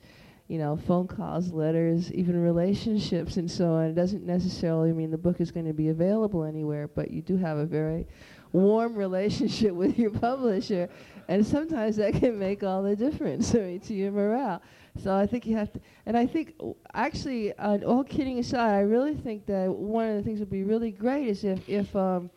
[0.48, 3.86] you know, phone calls, letters, even relationships and so on.
[3.86, 7.36] It doesn't necessarily mean the book is going to be available anywhere, but you do
[7.38, 8.08] have a very
[8.54, 10.88] warm relationship with your publisher,
[11.28, 14.62] and sometimes that can make all the difference I mean, to your morale.
[15.02, 16.54] So I think you have to, and I think
[16.94, 20.52] actually, uh, all kidding aside, I really think that one of the things that would
[20.52, 22.30] be really great is if if um,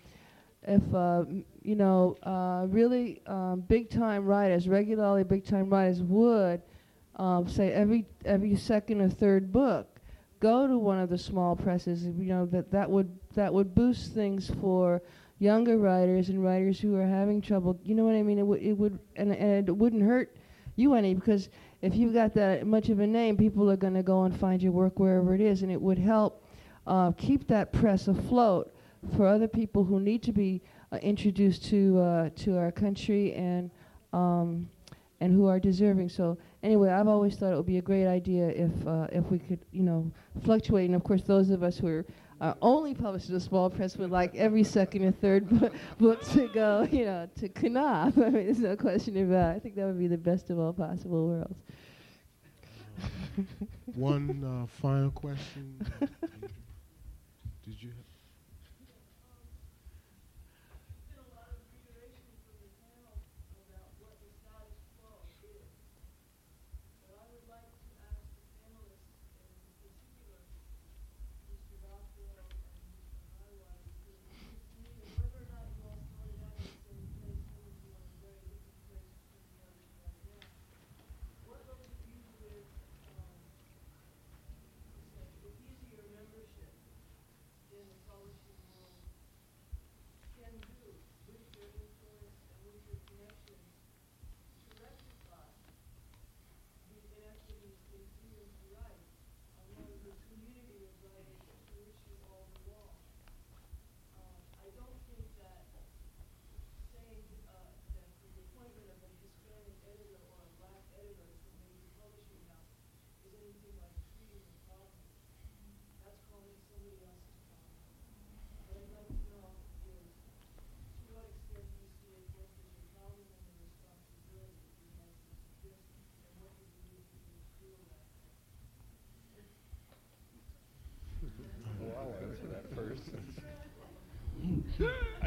[0.68, 1.24] if uh,
[1.62, 6.62] you know uh, really um, big time writers, regularly big time writers would
[7.16, 10.00] um, say every every second or third book,
[10.40, 12.04] go to one of the small presses.
[12.04, 15.02] You know that that would that would boost things for
[15.38, 17.78] younger writers and writers who are having trouble.
[17.82, 18.38] You know what I mean?
[18.38, 20.36] It would it would and, and it wouldn't hurt
[20.76, 21.48] you any because
[21.80, 24.62] if you've got that much of a name, people are going to go and find
[24.62, 26.44] your work wherever it is, and it would help
[26.86, 28.72] uh, keep that press afloat
[29.16, 30.62] for other people who need to be
[30.92, 33.70] uh, introduced to uh, to our country and
[34.12, 34.68] um,
[35.20, 36.08] and who are deserving.
[36.08, 39.38] So anyway, I've always thought it would be a great idea if uh, if we
[39.38, 40.10] could, you know,
[40.42, 40.86] fluctuate.
[40.86, 42.06] And of course, those of us who are
[42.40, 46.22] uh, only published in a small press would like every second or third bu- book
[46.30, 48.16] to go, you know, to Knopf.
[48.18, 49.54] I mean, there's no question about.
[49.54, 49.56] it.
[49.56, 51.58] I think that would be the best of all possible worlds.
[53.94, 55.80] One uh, final question.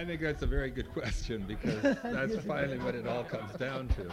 [0.02, 3.88] I think that's a very good question because that's finally what it all comes down
[3.90, 4.12] to.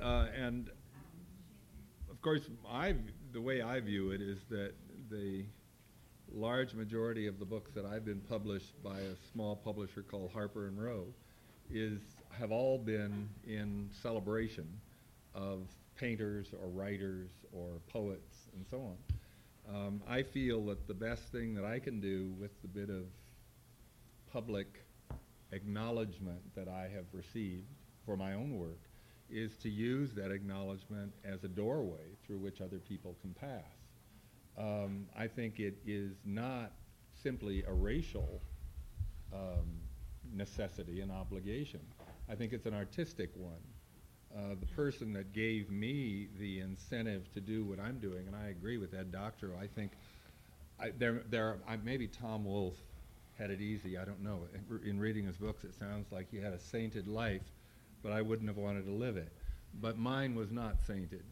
[0.00, 0.70] Uh, and
[2.08, 2.94] of course, I,
[3.32, 4.74] the way I view it is that
[5.10, 5.46] the
[6.32, 10.68] large majority of the books that I've been published by a small publisher called Harper
[10.68, 11.06] and Row
[11.72, 11.98] is
[12.30, 14.68] have all been in celebration
[15.34, 15.66] of
[15.96, 18.96] painters or writers or poets and so on.
[19.72, 23.04] Um, I feel that the best thing that I can do with the bit of
[24.32, 24.82] public
[25.52, 27.66] acknowledgement that I have received
[28.04, 28.80] for my own work
[29.30, 33.62] is to use that acknowledgement as a doorway through which other people can pass.
[34.58, 36.72] Um, I think it is not
[37.22, 38.42] simply a racial
[39.32, 39.80] um,
[40.34, 41.80] necessity and obligation.
[42.28, 43.62] I think it's an artistic one.
[44.36, 48.48] Uh, the person that gave me the incentive to do what I'm doing, and I
[48.48, 49.90] agree with Ed Doctorow, I think
[50.80, 52.78] I, there, there, I, maybe Tom Wolfe
[53.38, 53.98] had it easy.
[53.98, 54.40] I don't know.
[54.54, 57.42] In, in reading his books, it sounds like he had a sainted life,
[58.02, 59.32] but I wouldn't have wanted to live it.
[59.80, 61.24] But mine was not sainted.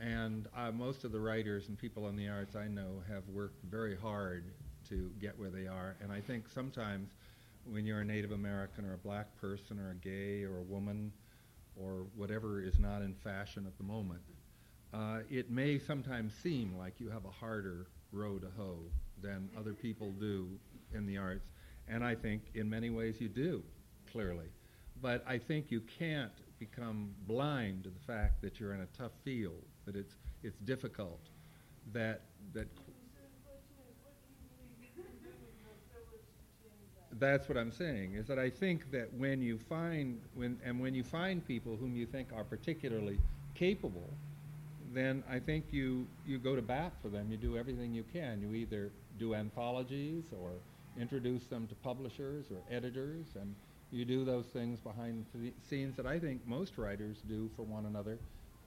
[0.00, 3.62] And uh, most of the writers and people in the arts I know have worked
[3.64, 4.44] very hard
[4.88, 5.96] to get where they are.
[6.02, 7.10] And I think sometimes
[7.70, 11.12] when you're a Native American or a black person or a gay or a woman
[11.76, 14.20] or whatever is not in fashion at the moment,
[14.92, 18.78] uh, it may sometimes seem like you have a harder row to hoe
[19.20, 20.48] than other people do
[20.92, 21.48] in the arts.
[21.88, 23.62] And I think in many ways you do,
[24.10, 24.46] clearly.
[25.02, 29.12] But I think you can't become blind to the fact that you're in a tough
[29.24, 31.20] field, that it's, it's difficult,
[31.92, 32.22] that,
[32.52, 32.68] that
[37.24, 40.94] that's what I'm saying, is that I think that when you find, when, and when
[40.94, 43.18] you find people whom you think are particularly
[43.54, 44.10] capable,
[44.92, 47.30] then I think you, you go to bat for them.
[47.30, 48.40] You do everything you can.
[48.40, 50.50] You either do anthologies or
[51.00, 53.54] introduce them to publishers or editors, and
[53.90, 57.86] you do those things behind the scenes that I think most writers do for one
[57.86, 58.18] another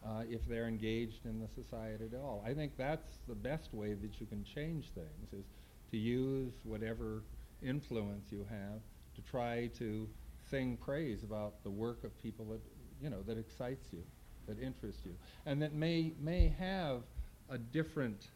[0.06, 2.44] uh, if they're engaged in the society at all.
[2.46, 5.46] I think that's the best way that you can change things, is
[5.92, 7.24] to use whatever
[7.62, 8.82] influence you have
[9.16, 10.08] to try to
[10.50, 12.62] sing praise about the work of people that,
[13.02, 14.04] you know, that excites you
[14.48, 15.14] that interests you,
[15.46, 17.04] and that may may have
[17.50, 18.30] a different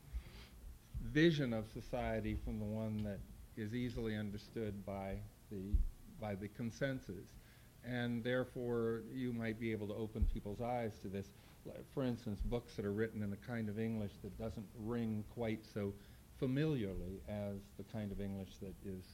[1.04, 3.20] vision of society from the one that
[3.58, 5.16] is easily understood by
[5.50, 5.74] the
[6.20, 7.26] by the consensus,
[7.84, 11.28] and therefore you might be able to open people's eyes to this.
[11.94, 15.64] For instance, books that are written in a kind of English that doesn't ring quite
[15.74, 15.94] so
[16.42, 19.06] familiarly as the kind of English that is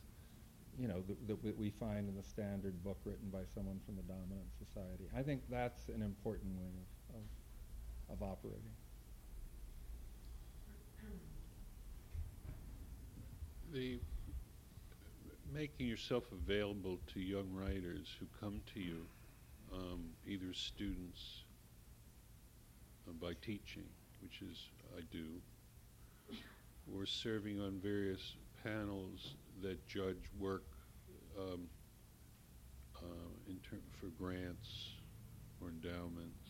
[0.79, 4.47] you know, that we find in the standard book written by someone from the dominant
[4.59, 5.09] society.
[5.17, 6.69] I think that's an important way
[7.09, 8.61] of, of, of operating.
[13.73, 13.99] The
[15.53, 19.05] making yourself available to young writers who come to you,
[19.73, 21.41] um, either students
[23.07, 23.85] uh, by teaching,
[24.21, 25.25] which is I do,
[26.95, 30.65] or serving on various panels that judge work
[31.39, 31.67] um,
[32.95, 34.93] uh, in term for grants
[35.61, 36.49] or endowments,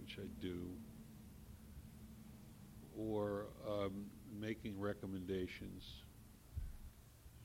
[0.00, 0.68] which I do,
[2.96, 4.06] or um,
[4.40, 5.84] making recommendations,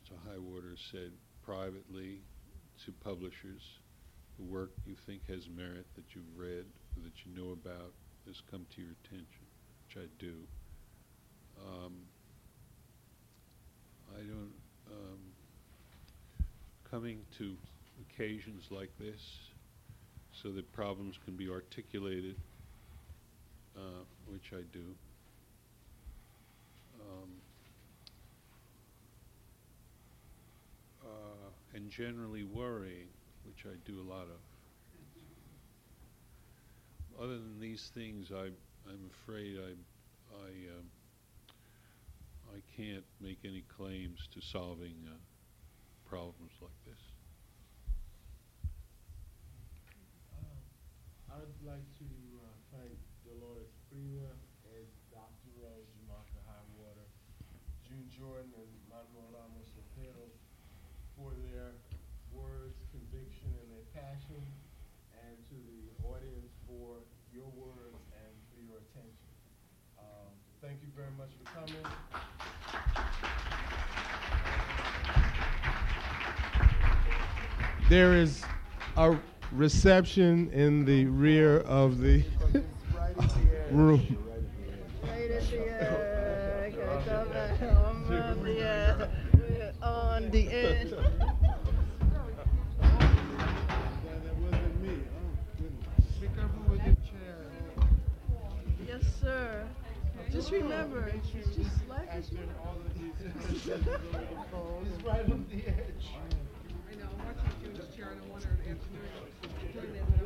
[0.07, 1.11] to Highwater said,
[1.45, 2.21] privately
[2.85, 3.79] to publishers.
[4.37, 7.93] The work you think has merit that you've read or that you know about
[8.25, 9.45] has come to your attention,
[9.87, 10.35] which I do.
[11.59, 11.93] Um,
[14.15, 14.53] I don't,
[14.91, 15.19] um,
[16.89, 17.55] coming to
[18.01, 19.39] occasions like this
[20.41, 22.35] so that problems can be articulated,
[23.77, 24.95] uh, which I do.
[26.99, 27.29] Um,
[31.03, 33.07] uh, and generally worrying,
[33.45, 34.39] which I do a lot of.
[37.21, 38.49] Other than these things, I,
[38.89, 39.73] I'm afraid I,
[40.35, 40.47] I
[40.77, 40.85] um,
[42.53, 45.17] I can't make any claims to solving uh,
[46.05, 47.01] problems like this.
[50.37, 50.61] Um,
[51.33, 52.09] I'd like to
[52.45, 52.93] uh, thank
[53.25, 54.29] Dolores Prida
[54.69, 55.49] and Dr.
[55.57, 57.09] Rose Jamake Highwater,
[57.89, 60.29] June Jordan, and Manuel Ramos Otero
[61.17, 61.73] for their
[62.29, 64.45] words, conviction, and their passion,
[65.25, 67.01] and to the audience for
[67.33, 69.33] your words and for your attention.
[69.97, 70.29] Um,
[70.61, 71.81] thank you very much for coming.
[77.93, 78.41] There is
[78.97, 79.15] a
[79.51, 82.23] reception in the rear of the
[83.71, 84.17] room.
[85.03, 85.37] Right the
[88.59, 90.93] edge, on the edge.
[98.87, 99.67] Yes, sir.
[100.31, 102.31] Just remember, it's just life is
[103.53, 103.67] It's
[105.03, 106.42] right on the edge.
[107.63, 108.85] I know, I'm watching Judith
[109.73, 110.22] Chair, and I